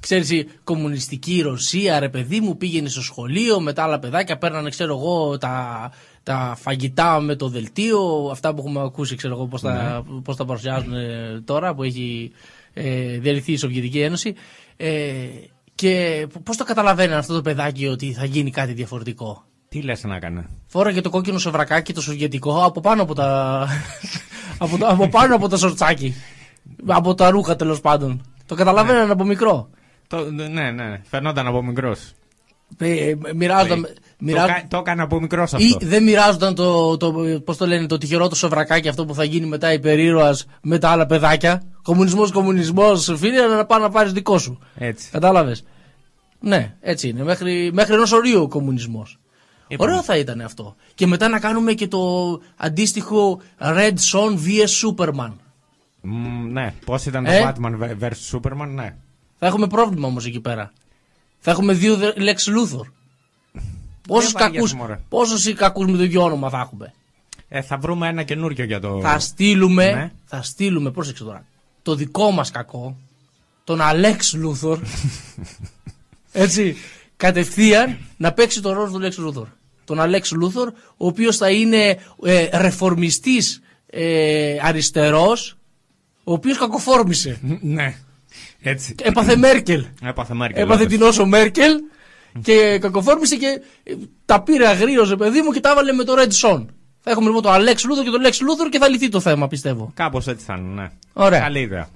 [0.00, 4.70] Ξέρεις, η κομμουνιστική Ρωσία, ρε παιδί μου, πήγαινε στο σχολείο με τα άλλα παιδάκια, παίρνανε,
[4.70, 5.90] ξέρω εγώ, τα,
[6.22, 10.44] τα φαγητά με το δελτίο, αυτά που έχουμε ακούσει, ξέρω εγώ, πώς, τα, πώς τα
[10.44, 12.32] παρουσιάζουν ε, τώρα, που έχει
[12.72, 14.34] ε, διαλυθεί η Σοβιετική Ένωση.
[14.76, 15.26] Ε,
[15.74, 20.16] και πώς το καταλαβαίνει αυτό το παιδάκι ότι θα γίνει κάτι διαφορετικό; Τι λες να
[20.16, 20.46] έκανε.
[20.66, 23.66] Φόραγε το κόκκινο σοβρακάκι, το σοβιετικό, από πάνω από τα,
[24.58, 26.14] από, το- από, πάνω από το σορτσάκι.
[26.86, 28.22] Από τα ρούχα τέλος πάντων.
[28.46, 29.68] Το καταλαβαίναν από μικρό.
[30.06, 31.00] Το, ναι, ναι.
[31.10, 32.12] Φαινόταν από μικρός.
[32.78, 33.82] Ε, μοιράζονταν.
[33.82, 35.66] Το, μοιράζ- κα- το έκανε από μικρός αυτό.
[35.80, 37.12] Ή δεν μοιράζονταν το, το,
[37.44, 40.88] πώς το λένε, το τυχερό το σοβρακάκι αυτό που θα γίνει μετά υπερήρωας με τα
[40.90, 41.62] άλλα παιδάκια.
[41.82, 44.58] Κομμουνισμός, κομμουνισμός, φίλε, να πάει να πάρεις δικό σου.
[44.74, 45.08] Έτσι.
[45.10, 45.64] Κατάλαβες.
[46.40, 47.22] Ναι, έτσι είναι.
[47.24, 49.18] Μέχρι, μέχρι ενός ορίου ο κομμουνισμός.
[49.68, 49.90] Είπαμε.
[49.90, 50.76] Ωραίο θα ήταν αυτό.
[50.94, 52.00] Και μετά να κάνουμε και το
[52.56, 55.32] αντίστοιχο Red Son vs Superman.
[56.00, 56.74] Μ, ναι.
[56.84, 58.94] Πώς ήταν Ε; το Batman vs Superman, ναι.
[59.38, 60.72] Θα έχουμε πρόβλημα όμως εκεί πέρα.
[61.38, 62.86] Θα έχουμε δύο δε- Lex Luthor.
[64.08, 64.98] Πόσους βαριέσαι, κακούς, μωρέ.
[65.08, 66.92] πόσους κακούς με το ίδιο όνομα θα έχουμε;
[67.48, 69.00] Ε, θα βρούμε ένα καινούριο για το.
[69.02, 70.12] Θα στείλουμε, Ναι.
[70.24, 71.44] θα στείλουμε, πρόσεξε τώρα,
[71.82, 72.96] το δικό μας κακό,
[73.64, 74.78] τον Αλέξ Luthor,
[76.32, 76.76] έτσι,
[77.22, 79.46] κατευθείαν να παίξει το ρόλο του Lex Luthor.
[79.84, 85.56] Τον Αλέξ Luthor, ο οποίος θα είναι ε, ρεφορμιστής ε, αριστερός,
[86.24, 87.38] ο οποίος κακοφόρμησε.
[87.60, 87.94] ναι.
[88.60, 88.94] Έτσι.
[89.02, 89.86] Έπαθε Μέρκελ.
[90.02, 90.62] Έπαθε Μέρκελ.
[90.62, 90.96] Έπαθε όντως.
[90.96, 91.72] την όσο Μέρκελ
[92.42, 93.94] και κακοφόρμησε και ε,
[94.24, 96.66] τα πήρε αγρίως, παιδί μου, και τα έβαλε με το Red Son.
[97.00, 99.48] Θα έχουμε λοιπόν το Αλέξ Luthor και το Lex Luthor και θα λυθεί το θέμα,
[99.48, 99.90] πιστεύω.
[99.94, 100.90] Κάπως έτσι θα είναι, ναι.
[101.12, 101.40] Ωραία.
[101.40, 101.88] Καλή ιδέα.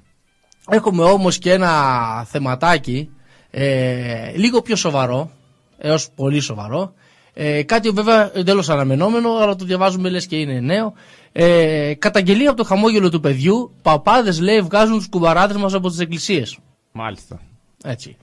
[0.68, 3.10] Έχουμε όμως και ένα θεματάκι
[3.58, 5.30] ε, λίγο πιο σοβαρό,
[5.78, 6.92] έως πολύ σοβαρό.
[7.34, 10.92] Ε, κάτι βέβαια εντελώς αναμενόμενο, αλλά το διαβάζουμε λες και είναι νέο.
[11.32, 15.98] Ε, καταγγελία από το χαμόγελο του παιδιού, παπάδες λέει βγάζουν τους κουμπαράδες μας από τις
[15.98, 16.58] εκκλησίες.
[16.92, 17.40] Μάλιστα.
[17.84, 18.16] Έτσι.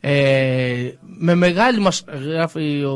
[0.00, 2.94] Ε, με μεγάλη μας, γράφει ο,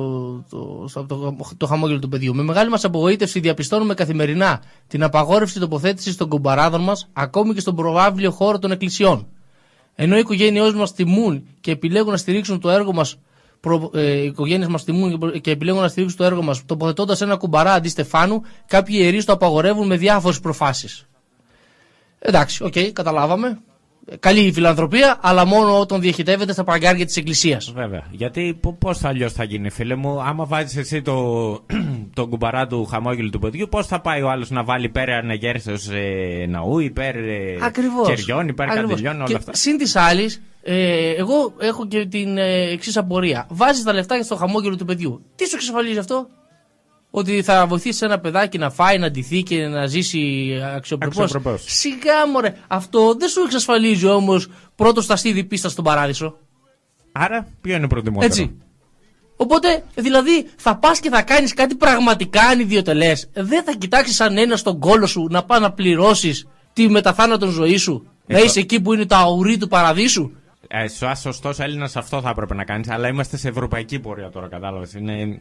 [0.50, 5.60] το, στο- το, το χαμόγελο του παιδιού, με μεγάλη μας απογοήτευση διαπιστώνουμε καθημερινά την απαγόρευση
[5.60, 9.26] τοποθέτησης των κουμπαράδων μας, ακόμη και στον προβάβλιο χώρο των εκκλησιών.
[9.94, 13.18] Ενώ οι οικογένειές μας τιμούν και επιλέγουν να στηρίξουν το έργο μας,
[13.60, 16.64] προ, ε, οι οικογένειε μας τιμούν και προ- και επιλέγουν να στηρίξουν το έργο μας
[16.66, 21.06] τοποθετώντας ένα κουμπαρά αντί Στεφάνου, κάποιοι ιερείς το απαγορεύουν με διάφορες προφάσεις.
[22.18, 23.58] Εντάξει, οκ, καταλάβαμε.
[24.06, 27.72] Ε, Καλή η φιλανθρωπία, αλλά μόνο όταν διοχετεύεται στα παγκάρια της Εκκλησίας.
[27.74, 28.02] Βέβαια.
[28.10, 31.14] Γιατί πώς αλλιώς θα γίνει, φίλε μου, άμα βάζεις εσύ το,
[32.14, 35.76] το κουμπαρά του χαμόγελου του παιδιού, πώς θα πάει ο άλλος να βάλει υπέρ ανεγέρσεως
[35.92, 38.08] ε, ναού, υπέρ ε, Ακριβώς.
[38.08, 39.54] κεριών, υπέρ καντιλιών, όλα αυτά.
[39.54, 43.46] Συν τοις άλλοις, ε, εγώ έχω και την ε, εξής απορία.
[43.50, 45.24] Βάζεις τα λεφτά στο χαμόγελο του παιδιού.
[45.36, 46.26] Τι σου εξασφαλίζει αυτό,
[47.16, 51.18] ότι θα βοηθήσει ένα παιδάκι να φάει, να ντυθεί και να ζήσει αξιοπρεπώς.
[51.18, 51.64] Αξιοπρεπώς.
[51.66, 52.54] Σιγά μωρέ.
[52.66, 56.36] Αυτό δεν σου εξασφαλίζει όμως πρώτος στασίδι πίστα στον παράδεισο.
[57.12, 58.54] Άρα, ποιο είναι προτιμότερο; Έτσι.
[59.36, 63.28] Οπότε, δηλαδή, θα πας και θα κάνεις κάτι πραγματικά ανιδιοτελές.
[63.32, 67.76] Δεν θα κοιτάξεις σαν ένα στον κόλο σου να πάει να πληρώσεις τη μεταθάνατον ζωή
[67.76, 68.06] σου.
[68.26, 70.30] Να Έχω- είσαι εκεί που είναι το αουρί του παραδείσου.
[70.68, 74.48] Ε, σαν σωστός Έλληνας αυτό θα έπρεπε να κάνεις, αλλά είμαστε σε ευρωπαϊκή πορεία τώρα,
[74.48, 74.92] κατάλαβες.
[74.92, 75.36] Είναι...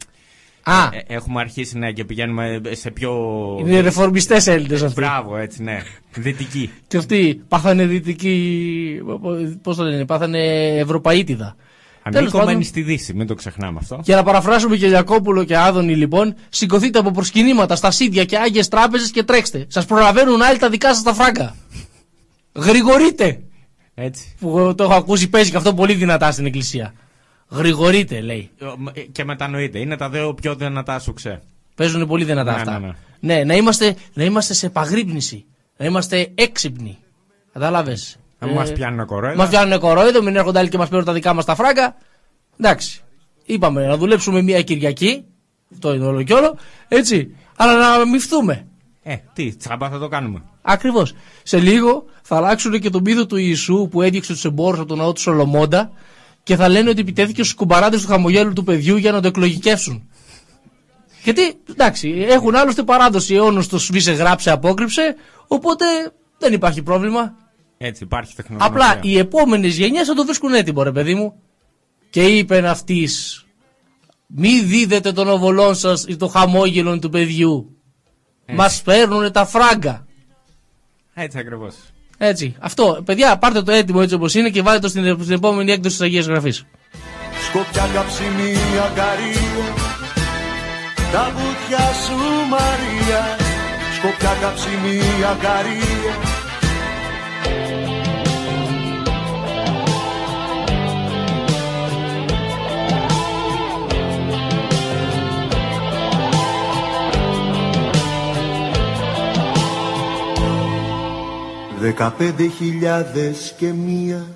[0.64, 0.88] Α.
[0.92, 3.12] Ε, έχουμε αρχίσει ναι, και πηγαίνουμε σε πιο.
[3.60, 5.00] Είναι ρεφορμιστές Έλληνες αυτοί.
[5.00, 5.82] Μπράβο, έτσι, ναι.
[6.14, 6.70] Δυτική.
[6.86, 8.98] Και αυτοί πάθανε δυτική.
[9.62, 11.56] Πώς το λένε, πάθανε Ευρωπαίτιδα.
[12.10, 14.00] Τέλος Ανήκομενοι πάντων, στη Δύση, μην το ξεχνάμε αυτό.
[14.04, 18.68] για να παραφράσουμε και Γιακόπουλο και Άδωνη, λοιπόν, σηκωθείτε από προσκυνήματα στα σίδια και άγιες
[18.68, 19.66] τράπεζες και τρέξτε.
[19.68, 21.54] Σας προλαβαίνουν άλλοι τα δικά σας τα φράγκα.
[22.52, 23.40] Γρηγορείτε!
[23.94, 24.34] Έτσι.
[24.40, 26.94] Που εγώ το έχω ακούσει, παίζει και αυτό πολύ δυνατά στην εκκλησία.
[27.48, 28.50] Γρηγορείτε, λέει.
[28.94, 29.78] Ε, Και μετανοείται.
[29.78, 31.42] Είναι τα δύο πιο δυνατά σου ξέ.
[31.74, 32.78] Παίζουν πολύ δυνατά Ναι, αυτά.
[32.78, 32.92] ναι, ναι.
[33.34, 35.44] Ναι, να είμαστε, να είμαστε σε επαγρύπνηση.
[35.76, 36.98] Να είμαστε έξυπνοι.
[37.52, 39.36] Κατάλαβες; Να μην μας πιάνουν κορόιδο.
[39.36, 41.96] Μας πιάνουν κορόιδο, μην έρχονται άλλοι και μας παίρνουν τα δικά μας τα φράγκα.
[42.60, 43.00] Εντάξει.
[43.44, 45.24] Είπαμε να δουλέψουμε μία Κυριακή.
[45.72, 46.56] Αυτό είναι όλο και όλο.
[46.88, 47.34] Έτσι.
[47.56, 48.66] Αλλά να μυφθούμε.
[49.02, 50.42] Ε, τι, τσάμπα θα το κάνουμε.
[50.62, 51.14] Ακριβώς.
[51.42, 54.98] Σε λίγο θα αλλάξουν και τον πίδο του Ιησού που έδιωξε τους εμπόρους από τον
[54.98, 55.90] ναό του Σολομώντα
[56.44, 60.08] και θα λένε ότι επιτέθηκε στους κουμπαράδες του χαμογέλου του παιδιού για να το εκλογικεύσουν.
[61.22, 65.14] Γιατί, εντάξει, έχουν άλλωστε παράδοση αιώνος το σβήσε, γράψε, απόκρυψε,
[65.46, 65.84] οπότε
[66.38, 67.36] δεν υπάρχει πρόβλημα.
[67.78, 68.66] Έτσι, υπάρχει τεχνολογία.
[68.66, 71.34] Απλά οι επόμενες γενιές θα το βρίσκουν έτοιμο, ρε παιδί μου.
[72.10, 73.44] Και είπε αυτής,
[74.26, 77.76] μη δίδετε τον οβολόν σας ή το χαμόγελο του παιδιού.
[78.46, 80.06] Μας παίρνουν τα φράγκα.
[81.14, 81.74] Έτσι ακριβώς.
[82.18, 82.54] Έτσι.
[82.58, 83.02] Αυτό.
[83.04, 86.04] Παιδιά, πάρτε το έτοιμο έτσι όπως είναι και βάλτε το στην, στην επόμενη έκδοση της
[86.04, 86.64] Αγίας Γραφής.
[87.48, 88.56] Σκοπιά καψιμί
[88.86, 89.66] αγκαρία
[91.12, 92.16] Τα βουτιά σου
[92.48, 93.36] Μαρία
[93.96, 95.00] Σκοπιά καψιμί
[95.30, 96.33] αγκαρία
[111.84, 114.26] Δεκαπέντε χιλιάδες και μία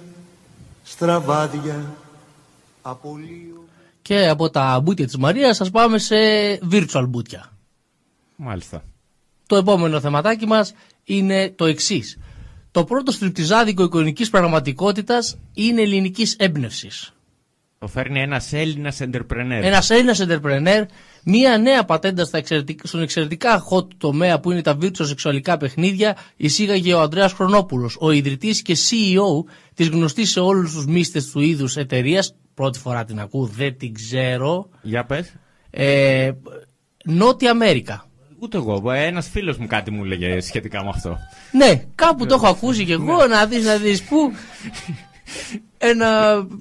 [0.82, 1.94] στραβάδια
[2.82, 3.64] από λίγο
[4.02, 6.16] Και από τα μπουτια της Μαρίας σας πάμε σε
[6.70, 7.52] virtual μπουτια.
[8.36, 8.84] Μάλιστα.
[9.46, 10.74] Το επόμενο θεματάκι μας
[11.04, 12.18] είναι το εξής.
[12.70, 17.12] Το πρώτο στριπτιζάδικο εικονικής πραγματικότητας είναι ελληνικής έμπνευσης.
[17.78, 19.60] Το φέρνει ένας Έλληνας entrepreneur.
[19.62, 20.84] Ένας Έλληνας entrepreneur,
[21.24, 26.16] μία νέα πατέντα στα εξαιρετικ- στον εξαιρετικά hot τομέα που είναι τα virtual σεξουαλικά παιχνίδια,
[26.36, 31.40] εισήγαγε ο Ανδρέας Χρονόπουλος, ο ιδρυτής και CEO της γνωστής σε όλους τους μίστες του
[31.40, 32.34] είδους εταιρείας.
[32.54, 34.68] Πρώτη φορά την ακούω, δεν την ξέρω.
[34.82, 35.34] Για πες.
[35.70, 36.30] Ε,
[37.04, 38.02] Νότια Αμέρικα.
[38.40, 38.90] Ούτε εγώ.
[38.92, 41.18] Ένας φίλος μου κάτι μου έλεγε σχετικά με αυτό.
[41.52, 44.16] Ναι, κάπου το έχω ακούσει και εγώ να δεις να δεις πού.
[45.78, 46.08] Ένα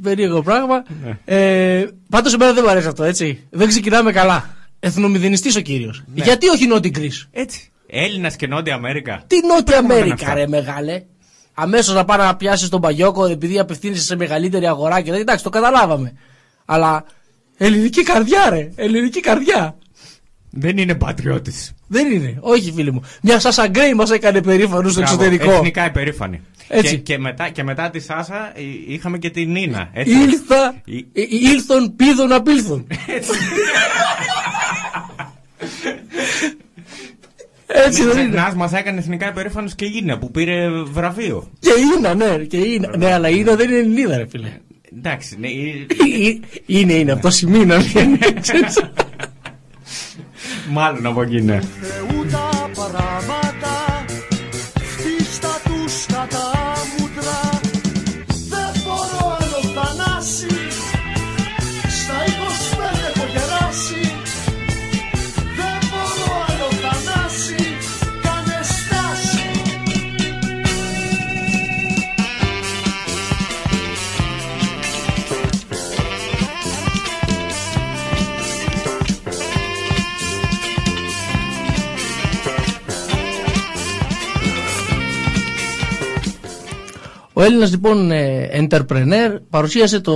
[0.02, 0.84] περίεργο πράγμα.
[1.26, 3.48] Ε, Πάντως εμένα δεν μου αρέσει αυτό, έτσι.
[3.50, 4.56] Δεν ξεκινάμε καλά.
[4.80, 6.04] Εθνομηδενιστής ο κύριος.
[6.14, 7.28] Γιατί όχι Νότια Κρίς.
[7.32, 7.72] Έτσι.
[7.88, 9.24] Έλληνας και Νότια Αμέρικα.
[9.28, 10.34] Τι Νότια Πού έχουμε Αμέρικα, αυτά.
[10.34, 11.04] ρε μεγάλε.
[11.54, 15.20] Αμέσως να πάει να πιάσεις τον Παγιόκο επειδή απευθύνεσαι σε μεγαλύτερη αγορά και τέτοια.
[15.22, 16.14] Εντάξει, το καταλάβαμε.
[16.66, 17.06] Αλλά
[17.58, 18.70] ελληνική καρδιά, ρε.
[18.76, 19.78] Ελληνική καρδιά.
[20.60, 21.74] Δεν είναι πατριώτης.
[21.88, 22.38] Δεν είναι.
[22.40, 23.02] Όχι, φίλοι μου.
[23.22, 25.52] Μια Σάσα Γκρέι μας έκανε περήφανο στο εξωτερικό.
[25.52, 26.42] Εθνικά υπερήφανη.
[26.68, 26.96] Έτσι.
[26.96, 29.90] Και, και, μετά, και μετά τη Σάσα ε, είχαμε και την Νίνα.
[29.94, 30.12] Έτσι.
[30.12, 32.88] Ήλθα, Ή- ε, ήλθον, πίδων, απήλθον.
[37.68, 38.30] Έτσι δεν είναι.
[38.30, 41.50] Ξεχνάς, μας έκανε εθνικά υπερήφανος και η Ίνα που πήρε βραβείο.
[41.60, 42.90] Και είναι, ναι, και είναι.
[42.98, 44.48] Ναι, αλλά είναι δεν είναι Ελληνίδα, ρε φίλε.
[44.98, 45.52] Εντάξει, ναι, ε,
[46.30, 47.66] Ε, Είναι, είναι, από το σημείο
[48.42, 48.80] ξέρεις.
[50.70, 51.60] Μάλλον από εκεί ναι.
[87.38, 90.14] Ο Έλληνας λοιπόν ε, entrepreneur παρουσίασε το,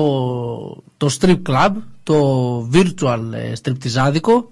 [0.97, 1.71] το strip club,
[2.03, 4.51] το virtual ε, stripτιζάδικο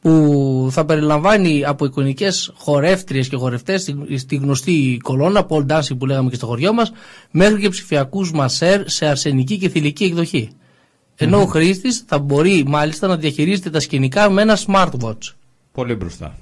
[0.00, 6.06] που θα περιλαμβάνει από εικονικές χορεύτριες και χορευτές στη, στη γνωστή κολόνα, pole dancing που
[6.06, 6.92] λέγαμε και στο χωριό μας,
[7.30, 10.50] μέχρι και ψηφιακούς μασέρ σε αρσενική και θηλυκή εκδοχή.
[11.16, 15.32] Ενώ ο χρήστης θα μπορεί μάλιστα να διαχειρίζεται τα σκηνικά με ένα smartwatch.
[15.72, 16.34] Πολύ μπροστά.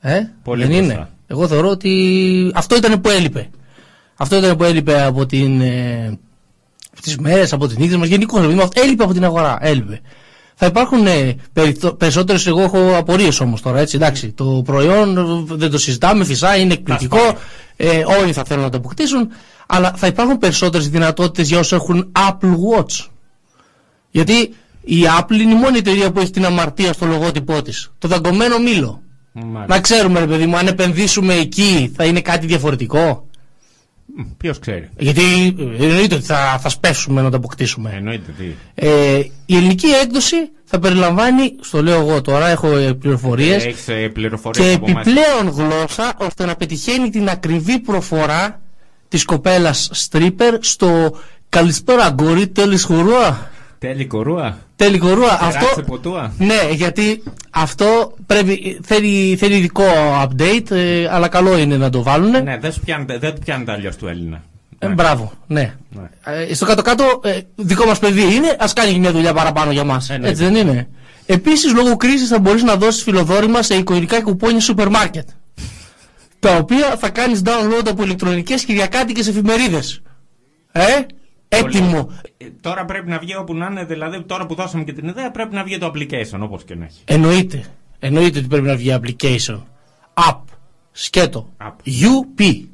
[0.00, 0.94] Ε, Πολύ δεν μπροστά.
[0.94, 1.08] είναι.
[1.26, 3.50] Εγώ θεωρώ ότι αυτό ήταν που έλειπε.
[4.20, 6.18] Αυτό ήταν που έλειπε από την, ε,
[7.02, 8.40] τις μέρες, από τις νύχτες μας, γενικώς.
[8.40, 10.00] δηλαδή, αυτό Έλειπε από την αγορά, έλειπε.
[10.54, 14.32] Θα υπάρχουν ε, περιτο- περισσότερες, εγώ έχω απορίες όμως τώρα, έτσι, εντάξει.
[14.32, 15.22] Το προϊόν ε,
[15.56, 17.18] δεν το συζητάμε, φυσά, είναι εκπληκτικό,
[17.76, 19.28] ε, όλοι θα θέλουν να το αποκτήσουν,
[19.66, 23.06] αλλά θα υπάρχουν περισσότερες δυνατότητες για όσους έχουν Apple Watch.
[24.10, 27.90] Γιατί η Apple είναι η μόνη εταιρεία που έχει την αμαρτία στο λογότυπό της.
[27.98, 29.02] Το δαγκωμένο μήλο.
[29.32, 29.74] Μάλιστα.
[29.74, 33.27] Να ξέρουμε, ρε παιδί μου, αν επενδύσουμε εκεί θα είναι κάτι διαφορετικό.
[34.36, 34.88] Ποιος ξέρει.
[34.98, 35.22] Γιατί
[35.80, 37.92] ε, εννοείται ότι θα, θα σπεύσουμε να το αποκτήσουμε.
[37.96, 38.44] Εννοείται τι.
[38.74, 44.08] Ε, η ελληνική έκδοση θα περιλαμβάνει, στο λέω εγώ τώρα, έχω ε, πληροφορίες Έχεις ε,
[44.08, 45.06] πληροφορίες και από εμάς.
[45.06, 48.60] επιπλέον γλώσσα ώστε να πετυχαίνει την ακριβή προφορά
[49.08, 51.18] της κοπέλας stripper στο
[51.48, 53.50] «Καλησπέρα αγόρι, τέλεις χορούα».
[53.78, 54.06] Τέλει κορούα.
[54.06, 54.58] Τέλει χορούα.
[54.78, 56.32] Περάτσε Αυτό, ποτούα.
[56.38, 59.84] ναι, γιατί αυτό πρέπει, θέλει, θέλει ειδικό
[60.22, 62.30] update, ε, αλλά καλό είναι να το βάλουν.
[62.30, 64.42] Ναι, δεν σου πιάνει, δεν του πιάνει τα αλλιώς του Έλληνα.
[64.78, 65.74] Ε, μπράβο, ναι.
[65.90, 66.34] Ναι.
[66.48, 69.84] Ε, στο κάτω-κάτω, ε, δικό μας παιδί είναι, ας κάνει και μια δουλειά παραπάνω για
[69.84, 70.10] μας.
[70.10, 70.30] Εννοείται.
[70.30, 70.88] Έτσι δεν είναι.
[71.26, 75.28] Επίσης, λόγω κρίσης θα μπορείς να δώσεις φιλοδόρημα σε εικονικά κουπόνια σούπερ μάρκετ.
[76.40, 80.02] τα οποία θα κάνεις download από ηλεκτρονικές κυριακάτικες εφημερίδες.
[80.72, 80.82] Ε,
[81.48, 82.10] έτοιμο.
[82.36, 85.30] Ε, Τώρα πρέπει να βγει όπου να είναι, δηλαδή τώρα που δώσαμε και την ιδέα
[85.30, 87.00] πρέπει να βγει το application όπως και να έχει.
[87.04, 87.64] Εννοείται.
[87.98, 89.60] Εννοείται ότι πρέπει να βγει application.
[90.14, 90.40] App.
[90.92, 91.48] Σκέτο.
[91.84, 92.64] UP.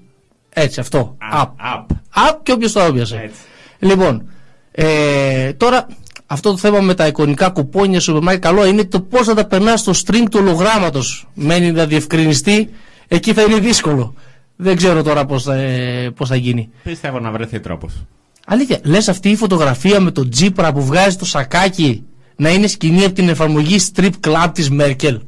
[0.49, 1.17] Έτσι αυτό.
[1.35, 1.43] App.
[1.47, 1.87] App.
[2.31, 3.17] App και όποιος το έπιασε.
[3.25, 3.41] Έτσι.
[3.79, 4.29] Λοιπόν,
[4.73, 5.87] ε, τώρα
[6.27, 9.47] αυτό το θέμα με τα εικονικά κουπόνια σούπερ μάρκετ καλό είναι το πώς θα τα
[9.47, 11.27] περνάς στο string του ολογράμματος.
[11.35, 12.71] Μένει να διευκρινιστεί.
[13.09, 14.15] Εκεί θα είναι δύσκολο.
[14.57, 16.69] Δεν ξέρω τώρα πώς θα, ε, πώς θα γίνει.
[16.83, 18.05] Πιστεύω να βρεθεί τρόπος.
[18.47, 22.05] Αλήθεια, λες αυτή η φωτογραφία με τον Τζίπρα που βγάζει το σακάκι
[22.37, 25.21] να είναι σκηνή από την εφαρμογή Strip Club της Μέρκελ;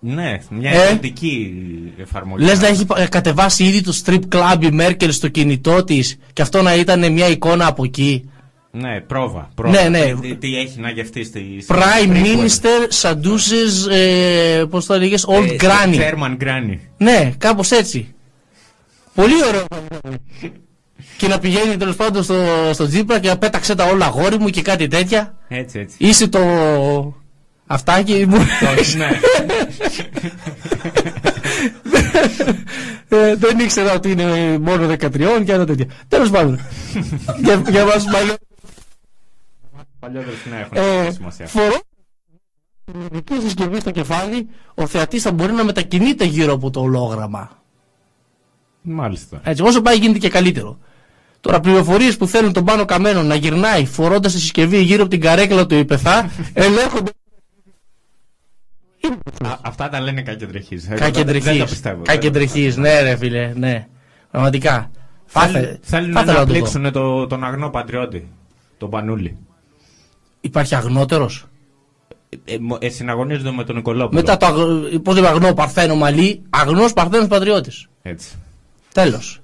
[0.00, 1.52] Ναι, μια Ε; ιδιωτική
[1.96, 2.44] εφαρμογή.
[2.44, 6.42] Λες να έχει ε, κατεβάσει ήδη το Strip Club η Μέρκελ στο κινητό της και
[6.42, 8.30] αυτό να ήταν μια εικόνα από εκεί;
[8.70, 9.50] Ναι, πρόβα.
[9.54, 9.82] πρόβα.
[9.82, 10.14] Ναι, ναι.
[10.20, 11.58] Τι, τι έχει να γευτεί στη.
[11.60, 12.24] στη- Prime prequel.
[12.26, 15.94] Minister seduces, ε, πώς το έλεγες, Old Ε, Granny.
[15.96, 16.78] German Granny.
[16.96, 18.14] Ναι, κάπως έτσι.
[19.14, 19.64] Πολύ ωραίο.
[21.16, 22.34] Και να πηγαίνει τέλος πάντων στο,
[22.72, 25.34] στο Τζίπρα και να πέταξε τα όλα αγόρι μου και κάτι τέτοια.
[25.48, 25.96] Έτσι, έτσι.
[25.98, 26.40] Είσαι το
[27.66, 28.36] αυτάκι μου.
[28.78, 29.08] Όχι, ναι.
[33.08, 35.86] Ε, δεν ήξερα ότι είναι μόνο 13 και άλλα τέτοια.
[36.08, 36.60] Τέλος πάντων.
[37.42, 38.34] για, για μας παλιό.
[39.98, 41.46] Παλιότερες ναι, έχουν Ε, σημασία.
[41.46, 41.80] φορώ
[42.84, 47.62] την ειδική συσκευή στο κεφάλι, ο θεατής θα μπορεί να μετακινείται γύρω από το ολόγραμμα.
[48.88, 49.40] Μάλιστα.
[49.44, 50.78] Έτσι, όσο πάει γίνεται και καλύτερο.
[51.40, 55.20] Τώρα, πληροφορίες που θέλουν τον πάνω καμένο να γυρνάει φορώντας τη συσκευή γύρω από την
[55.20, 57.10] καρέκλα του υπεθά, ελέγχονται.
[59.44, 60.86] Α, αυτά τα λένε κακεντρεχείς.
[60.88, 61.64] Δεν τα Κακεντρεχής.
[61.64, 62.02] πιστεύω.
[62.02, 63.86] Κακεντρεχής, ναι, ρε φίλε, ναι.
[64.30, 64.90] Πραγματικά.
[65.26, 66.52] Θα Θέλουν, ήθελα- θέλουν θα ήθελα να το δω.
[66.52, 68.28] πλήξουν το, τον αγνό πατριώτη.
[68.78, 69.36] Τον Πανούλη.
[70.40, 71.44] Υπάρχει αγνότερος;
[72.44, 74.20] Ε, μο- ε, συναγωνίζονται με τον Νικολόπουλο.
[74.20, 74.46] Μετά το
[75.02, 77.86] πώς λέμε αγνό Παρθένο Μαλή, αγνός Παρθένος Πατριώτης.
[78.02, 78.28] Έτσι.
[79.02, 79.40] Τέλος.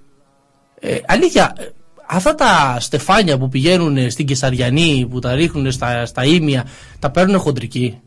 [0.80, 1.64] Ε, αλήθεια, ε,
[2.06, 6.66] αυτά τα στεφάνια που πηγαίνουν στην Κεσαριανή, που τα ρίχνουν στα, στα ίμια,
[6.98, 8.00] τα παίρνουν χοντρικοί;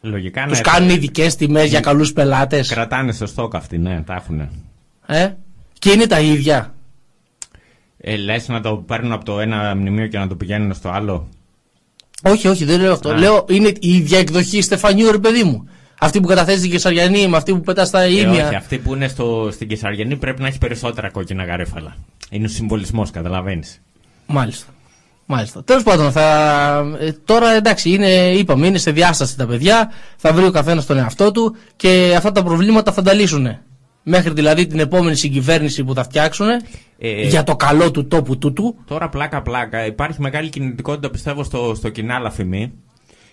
[0.00, 4.02] Λογικά Τους ναι, κάνουν θα- ειδικές τιμές για καλούς πελάτες; Κρατάνε στο στόκ αυτοί, ναι,
[4.06, 4.48] τα έχουν.
[5.06, 5.28] Ε;
[5.78, 6.74] Και είναι τα ίδια;
[7.98, 11.28] Ε, λες να το παίρνουν από το ένα μνημείο και να το πηγαίνουν στο άλλο;
[12.22, 13.08] Όχι, όχι, δεν λέω αυτό.
[13.08, 13.18] Α.
[13.18, 15.68] Λέω είναι η ίδια εκδοχή Στεφανίου, ρε παιδί μου.
[16.00, 18.46] Αυτή που καταθέτει στην Κεσαριανή με αυτή που πετά στα Ε, ίμια.
[18.46, 21.96] όχι, αυτή που είναι στο, στην Κεσαριανή πρέπει να έχει περισσότερα κόκκινα γαρέφαλα.
[22.30, 23.80] Είναι ο συμβολισμός, καταλαβαίνεις.
[24.26, 24.66] Μάλιστα.
[25.26, 25.64] Μάλιστα.
[25.64, 26.26] Τέλος πάντων, θα...
[27.00, 29.90] ε, τώρα εντάξει, είναι, είπαμε, είναι σε διάσταση τα παιδιά.
[30.16, 33.58] Θα βρει ο καθένας τον εαυτό του και αυτά τα προβλήματα θα τα λύσουν.
[34.02, 36.46] Μέχρι δηλαδή την επόμενη συγκυβέρνηση που θα φτιάξουν
[36.98, 38.74] Ε, για το καλό του τόπου τούτου.
[38.86, 39.86] Τώρα πλάκα-πλάκα.
[39.86, 42.72] Υπάρχει μεγάλη κινητικότητα πιστεύω στο, στο κοινάλ αφημί.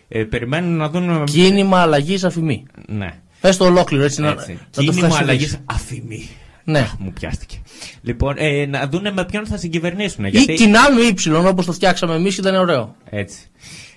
[0.08, 1.24] Ε, περιμένουν να δουν.
[1.24, 2.66] Κίνημα αλλαγής αφημί.
[2.88, 3.10] Ναι.
[3.42, 4.52] Πες το ολόκληρο έτσι, να, Έτσι.
[4.54, 5.64] να το Κίνημα φτάσεις αλλαγής δείξει.
[5.66, 6.28] αφημί.
[6.64, 6.88] Ναι.
[7.00, 7.58] Μου πιάστηκε.
[8.02, 10.26] Λοιπόν, ε, να δούνε με ποιον θα συγκυβερνήσουν.
[10.26, 10.54] Ή Γιατί...
[10.54, 12.96] κοινάλ με ύψιλον όπως το φτιάξαμε εμείς ήταν ωραίο.
[13.10, 13.38] Έτσι.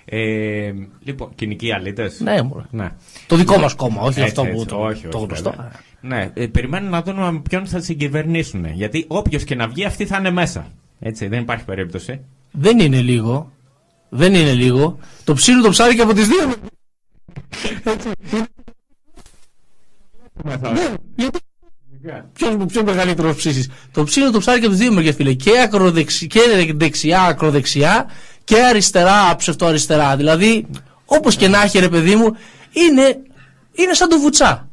[0.05, 0.71] Ε,
[1.03, 2.19] λοιπόν, κοινικοί αλήτες.
[2.19, 2.63] Ναι, μωρέ.
[2.71, 2.89] ναι.
[3.27, 5.49] Το δικό μας κόμμα, όχι Έτσι, αυτό που έτσι, το- όχι, το όχι, γνωστό.
[5.49, 5.71] βέβαια.
[6.01, 8.65] Ναι, ε, περιμένουν να δουν με ποιον θα συγκυβερνήσουν.
[8.73, 10.67] Γιατί όποιος και να βγει, αυτοί θα είναι μέσα.
[10.99, 12.19] Έτσι, δεν υπάρχει περίπτωση.
[12.51, 13.51] Δεν είναι λίγο.
[14.09, 14.99] Δεν είναι λίγο.
[15.23, 16.53] Το ψήνουν το ψάρι και από τις δύο.
[22.33, 25.33] Ποιο ποιος μεγαλύτερος ψήσεις; Το ψήνουν το ψάρι και από τις δύο μεριέ, φίλε.
[25.33, 26.39] Και, ακροδεξι, και
[26.75, 28.09] δεξιά, ακροδεξιά
[28.43, 30.15] και αριστερά, ψευτοαριστερά.
[30.15, 30.65] Δηλαδή,
[31.05, 32.35] όπως και να έχει, ρε παιδί μου,
[32.71, 33.23] είναι
[33.71, 34.69] είναι σαν το βουτσά.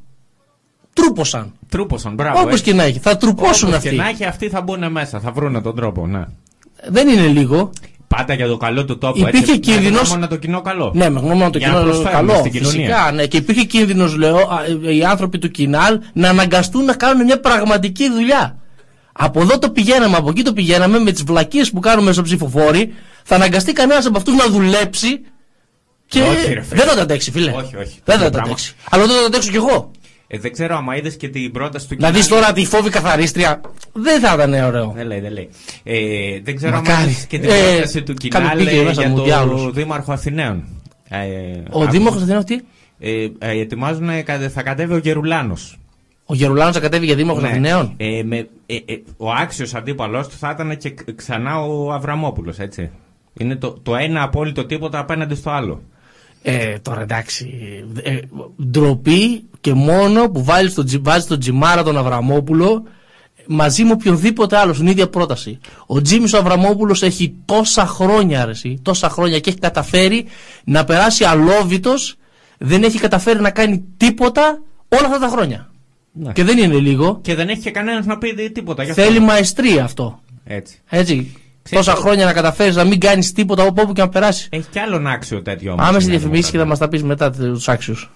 [0.92, 1.52] Τρούπωσαν.
[1.68, 2.40] Τρούπωσαν, μπράβο.
[2.40, 2.62] Όπως έτσι.
[2.62, 2.98] και να έχει.
[2.98, 3.88] Θα τρουπώσουν Όπως αυτοί.
[3.88, 6.24] και να έχει, αυτοί θα μπουν μέσα, θα βρουν τον τρόπο, ναι.
[6.88, 7.70] Δεν είναι λίγο.
[8.08, 9.18] Πάντα για το καλό του τόπου.
[9.18, 10.92] Υπήρχε έτσι, κίνδυνος- Με γνώμονα το κοινό καλό.
[10.94, 12.38] Ναι, με γνώμονα το Για να κοινό προσφέρουμε καλό.
[12.38, 12.86] στην κοινωνία.
[12.86, 13.26] Φυσικά, ναι.
[13.26, 17.40] Και υπήρχε κίνδυνος, λέω, α, ε, οι άνθρωποι του κοινάλ να αναγκαστούν να κάνουν μια
[17.40, 18.56] πραγματική δουλειά.
[19.12, 22.92] Από εδώ το πηγαίναμε, από εκεί το πηγαίναμε, με τις βλακίες που κάνουμε στο ψηφοφόροι,
[23.24, 25.20] θα αναγκαστεί κανένας από αυτούς να δουλέψει
[26.06, 26.80] και Όχι, ρε, φίλε.
[26.80, 27.50] δεν θα τα αντέξει, φίλε.
[27.50, 27.98] Όχι, όχι.
[28.04, 28.42] Δεν θα Το τα πράγμα.
[28.42, 28.74] αντέξει.
[28.90, 29.90] Αλλά δεν θα τα αντέξω κι εγώ.
[30.28, 32.40] Ε, δεν ξέρω άμα είδες και την πρόταση του Να δεις κοινάλ.
[32.40, 33.60] τώρα τη φόβη καθαρίστρια.
[33.92, 34.92] Δεν θα ήταν ωραίο.
[34.96, 35.48] Δεν λέει, δεν λέει.
[35.82, 36.96] Ε, δεν ξέρω Μακάρι.
[37.02, 39.22] αν είδες και την Ε, πρόταση του κάτι Κινάλ πήγε ε, μέσα για μου, το
[39.22, 39.70] διάολος.
[39.72, 40.64] Δήμαρχο Αθηναίων.
[41.08, 41.16] Ε,
[41.70, 41.90] Ο άκουσα.
[41.90, 42.58] Δήμαρχος Αθηναίων τι;
[42.98, 45.78] Ε, ε, ετοιμάζουν, ε, κα- θα κατέβει ο Γερουλάνος.
[46.26, 47.48] Ο Γερουλάνος θα κατέβει για Δήμαρχος Ναι.
[47.48, 48.36] Αθηναίων; Ε, με,
[48.66, 52.90] ε, ε, ο άξιος αντίπαλός του θα ήταν και κ- ξανά ο Αβραμόπουλος, έτσι.
[53.38, 55.82] Είναι το, το ένα απόλυτο τίποτα απέναντι στο άλλο.
[56.48, 57.50] Ε, τώρα εντάξει.
[58.02, 58.18] Ε,
[58.70, 62.82] ντροπή και μόνο που βάλει τον, τζι- βάζεις τον Τζιμάρα τον Αβραμόπουλο
[63.46, 65.58] μαζί με οποιονδήποτε άλλο στην ίδια πρόταση.
[65.86, 70.26] Ο Τζίμι ο Αβραμόπουλος έχει τόσα χρόνια, αρέσει, τόσα χρόνια και έχει καταφέρει
[70.64, 72.16] να περάσει αλόβητος.
[72.58, 75.70] Δεν έχει καταφέρει να κάνει τίποτα όλα αυτά τα χρόνια.
[76.12, 76.32] Ναι.
[76.32, 77.18] Και δεν είναι λίγο.
[77.22, 78.82] Και δεν έχει και κανένας να πει τίποτα.
[78.82, 79.20] γι' Θέλει αυτό.
[79.22, 80.20] μαεστρία αυτό.
[80.44, 80.78] Έτσι.
[80.88, 81.36] Έτσι.
[81.70, 84.48] Τόσα χρόνια να καταφέρεις να μην κάνεις τίποτα από όπου και να περάσεις.
[84.50, 85.88] Έχει κι άλλον άξιο τέτοιο όμως.
[85.88, 86.66] Άμεση η Νέα διαφημίσει και θα Δημοκρατία.
[86.66, 88.10] μας τα πεις μετά τους άξιους.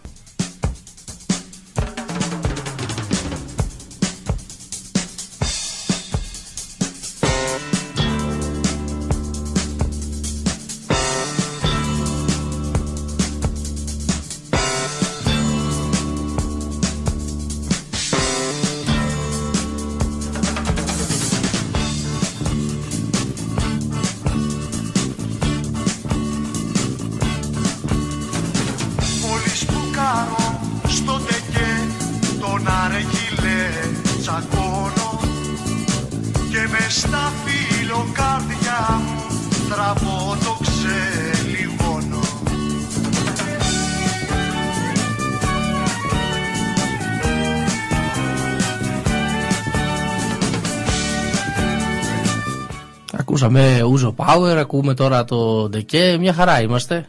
[54.73, 57.07] Ακούμε τώρα το Ντεκέ, μια χαρά είμαστε.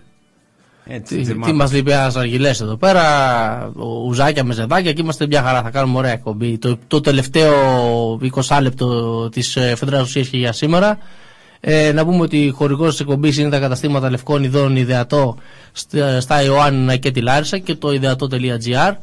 [0.85, 1.47] Έτσι, Τι, τζεμάτος.
[1.51, 3.03] τι μας λείπει ένας αργυλέ εδώ πέρα,
[3.75, 5.61] ο ουζάκια με ζεδάκια και είμαστε μια χαρά.
[5.61, 6.57] Θα κάνουμε ωραία εκπομπή.
[6.57, 7.53] Το, το τελευταίο
[8.47, 9.41] 20 λεπτό τη
[9.75, 10.97] Φεδρά Ουσίας και για σήμερα.
[11.59, 15.37] Ε, να πούμε ότι χορηγός της εκπομπής είναι τα καταστήματα Λευκών Ιδών Ιδεατό
[15.71, 18.93] στα, στα Ιωάννινα και τη Λάρισα και το ιδεατό.gr.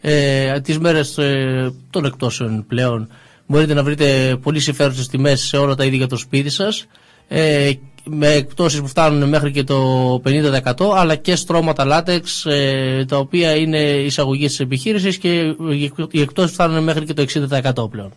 [0.00, 3.08] Ε, τις μέρες ε, των εκτόσεων πλέον
[3.46, 6.86] μπορείτε να βρείτε πολύ συμφέρουσες τιμές σε όλα τα είδη για το σπίτι σας
[7.32, 7.72] ε,
[8.04, 13.56] με εκπτώσεις που φτάνουν μέχρι και το 50% αλλά και στρώματα λάτεξ ε, τα οποία
[13.56, 15.54] είναι εισαγωγή της επιχείρησης και
[16.10, 17.24] οι εκπτώσεις φτάνουν μέχρι και το
[17.84, 18.12] 60% πλέον.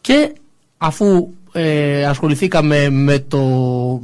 [0.00, 0.32] Και
[0.78, 3.40] αφού ε, ασχοληθήκαμε με, το,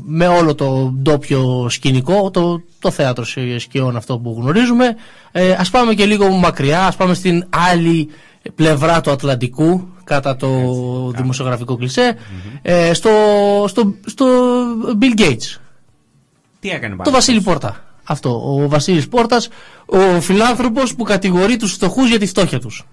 [0.05, 3.25] με όλο το ντόπιο σκηνικό, το, το θέατρο
[3.59, 4.97] σκιών αυτό που γνωρίζουμε,
[5.33, 8.09] ε, ας πάμε και λίγο μακριά, ας πάμε στην άλλη
[8.55, 10.49] πλευρά του Ατλαντικού, κατά το
[11.17, 12.17] δημοσιογραφικό κλισέ,
[12.63, 13.11] ε, στο,
[13.69, 14.27] στο, στο
[15.01, 15.57] Bill Gates,
[16.61, 17.03] Τι έκανε πάλι.
[17.05, 17.85] το Βασίλη Πόρτα.
[18.05, 19.49] Αυτό, ο Βασίλης Πόρτας,
[19.87, 22.87] ο φιλάνθρωπος που κατηγορεί τους φτωχούς για τη φτώχεια τους.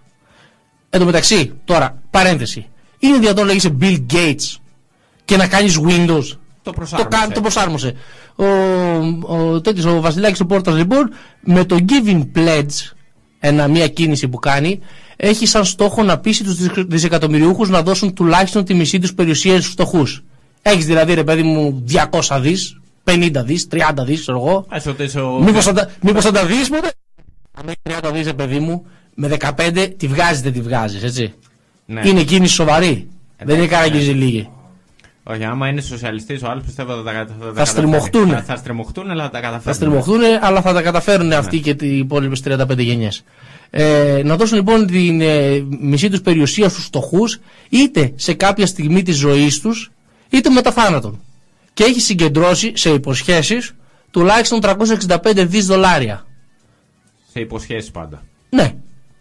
[0.90, 2.68] Εν τω μεταξύ, τώρα, παρένθεση.
[3.00, 4.56] Είναι δυνατόν να λέγεσαι Bill Gates
[5.26, 6.24] και να κάνεις Windows.
[6.28, 7.08] Το Το, προσάρμοσε.
[7.10, 7.94] κα- το προσάρμοσε.
[8.36, 8.46] Ο,
[9.36, 11.10] ο, τέτοιος, ο Βασιλάκης ο Πόρτας λοιπόν
[11.42, 12.92] με το Giving Pledge,
[13.40, 14.80] ένα, μια κίνηση που κάνει,
[15.16, 19.54] έχει σαν στόχο να πείσει τους δισεκ- δισεκατομμυριούχους να δώσουν τουλάχιστον τη μισή τους περιουσία
[19.62, 20.24] στους φτωχούς.
[20.62, 21.84] Έχεις δηλαδή ρε παιδί μου
[22.30, 24.66] 200 δις, 50 δις, 30 δις ξέρω εγώ.
[24.70, 26.92] Ας ότι ο- Μήπως θα, τα- μήπως θα τα δεις ποτέ;
[27.52, 28.86] Αν έχεις 30 δις ρε παιδί μου,
[29.16, 31.34] με 15 τη βγάζεις δεν τη βγάζεις έτσι.
[31.86, 32.02] Ναι.
[32.06, 33.08] Είναι κίνηση σοβαρή.
[33.44, 34.02] δεν είναι κανένα ναι.
[34.12, 34.50] λίγη.
[35.24, 37.68] Όχι, άμα είναι σοσιαλιστής ο άλλος πιστεύω θα τα, θα, τα Θα καταφέρει.
[37.68, 38.30] στριμωχτούν.
[38.30, 39.64] Θα, θα στριμωχτούν, αλλά θα τα καταφέρουν.
[39.64, 43.24] Θα στριμωχθούν, αλλά θα τα καταφέρουν αυτοί και οι υπόλοιπες 35 γενιές.
[43.70, 47.40] Ε, να δώσουν λοιπόν την ε, μισή τους περιουσία στους φτωχούς,
[47.70, 49.92] είτε σε κάποια στιγμή της ζωής τους,
[50.30, 51.20] είτε μετά θάνατον.
[51.74, 53.76] Και έχει συγκεντρώσει σε υποσχέσεις
[54.12, 56.26] τουλάχιστον 365 δις δολάρια.
[57.34, 58.24] Σε υποσχέσεις πάντα.
[58.50, 58.74] Ναι,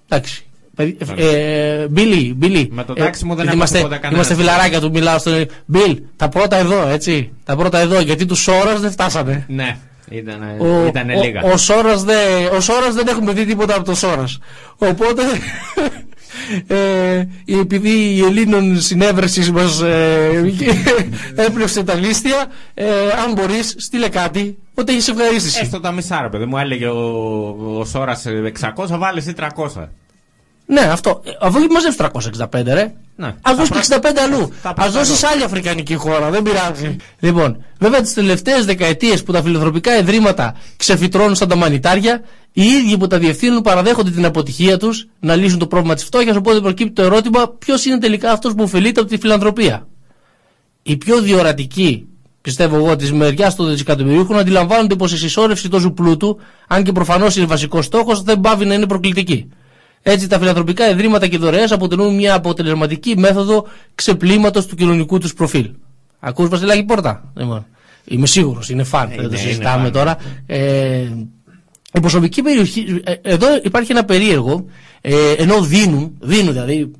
[0.08, 0.44] εντάξει.
[0.74, 2.68] Παιδί- Ε, Μπίλι, Μπίλι.
[2.72, 4.14] Με το τάξη μου δεν έχω είμαστε, τίποτα κανένα.
[4.14, 5.30] είμαστε φιλαράκια του, μιλάω στο.
[5.66, 7.32] Μπιλ, τα πρώτα εδώ, έτσι.
[7.44, 9.44] Τα πρώτα εδώ, γιατί τους Σόρα δεν φτάσανε.
[9.48, 9.76] Ναι,
[10.10, 11.42] ήταν, Ο, ήταν ο- λίγα.
[11.42, 14.38] Ο, Σόρας δεν, ο Σόρας δεν έχουμε δει τίποτα από το Σόρας.
[14.78, 15.22] Οπότε,
[16.66, 17.24] ε,
[17.60, 20.54] επειδή η Ελλήνων συνέβρεσης μας ε,
[21.34, 22.84] έπλευσε τα λίστια, ε,
[23.26, 25.58] αν μπορείς, στείλε κάτι ότι έχεις ευχαρίστηση.
[25.62, 26.98] Έστω τα μισά, ρε παιδί μου, έλεγε ο,
[27.78, 28.24] ο Σόρας
[28.76, 29.88] 600, βάλε εσύ 300.
[30.66, 31.22] Ναι, αυτό.
[31.24, 32.92] Ε, Αφού έχει μαζέψει 365, ρε.
[33.16, 33.26] Ναι.
[33.26, 34.52] Α δώσεις και 65 αλλού.
[34.62, 36.96] τα Α πρώτα δώσει άλλη αφρικανική χώρα, δεν πειράζει.
[37.18, 42.22] Λοιπόν, βέβαια τις τελευταίες δεκαετίες που τα φιλανθρωπικά ιδρύματα ξεφυτρώνουν σαν τα μανιτάρια,
[42.52, 46.36] οι ίδιοι που τα διευθύνουν παραδέχονται την αποτυχία τους να λύσουν το πρόβλημα της φτώχειας.
[46.36, 49.86] Οπότε προκύπτει το ερώτημα ποιος είναι τελικά αυτός που ωφελείται από τη φιλανθρωπία.
[50.82, 52.06] Οι πιο διορατικοί,
[52.40, 56.38] πιστεύω εγώ, της μεριά των δισεκατομμυρίων αντιλαμβάνονται πως η συσσόρευση τόσου πλούτου,
[56.68, 59.48] αν και προφανώς είναι βασικός στόχος, δεν πάβει να είναι προκλητική.
[60.06, 65.70] Έτσι, τα φιλανθρωπικά ιδρύματα και δωρεές αποτελούν μια αποτελεσματική μέθοδο ξεπλήματος του κοινωνικού τους προφίλ.
[66.20, 67.66] Ακούς Βασιλάκη Πόρτα; Λοιπόν,
[68.04, 69.08] Είμαι σίγουρος, είναι φαν.
[69.08, 69.92] δεν το είναι συζητάμε φαν.
[69.92, 70.16] τώρα.
[70.46, 71.08] Ε,
[71.92, 73.00] η προσωπική περιοχή.
[73.04, 74.64] ε, εδώ υπάρχει ένα περίεργο.
[75.00, 76.90] Ε, ενώ δίνουν, δίνουν δηλαδή.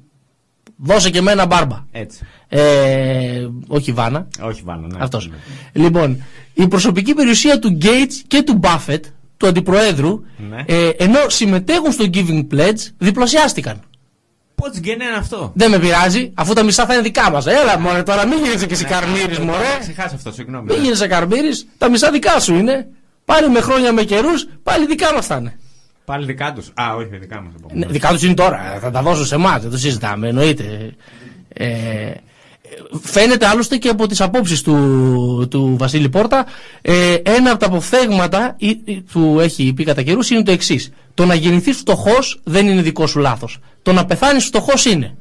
[0.76, 1.84] Δώσε και εμένα μπάρμπα.
[1.92, 2.18] Έτσι.
[2.48, 4.28] Ε, όχι Βάνα.
[4.42, 4.96] Όχι Βάνα, ναι.
[5.00, 5.30] Αυτός.
[5.72, 6.22] Λοιπόν,
[6.54, 9.00] η προσωπική περιουσία του Gates και του Buffett,
[9.44, 10.62] του αντιπροέδρου, Ναι.
[10.66, 13.80] ε, ενώ συμμετέχουν στο Giving Pledge, διπλασιάστηκαν.
[14.54, 17.46] Πώς γίνει αυτό; Δεν με πειράζει, αφού τα μισά θα είναι δικά μας.
[17.46, 19.76] Έλα, μωρέ, τώρα μην γίνεσαι και εσύ καρμύρης, Ναι, μωρέ.
[19.80, 20.72] Ξεχάσει αυτό, συγγνώμη.
[20.72, 22.86] Μην γίνεσαι καρμύρης, τα μισά δικά σου είναι.
[23.24, 25.58] Πάλι με χρόνια με καιρούς, πάλι δικά μας θα είναι.
[26.04, 26.72] Πάλι δικά τους.
[26.74, 27.52] Α, όχι, δικά μας.
[27.72, 30.94] Ναι, δικά τους είναι τώρα, θα τα δώσω σε εμάς, δεν το συζητάμε, εννοείται.
[31.48, 32.10] Ε,
[33.02, 36.46] φαίνεται άλλωστε και από τις απόψεις του, του Βασίλη Πόρτα
[36.82, 40.90] ε, ένα από τα αποφθέγματα ή- ή- που έχει πει κατά καιρούς είναι το εξής.
[41.14, 43.58] Το να γεννηθείς φτωχός δεν είναι δικό σου λάθος.
[43.82, 45.16] Το να πεθάνεις φτωχός είναι.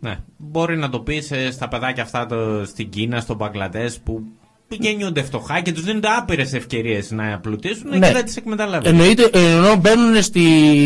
[0.00, 0.18] Ναι.
[0.36, 4.22] Μπορεί να το πεις στα παιδάκια αυτά το, στην Κίνα, στο Μπαγκλαντές που
[4.68, 8.06] γεννιούνται φτωχά και τους δίνονται άπειρες ευκαιρίες να πλουτίσουν Ναι.
[8.06, 8.88] και δεν τις εκμεταλλεύονται.
[8.88, 10.44] Εννοείται, ενώ μπαίνουν στη,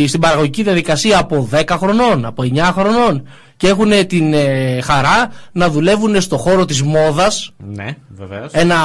[0.08, 5.68] στην παραγωγική διαδικασία από 10 χρονών, από 9 χρονών και έχουν την ε, χαρά να
[5.68, 7.52] δουλεύουν στο χώρο της μόδας.
[7.74, 8.52] Ναι, βεβαίως.
[8.52, 8.76] ένα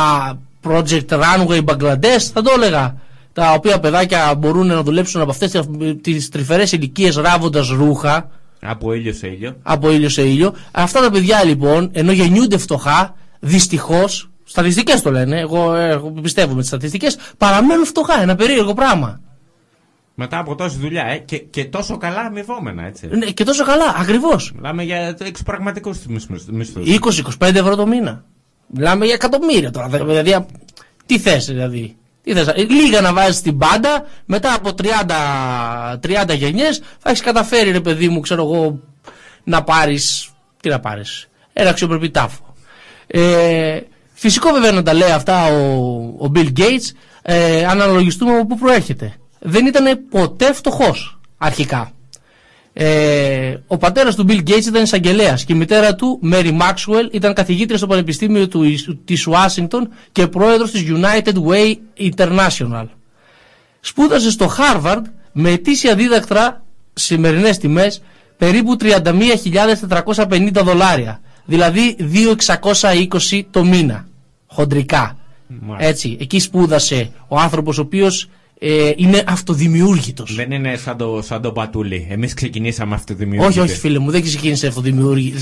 [0.67, 2.95] project runway Bangladesh θα το έλεγα.
[3.33, 5.59] Τα οποία παιδάκια μπορούν να δουλέψουν από αυτές
[6.01, 8.29] τις τρυφερές ηλικίες ράβοντας ρούχα.
[8.61, 9.55] Από ήλιο σε ήλιο.
[9.63, 10.53] από ήλιο σε ήλιο.
[10.71, 16.53] Αυτά τα παιδιά λοιπόν ενώ γεννιούνται φτωχά δυστυχώς στατιστικές το λένε εγώ, ε, εγώ πιστεύω
[16.53, 19.19] με τις στατιστικές παραμένουν φτωχά ένα περίεργο πράγμα
[20.21, 23.07] Μετά από τόση δουλειά, ε, και, και τόσο καλά αμοιβόμενα, έτσι.
[23.07, 25.93] Ναι, και τόσο καλά ακριβώς Μιλάμε για εξωπραγματικού
[26.49, 26.99] μισθούς.
[27.39, 28.23] 20-25 ευρώ το μήνα.
[28.67, 29.87] Μιλάμε για εκατομμύρια τώρα.
[29.87, 30.45] Δηλαδή, α-
[31.05, 31.95] τι θες δηλαδή.
[32.23, 37.21] Τι θες, ε, λίγα να βάζεις στην πάντα, μετά από 30, 30 γενιές θα έχεις
[37.21, 38.79] καταφέρει ρε παιδί μου, ξέρω εγώ,
[39.43, 40.29] να πάρεις,
[40.61, 42.53] τι να πάρεις, ένα αξιοπρεπή τάφο.
[43.07, 43.79] Ε,
[44.13, 45.85] φυσικό βέβαια να τα λέει αυτά ο,
[46.19, 46.91] ο Bill Gates,
[47.21, 49.13] ε, αν αναλογιστούμε από πού προέρχεται.
[49.39, 51.91] Δεν ήταν ποτέ φτωχός αρχικά.
[52.73, 57.33] Ε, ο πατέρας του Bill Gates ήταν εισαγγελέας και η μητέρα του, Mary Maxwell, ήταν
[57.33, 58.63] καθηγήτρια στο Πανεπιστήμιο του,
[59.05, 61.75] της Ουάσιγκτον και πρόεδρος της United Way
[62.15, 62.85] International.
[63.79, 65.01] Σπούδασε στο Harvard
[65.31, 66.63] με ετήσια δίδακτρα
[66.93, 68.01] σημερινές τιμές
[68.37, 71.21] περίπου 31.450 δολάρια.
[71.45, 74.07] Δηλαδή 2.620 το μήνα.
[74.47, 75.17] Χοντρικά.
[75.47, 75.89] Μάλιστα.
[75.89, 76.17] Έτσι.
[76.19, 78.29] Εκεί σπούδασε ο άνθρωπος ο οποίος
[78.59, 80.35] ε, είναι αυτοδημιούργητος.
[80.35, 82.07] Δεν είναι σαν το, σαν το πατούλι.
[82.09, 83.47] Εμείς ξεκινήσαμε αυτοδημιουργητέ.
[83.47, 85.37] Όχι, όχι, φίλε μου, δεν ξεκίνησε αυτοδημιούργητο.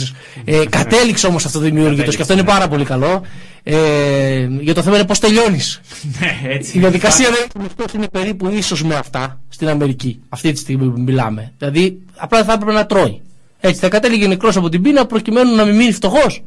[0.45, 3.21] Ε, κατέληξε όμως αυτοδημιούργητος και αυτό είναι πάρα πολύ καλό.
[3.63, 5.81] Ε, για το θέμα είναι πώς τελειώνεις.
[6.19, 6.77] Ναι, έτσι.
[6.77, 10.99] Η διαδικασία δεν είναι είναι περίπου ίσως με αυτά στην Αμερική, αυτή τη στιγμή που
[10.99, 11.53] μιλάμε.
[11.57, 13.21] Δηλαδή, απλά θα έπρεπε να τρώει.
[13.59, 16.43] Έτσι, θα κατέληγε νεκρός από την πείνα προκειμένου να μην μείνει φτωχός.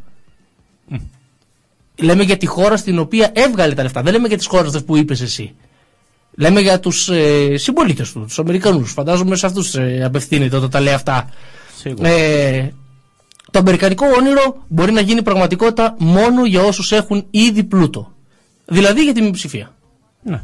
[1.97, 4.03] Λέμε για τη χώρα στην οποία έβγαλε τα λεφτά.
[4.03, 5.55] Δεν λέμε για τις χώρες που είπες εσύ.
[6.35, 8.93] Λέμε για τους ε, συμπολίτες του, τους Αμερικανούς.
[8.93, 11.28] Φαντάζομαι σε αυτούς ε, απευθύνεται όταν τα λέει αυτά.
[11.77, 12.09] Σίγουρα.
[12.09, 12.73] Ε,
[13.51, 18.12] το αμερικανικό όνειρο μπορεί να γίνει πραγματικότητα μόνο για όσους έχουν ήδη πλούτο.
[18.65, 19.74] Δηλαδή για τη μειοψηφία.
[20.23, 20.43] Ναι.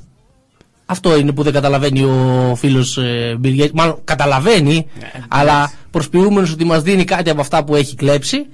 [0.87, 3.71] Αυτό είναι που δεν καταλαβαίνει ο φίλος ε, Bill Gates.
[3.75, 4.87] Μάλλον καταλαβαίνει,
[5.29, 8.47] αλλά προσποιούμενος ότι μας δίνει κάτι από αυτά που έχει κλέψει.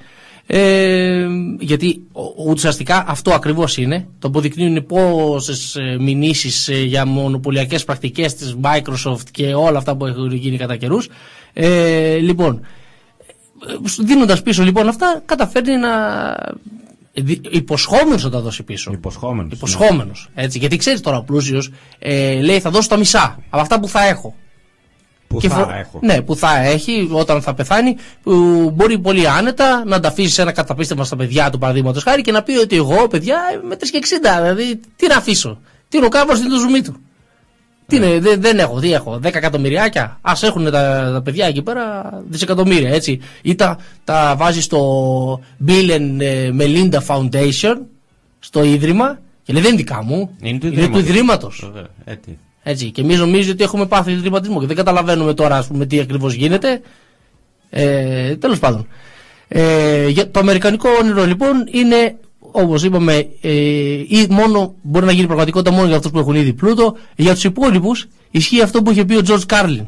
[0.55, 1.27] Ε,
[1.61, 4.07] γιατί ο- ουσιαστικά αυτό ακριβώς είναι.
[4.19, 10.57] Το αποδεικνύουν πόσες μηνύσεις για μονοπωλιακές πρακτικές της Microsoft και όλα αυτά που έχουν γίνει
[10.57, 11.09] κατά καιρούς.
[11.53, 12.61] Ε, λοιπόν,
[14.01, 15.91] δίνοντας πίσω λοιπόν αυτά, καταφέρνει να.
[17.51, 18.93] Υποσχόμενος να τα δώσει πίσω.
[18.93, 19.53] Υποσχόμενος.
[19.53, 20.29] Υποσχόμενος.
[20.35, 20.59] Έτσι.
[20.59, 24.07] Γιατί ξέρεις τώρα ο πλούσιος ε, λέει θα δώσω τα μισά από αυτά που θα
[24.07, 24.35] έχω.
[25.33, 25.99] Που Και θα φο- έχω.
[26.03, 28.33] Ναι, που θα έχει όταν θα πεθάνει, που
[28.75, 32.33] μπορεί πολύ άνετα να τα αφήσει σε ένα καταπίστευμα στα παιδιά του παραδείγματος χάρη και
[32.33, 34.41] να πει ότι εγώ, παιδιά, είμαι 3,60.
[34.43, 36.97] Δηλαδή, τι να αφήσω; Τι είναι ο κάβρος, τι είναι το ζουμί του;
[37.87, 40.19] Τι είναι, δεν, δεν έχω, τι έχω, 10 εκατομμυριάκια.
[40.21, 43.21] Α έχουν τα, τα παιδιά εκεί πέρα δισεκατομμύρια, έτσι.
[43.43, 47.77] Ή τα, τα βάζεις στο Bill and ε, Melinda Foundation,
[48.39, 50.31] στο ίδρυμα, Και λέει δεν είναι δικά μου.
[50.43, 51.09] Είναι του Είναι του Ιδρύματος.
[51.09, 51.71] Ιδρύματος.
[52.05, 52.17] Βέβαια,
[52.63, 52.85] έτσι.
[52.85, 52.91] Έτσι.
[52.91, 56.35] Και εμείς νομίζουμε ότι έχουμε πάθει ιδρυματισμό και δεν καταλαβαίνουμε τώρα ας πούμε, τι ακριβώς
[56.35, 56.81] γίνεται.
[57.71, 58.87] Ε, Τέλος πάντων.
[59.49, 62.17] Ε, για το αμερικανικό όνειρο λοιπόν είναι
[62.53, 63.51] όπως είπαμε, ε,
[64.09, 66.97] ή μόνο μπορεί να γίνει πραγματικότητα μόνο για αυτούς που έχουν ήδη πλούτο.
[67.17, 69.87] Για τους υπόλοιπους ισχύει αυτό που είχε πει ο George Carlin.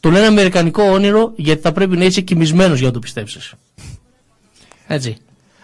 [0.00, 3.54] Το λένε αμερικανικό όνειρο γιατί θα πρέπει να είσαι κοιμισμένος για να το πιστέψεις.
[4.86, 5.16] Έτσι.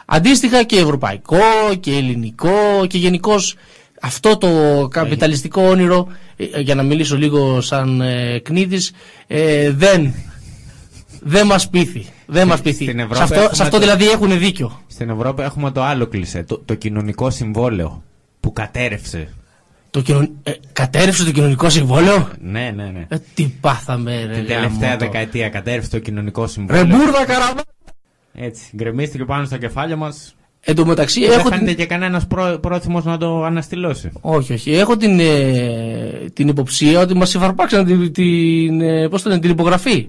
[0.06, 1.38] Αντίστοιχα και ευρωπαϊκό
[1.80, 3.54] και ελληνικό και γενικώς
[4.00, 4.48] αυτό το
[4.90, 8.92] καπιταλιστικό όνειρο, ε, για να μιλήσω λίγο σαν ε, κνίδης,
[9.26, 10.14] ε, δεν,
[11.20, 12.06] δεν μας πείθει.
[12.26, 12.84] Δεν μας πείθει.
[12.84, 14.80] Στην Σε Ευρώπη αυτό, έχουμε σε αυτό το- δηλαδή έχουν δίκιο.
[14.86, 18.02] Στην Ευρώπη έχουμε το άλλο κλισέ, το, το κοινωνικό συμβόλαιο
[18.40, 19.32] που κατέρευσε.
[19.90, 20.30] Το κοινων...
[20.42, 23.06] ε, κατέρευσε το κοινωνικό συμβόλαιο; Ναι, ναι, ναι.
[23.08, 25.04] Ε, τι πάθαμε ρε Την τελευταία γαμώτο.
[25.04, 26.84] δεκαετία κατέρευσε το κοινωνικό Ρε συμβόλαιο.
[26.86, 27.62] μπουρδα καραβά.
[28.34, 30.34] Έτσι, γκρεμίστηκε πάνω στα κεφάλια μας.
[30.60, 31.76] Εν τω μεταξύ Δεν έχω φαίνεται την...
[31.76, 34.10] και κανένας πρό, πρόθυμος να το αναστηλώσει.
[34.20, 34.72] Όχι, όχι.
[34.72, 39.50] Έχω την, ε, την υποψία ότι μας υφαρπάξαν την, την, ε, πώς το λένε, την
[39.50, 40.08] υπογραφή.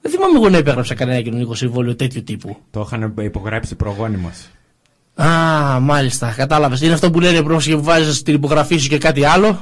[0.00, 2.56] Δεν θυμάμαι εγώ να υπέγραψα κανένα κοινωνικό συμβόλαιο τέτοιου τύπου.
[2.70, 4.50] Το είχαν υπογράψει οι προγόνοι μας.
[5.14, 6.80] Α, μάλιστα, κατάλαβες.
[6.80, 9.58] Είναι αυτό που λένε πρόσεχε που βάζει την υπογραφή σου και κάτι άλλο.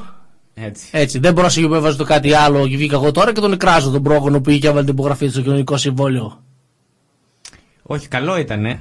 [0.54, 0.86] Έτσι.
[0.90, 3.90] Έτσι, δεν πρόσεχε που έβαζε το κάτι άλλο και βγήκα εγώ τώρα και τον εκράζω
[3.90, 6.42] τον πρόγονο που είχε και έβαλε την υπογραφή του στο κοινωνικό συμβόλαιο.
[7.90, 8.78] Όχι, καλό ήταν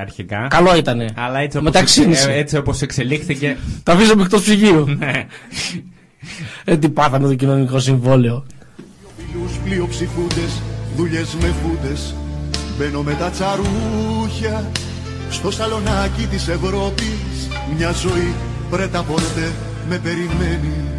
[0.00, 0.46] αρχικά.
[0.50, 1.08] Καλό ήτανε.
[1.16, 2.30] Αλλά έτσι όπως, Μεταξύνησε.
[2.32, 3.56] ε, έτσι όπως εξελίχθηκε.
[3.82, 4.84] Τα αφήσαμε εκτός ψυγείου.
[4.98, 5.26] ναι.
[6.64, 8.46] ε, τι πάθαμε το κοινωνικό συμβόλαιο.
[9.16, 10.62] Φίλους πλειοψηφούντες,
[10.96, 12.14] δουλειές με φούντες
[12.78, 14.70] Μπαίνω με τα τσαρούχια
[15.30, 18.34] Στο σαλονάκι της Ευρώπης Μια ζωή
[18.70, 19.52] πρέτα πορτέ
[19.88, 20.97] με περιμένεις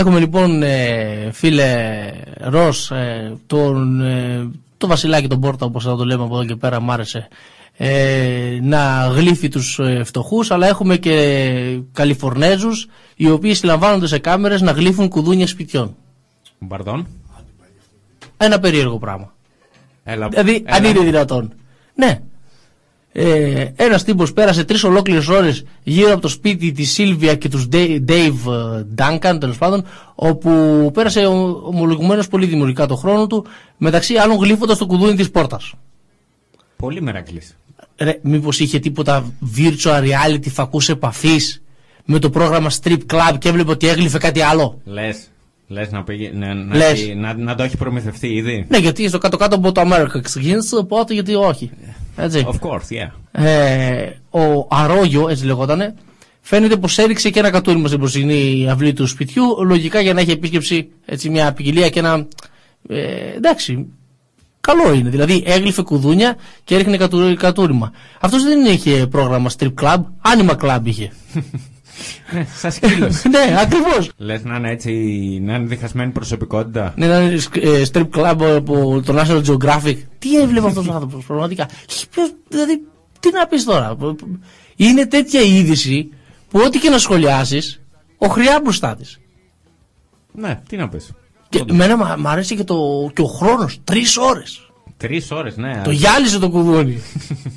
[0.00, 6.04] Έχουμε λοιπόν ε, φίλε Ρος ε, τον, ε, το βασιλάκι τον Πόρτα όπως θα το
[6.04, 7.28] λέμε από εδώ και πέρα μ' άρεσε
[7.76, 14.60] ε, να γλύφει τους ε, φτωχούς αλλά έχουμε και Καλιφορνέζους οι οποίοι συλλαμβάνονται σε κάμερες
[14.60, 15.96] να γλύφουν κουδούνια σπιτιών.
[16.58, 17.06] Μπαρδόν.
[18.36, 19.34] Ένα περίεργο πράγμα.
[20.04, 20.76] Έλα, Δηλαδή, έλα.
[20.76, 21.52] αν είναι δυνατόν.
[21.94, 22.20] Ναι.
[23.22, 27.68] Ε, Ένας τύπος πέρασε τρεις ολόκληρες ώρες γύρω από το σπίτι της Σίλβια και τους
[27.72, 29.84] Dave ε, Duncan, τέλος πάντων,
[30.14, 30.50] όπου
[30.94, 31.26] πέρασε
[31.64, 33.44] ομολογουμένως πολύ δημιουργικά το χρόνο του,
[33.76, 35.72] μεταξύ άλλων γλύφοντας το κουδούνι της πόρτας.
[36.76, 37.56] Πολύ μερακλής.
[37.96, 41.62] Ρε, μήπως είχε τίποτα virtual reality φακού επαφής
[42.04, 45.30] με το πρόγραμμα Strip Club και έβλεπε ότι έγλυφε κάτι άλλο; Λες.
[45.68, 46.90] Λες να, πήγε, να, να, Λες.
[46.92, 50.78] έχει- να, να το έχει προμηθευτεί ήδη; Ναι, γιατί στο κάτω-κάτω από το America Experience,
[50.80, 51.70] οπότε γιατί όχι.
[52.16, 52.46] Έτσι.
[52.48, 53.44] Of course, yeah.
[53.44, 55.94] ε, ο Αρόγιο, έτσι λεγότανε,
[56.40, 60.30] φαίνεται πως έριξε και ένα κατούριμα στην μπροστινή αυλή του σπιτιού, λογικά για να έχει
[60.30, 62.26] επίσκεψη έτσι, μια ποικιλία και ένα.
[62.88, 63.86] Ε, εντάξει,
[64.60, 65.10] καλό είναι.
[65.10, 67.92] Δηλαδή έγλυφε κουδούνια και έριχνε κατου, κατούριμα.
[68.20, 71.12] Αυτός δεν είχε πρόγραμμα strip club, anima club είχε.
[72.32, 73.22] Ναι, Σαν σκύλος.
[73.30, 74.10] ναι, ακριβώς.
[74.16, 74.90] Λες να είναι έτσι,
[75.42, 76.94] να είναι διχασμένη προσωπικότητα.
[76.96, 79.96] Ναι, ένα ε, strip club από το National Geographic.
[80.18, 81.68] Τι έβλεπε αυτός ο άνθρωπος, πραγματικά;
[82.10, 82.82] Ποιος, δηλαδή,
[83.20, 83.96] τι να πεις τώρα;
[84.76, 86.10] Είναι τέτοια είδηση
[86.50, 87.80] που ό,τι και να σχολιάσεις,
[88.18, 89.20] ο χρειά μπροστά της.
[90.32, 91.10] Ναι, τι να πεις.
[91.48, 93.80] Και εμένα μ' μ' αρέσει και, το, και ο χρόνος.
[93.84, 94.70] Τρεις ώρες.
[94.96, 95.80] Τρεις ώρες, ναι.
[95.84, 97.02] Το γυάλισε το κουδούνι.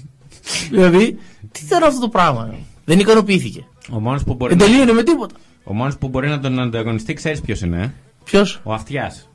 [0.71, 1.17] δηλαδή,
[1.51, 2.55] τι ήταν αυτό το πράγμα;
[2.85, 3.65] Δεν ικανοποιήθηκε.
[3.91, 5.35] Ο μόνος που μπορεί, Δεν να, τελείωνε με τίποτα.
[5.63, 7.81] ο μόνος που μπορεί να τον ανταγωνιστεί, ξέρεις ποιος είναι.
[7.81, 7.91] ε;
[8.23, 9.29] Ποιος; Ο αυτιάς.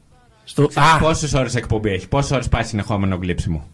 [0.45, 0.63] Στο...
[0.75, 3.67] Α, Πόσες ώρες εκπομπή έχει, πόσες ώρες πάει συνεχόμενο γλύψιμο.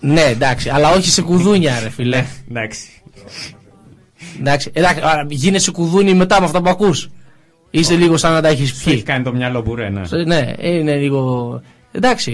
[0.00, 2.24] ναι, εντάξει, αλλά όχι σε κουδούνια, ρε φιλέ.
[2.50, 2.88] Εντάξει.
[4.40, 7.10] Εντάξει, εντάξει, άρα γίνεσαι κουδούνι μετά με αυτά που ακούς.
[7.70, 9.02] Είσαι λίγο σαν να τα έχεις Σου έχει πιει.
[9.02, 10.04] κάνει το μυαλό μπουρέ, ναι.
[10.06, 11.60] Σε- Ναι, είναι λίγο.
[11.92, 12.32] Εντάξει,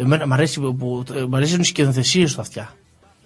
[0.00, 2.74] εμένα μ' αρέσει που, μ' αρέσουν οι σκηνοθεσίες του αυτιά.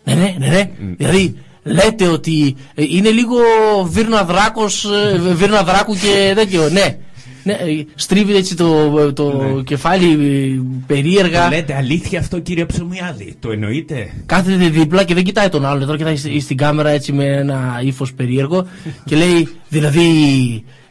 [0.04, 0.70] Ναι, ναι, ναι, ναι.
[0.96, 3.36] Δηλαδή, λέτε ότι ε, είναι λίγο
[3.84, 6.68] βίρνα δράκος, ε, βίρνα δράκου και τέτοιο.
[6.68, 6.96] Ναι.
[7.44, 11.42] ναι ε, στρίβει έτσι το, το κεφάλι ε, περίεργα.
[11.48, 15.84] Το λέτε αλήθεια αυτό κύριε Ψωμιάδη, το εννοείτε; Κάθεται δίπλα και δεν κοιτάει τον άλλον.
[15.84, 18.66] Τώρα κοιτάει στη- στην κάμερα έτσι με ένα ύφος περίεργο
[19.04, 20.04] και λέει, δηλαδή,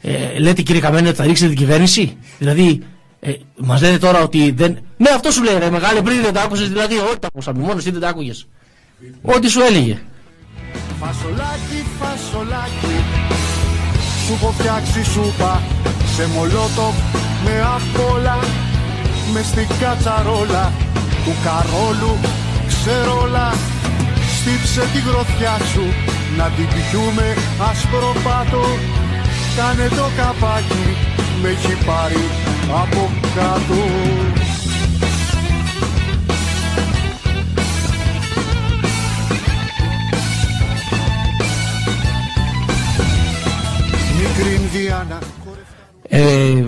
[0.01, 2.79] ε, λέτε κύριε Καμένη ότι θα ρίξετε την κυβέρνηση; Δηλαδή,
[3.19, 4.77] ε, μας λέτε τώρα ότι δεν.
[4.97, 6.67] Ναι, αυτό σου λέει, ρε μεγάλη πριν δεν τα άκουσες.
[6.69, 8.47] Δηλαδή, όχι τα ακούσαμε, μόνος εσύ δεν τα άκουγες.
[9.21, 9.97] Ό,τι σου έλεγε.
[11.01, 12.95] Φασολάκι, φασολάκι.
[14.25, 15.61] Σου έχω φτιάξει σούπα
[16.15, 16.87] σε μολότο
[17.43, 17.99] με απ'
[19.33, 20.71] με στην κατσαρόλα
[21.23, 22.13] του καρόλου
[22.67, 23.53] ξερόλα.
[24.37, 25.85] Στύψε τη γροθιά σου
[26.37, 27.27] να την πιούμε
[27.69, 28.65] άσπρο πάτο
[29.57, 30.85] κάνε το καπάκι
[31.41, 32.23] με έχει πάρει
[32.83, 33.01] από
[33.35, 33.81] κάτω
[46.11, 46.63] Ε,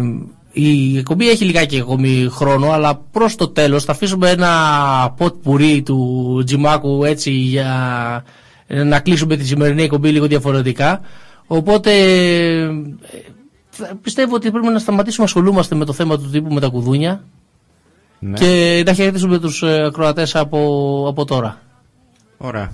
[0.51, 4.49] η εκπομπή έχει λιγάκι ακόμη χρόνο, αλλά προς το τέλος θα αφήσουμε ένα
[5.17, 8.23] ποτ πουρί του Τζιμάκου έτσι για
[8.67, 11.01] να κλείσουμε τη σημερινή εκπομπή λίγο διαφορετικά.
[11.47, 11.91] Οπότε
[12.61, 12.69] ε,
[14.01, 17.23] πιστεύω ότι πρέπει να σταματήσουμε να ασχολούμαστε με το θέμα του τύπου με τα κουδούνια
[18.19, 18.37] Ναι.
[18.37, 21.61] και να χαιρετήσουμε τους ε, ακροατές από, από τώρα.
[22.37, 22.71] Ωραία.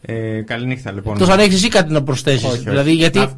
[0.00, 1.12] Ε, καληνύχτα λοιπόν.
[1.12, 2.44] Εκτός αν έχεις εσύ κάτι να προσθέσεις.
[2.44, 2.68] Όχι, όχι.
[2.68, 3.32] Δηλαδή γιατί Να-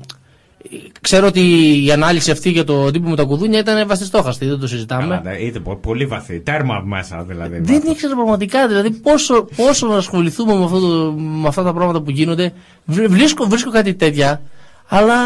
[1.01, 1.41] ξέρω ότι
[1.85, 5.03] η ανάλυση αυτή για το τύπο με τα κουδούνια ήταν βαστιστόχαστη, δεν το συζητάμε.
[5.03, 6.41] Καλά, ναι, είτε πο- πολύ βαθύ.
[6.41, 7.59] Τέρμα μέσα δηλαδή.
[7.61, 12.01] Δεν ήξερα πραγματικά δηλαδή πόσο, πόσο να ασχοληθούμε με, αυτό το, με αυτά τα πράγματα
[12.01, 12.53] που γίνονται.
[12.85, 14.41] Βρ- Βρίσκω, βρίσκω κάτι τέτοια,
[14.89, 15.17] αλλά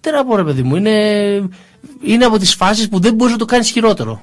[0.00, 1.00] τι να πω ρε παιδί μου, είναι,
[2.02, 4.22] είναι από τις φάσεις που δεν μπορείς να το κάνεις χειρότερο.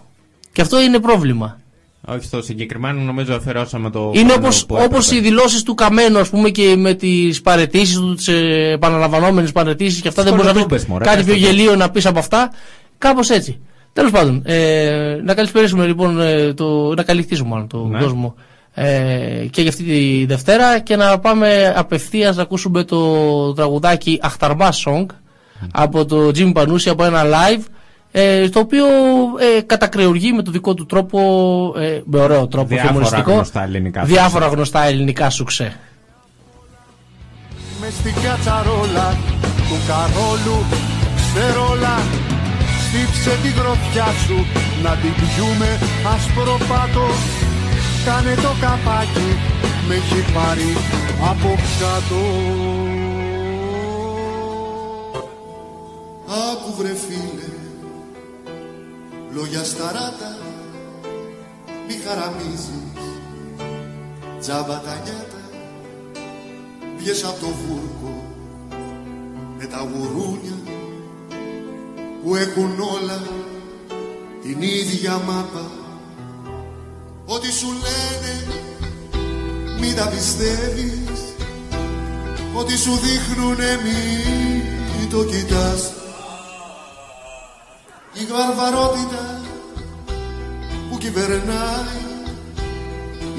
[0.51, 1.59] Και αυτό είναι πρόβλημα.
[2.07, 4.11] Όχι, στο συγκεκριμένο νομίζω αφαιρώσαμε το.
[4.13, 4.93] Είναι χρόνο όπως, που έπρεπε.
[4.95, 9.51] όπως οι δηλώσεις του Καμένου ας πούμε και με τις παρετήσεις του, τις ε, επαναλαμβανόμενες
[9.51, 11.39] παρετήσεις και αυτά δεν μπορείς να Σκολοτούμπες, βρεις μωρέ, κάτι πες πιο το.
[11.53, 12.51] γελίο να πεις από αυτά.
[12.97, 13.59] Κάπως έτσι.
[13.93, 17.99] Τέλος πάντων, ε, να καλησπέρισουμε λοιπόν, ε, το, να καλυφθήσουμε μάλλον τον Ναι.
[17.99, 18.35] κόσμο
[18.73, 24.69] ε, και για αυτή τη Δευτέρα και να πάμε απευθείας να ακούσουμε το τραγουδάκι Αχταρμπά
[24.85, 25.05] Song
[25.71, 27.61] από το Jimmy Πανούση από ένα live
[28.11, 28.85] ε, το οποίο
[29.57, 31.19] ε, κατακρεουργεί με το δικό του τρόπο,
[31.77, 35.79] ε, με ωραίο τρόπο Διάφορα χιουμοριστικό, γνωστά ελληνικά διάφορα γνωστά ελληνικά σουξέ.
[37.81, 39.17] με στην κατσαρόλα
[39.67, 40.57] του καρόλου
[41.15, 41.97] ξερόλα
[42.91, 44.45] στύψε τη γροθιά σου
[44.83, 45.79] να την πιούμε
[46.13, 47.07] άσπρο πάτο.
[48.05, 49.29] Κάνε το καπάκι
[49.87, 50.71] με έχει πάρει
[51.31, 52.21] από κάτω.
[56.49, 57.40] Άκου βρε φίλε
[59.33, 60.37] Λόγια σταράτα
[61.87, 62.69] Μη χαραμίζεις.
[64.39, 65.43] Τζάμπα τα νιάτα
[66.97, 68.23] Βγες απ' το βούρκο
[69.57, 70.57] Με τα γουρούνια
[72.23, 73.21] Που έχουν όλα
[74.41, 75.71] Την ίδια μάπα.
[77.25, 78.59] Ό,τι σου λένε
[79.79, 81.01] Μην τα πιστεύεις.
[82.55, 83.79] Ό,τι σου δείχνουνε
[84.99, 86.00] μην το κοιτάς
[88.13, 89.41] Η βαρβαρότητα
[90.89, 92.01] που κυβερνάει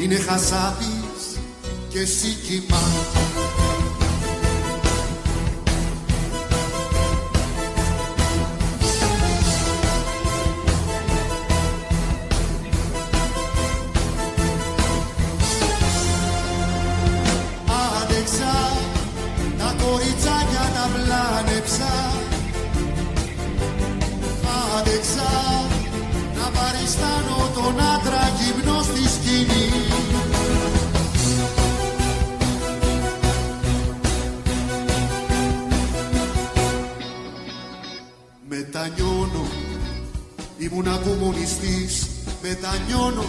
[0.03, 1.39] Είναι χασάπης
[1.89, 2.37] και εσύ
[40.73, 42.07] ήμουνα κομμουνιστής
[42.43, 43.25] Μετανιώνω,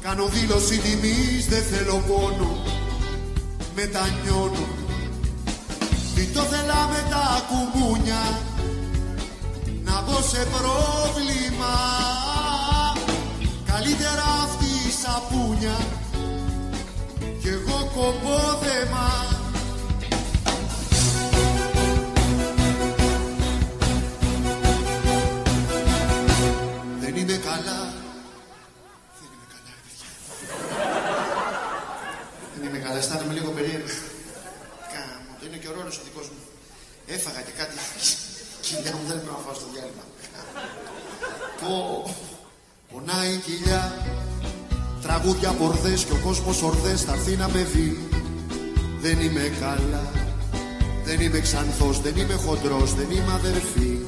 [0.00, 2.56] κάνω δήλωση τιμής Δεν θέλω πόνο,
[3.74, 4.66] μετανιώνω.
[6.14, 8.38] Τι το θέλα με τα κουμούνια
[9.84, 11.74] Να μπω σε πρόβλημα.
[13.64, 15.76] Καλύτερα αυτή η σαπούνια.
[17.40, 19.33] Κι εγώ κομπόδεμα
[37.06, 37.74] Έφαγα και κάτι
[38.60, 40.04] Κοιλιά μου δεν πρέπει να φάω στο διάλειμμα.
[41.60, 42.14] Πω
[42.90, 43.92] Πονάει η κοιλιά.
[45.02, 48.08] Τραγούδια πορδές και ο κόσμος ορδές θα έρθει να με δει.
[49.00, 50.10] Δεν είμαι καλά
[51.04, 53.98] Δεν είμαι ξανθός, δεν είμαι χοντρός, δεν είμαι αδερφή.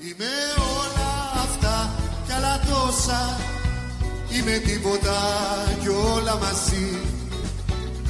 [0.00, 0.32] Είμαι
[0.80, 1.94] όλα αυτά
[2.26, 3.40] κι άλλα τόσα.
[4.30, 5.16] Είμαι τίποτα
[5.80, 6.98] κι όλα μαζί.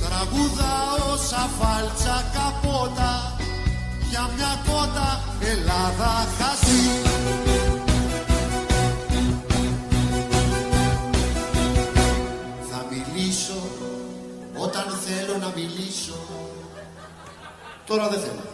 [0.01, 3.30] Τραγουδάω σαν φάλτσα καπότα
[4.11, 6.91] Για μια κότα Ελλάδα χασί
[12.71, 13.63] Θα μιλήσω
[14.57, 16.15] όταν θέλω να μιλήσω
[17.91, 18.45] Τώρα δεν θέλω.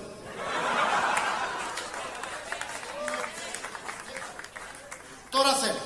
[5.31, 5.85] Τώρα θέλω.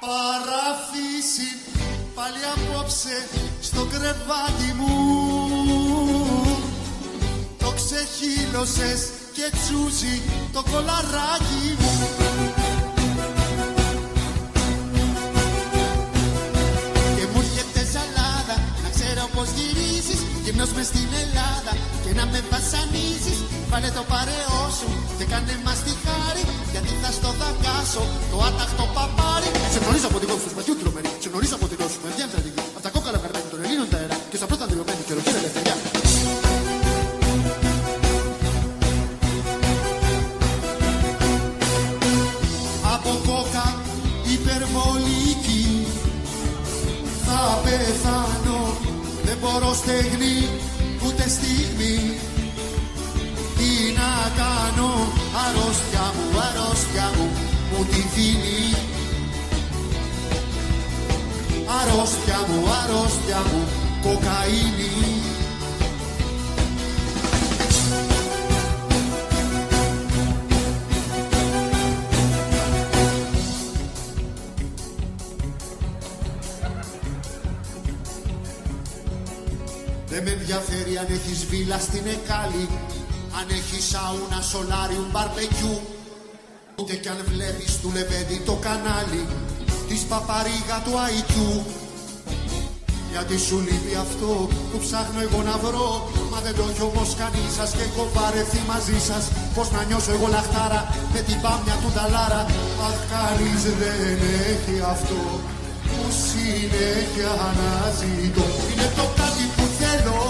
[0.00, 1.50] Παραφύση
[2.14, 3.28] πάλι απόψε
[3.60, 5.17] στο κρεβάτι μου Το
[7.88, 9.00] ξεχύλωσες
[9.36, 10.16] και τσούζει
[10.54, 11.94] το κολαράκι μου.
[17.16, 21.72] Και μου έρχεται ζαλάδα να ξέρω πως γυρίζεις Γυμνός μες στην Ελλάδα.
[22.04, 23.38] Και να με βασανίζεις
[23.70, 24.88] Βάλε το παρεό σου
[25.18, 26.42] και κάνε μας τη χάρη
[26.72, 29.50] Γιατί θα στο δακάσω το άταχτο παπάρι.
[29.74, 32.08] Σε γνωρίζω από τη γόφη σου σπατιού τρομερή Σε γνωρίζω από τη γόφη σου με
[32.14, 35.12] βγαίνει τραγική Απ' τα κόκαλα καρμένη των Ελλήνων τα αέρα Και στα πρώτα δηλωμένη και
[35.16, 35.97] ροκή ελευθεριά
[47.50, 48.76] Θα πεθάνω
[49.24, 50.38] Δεν μπορώ στεγνή
[51.06, 51.96] ούτε στιγμή.
[53.56, 54.90] Τι να κάνω
[55.44, 57.28] αρρώστια μου, αρρώστια μου
[57.70, 58.62] Μου τη δίνει.
[61.80, 63.60] Αρρώστια μου, αρρώστια μου
[64.02, 64.97] Κοκαίνη
[80.50, 82.64] ενδιαφέρει αν έχεις βίλα στην Εκάλη
[83.38, 85.76] Αν έχεις σάουνα, σολάριου, μπαρπεκιού
[86.78, 89.22] Ούτε κι αν βλέπεις του λεβέντι το κανάλι
[89.88, 91.54] Της παπαρίγα του αϊκιού.
[93.12, 94.30] Γιατί σου λείπει αυτό
[94.70, 95.90] που ψάχνω εγώ να βρω.
[96.30, 99.24] Μα δεν το έχει όμως κανείς σας και έχω βαρεθεί μαζί σας.
[99.54, 100.80] Πως να νιώσω εγώ λαχτάρα
[101.12, 102.42] με την πάμια του ταλάρα
[102.88, 104.18] Αχ κανείς δεν
[104.52, 105.20] έχει αυτό
[105.88, 108.46] που συνέχεια αναζητώ.
[108.70, 110.27] Είναι το κάτι που θέλω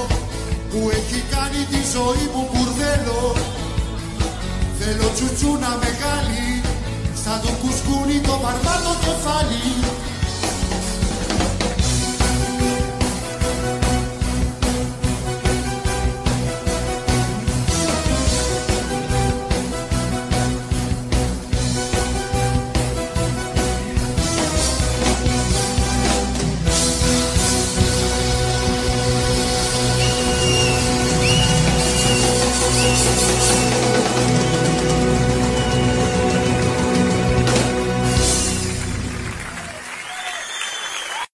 [0.70, 3.23] που έχει κάνει τη ζωή μου μπουρδέλο.
[4.78, 6.49] Θέλω τσουτσούνα μεγάλη
[7.23, 9.66] σαν το κουσκούνι το βαρβάτο κεφάλι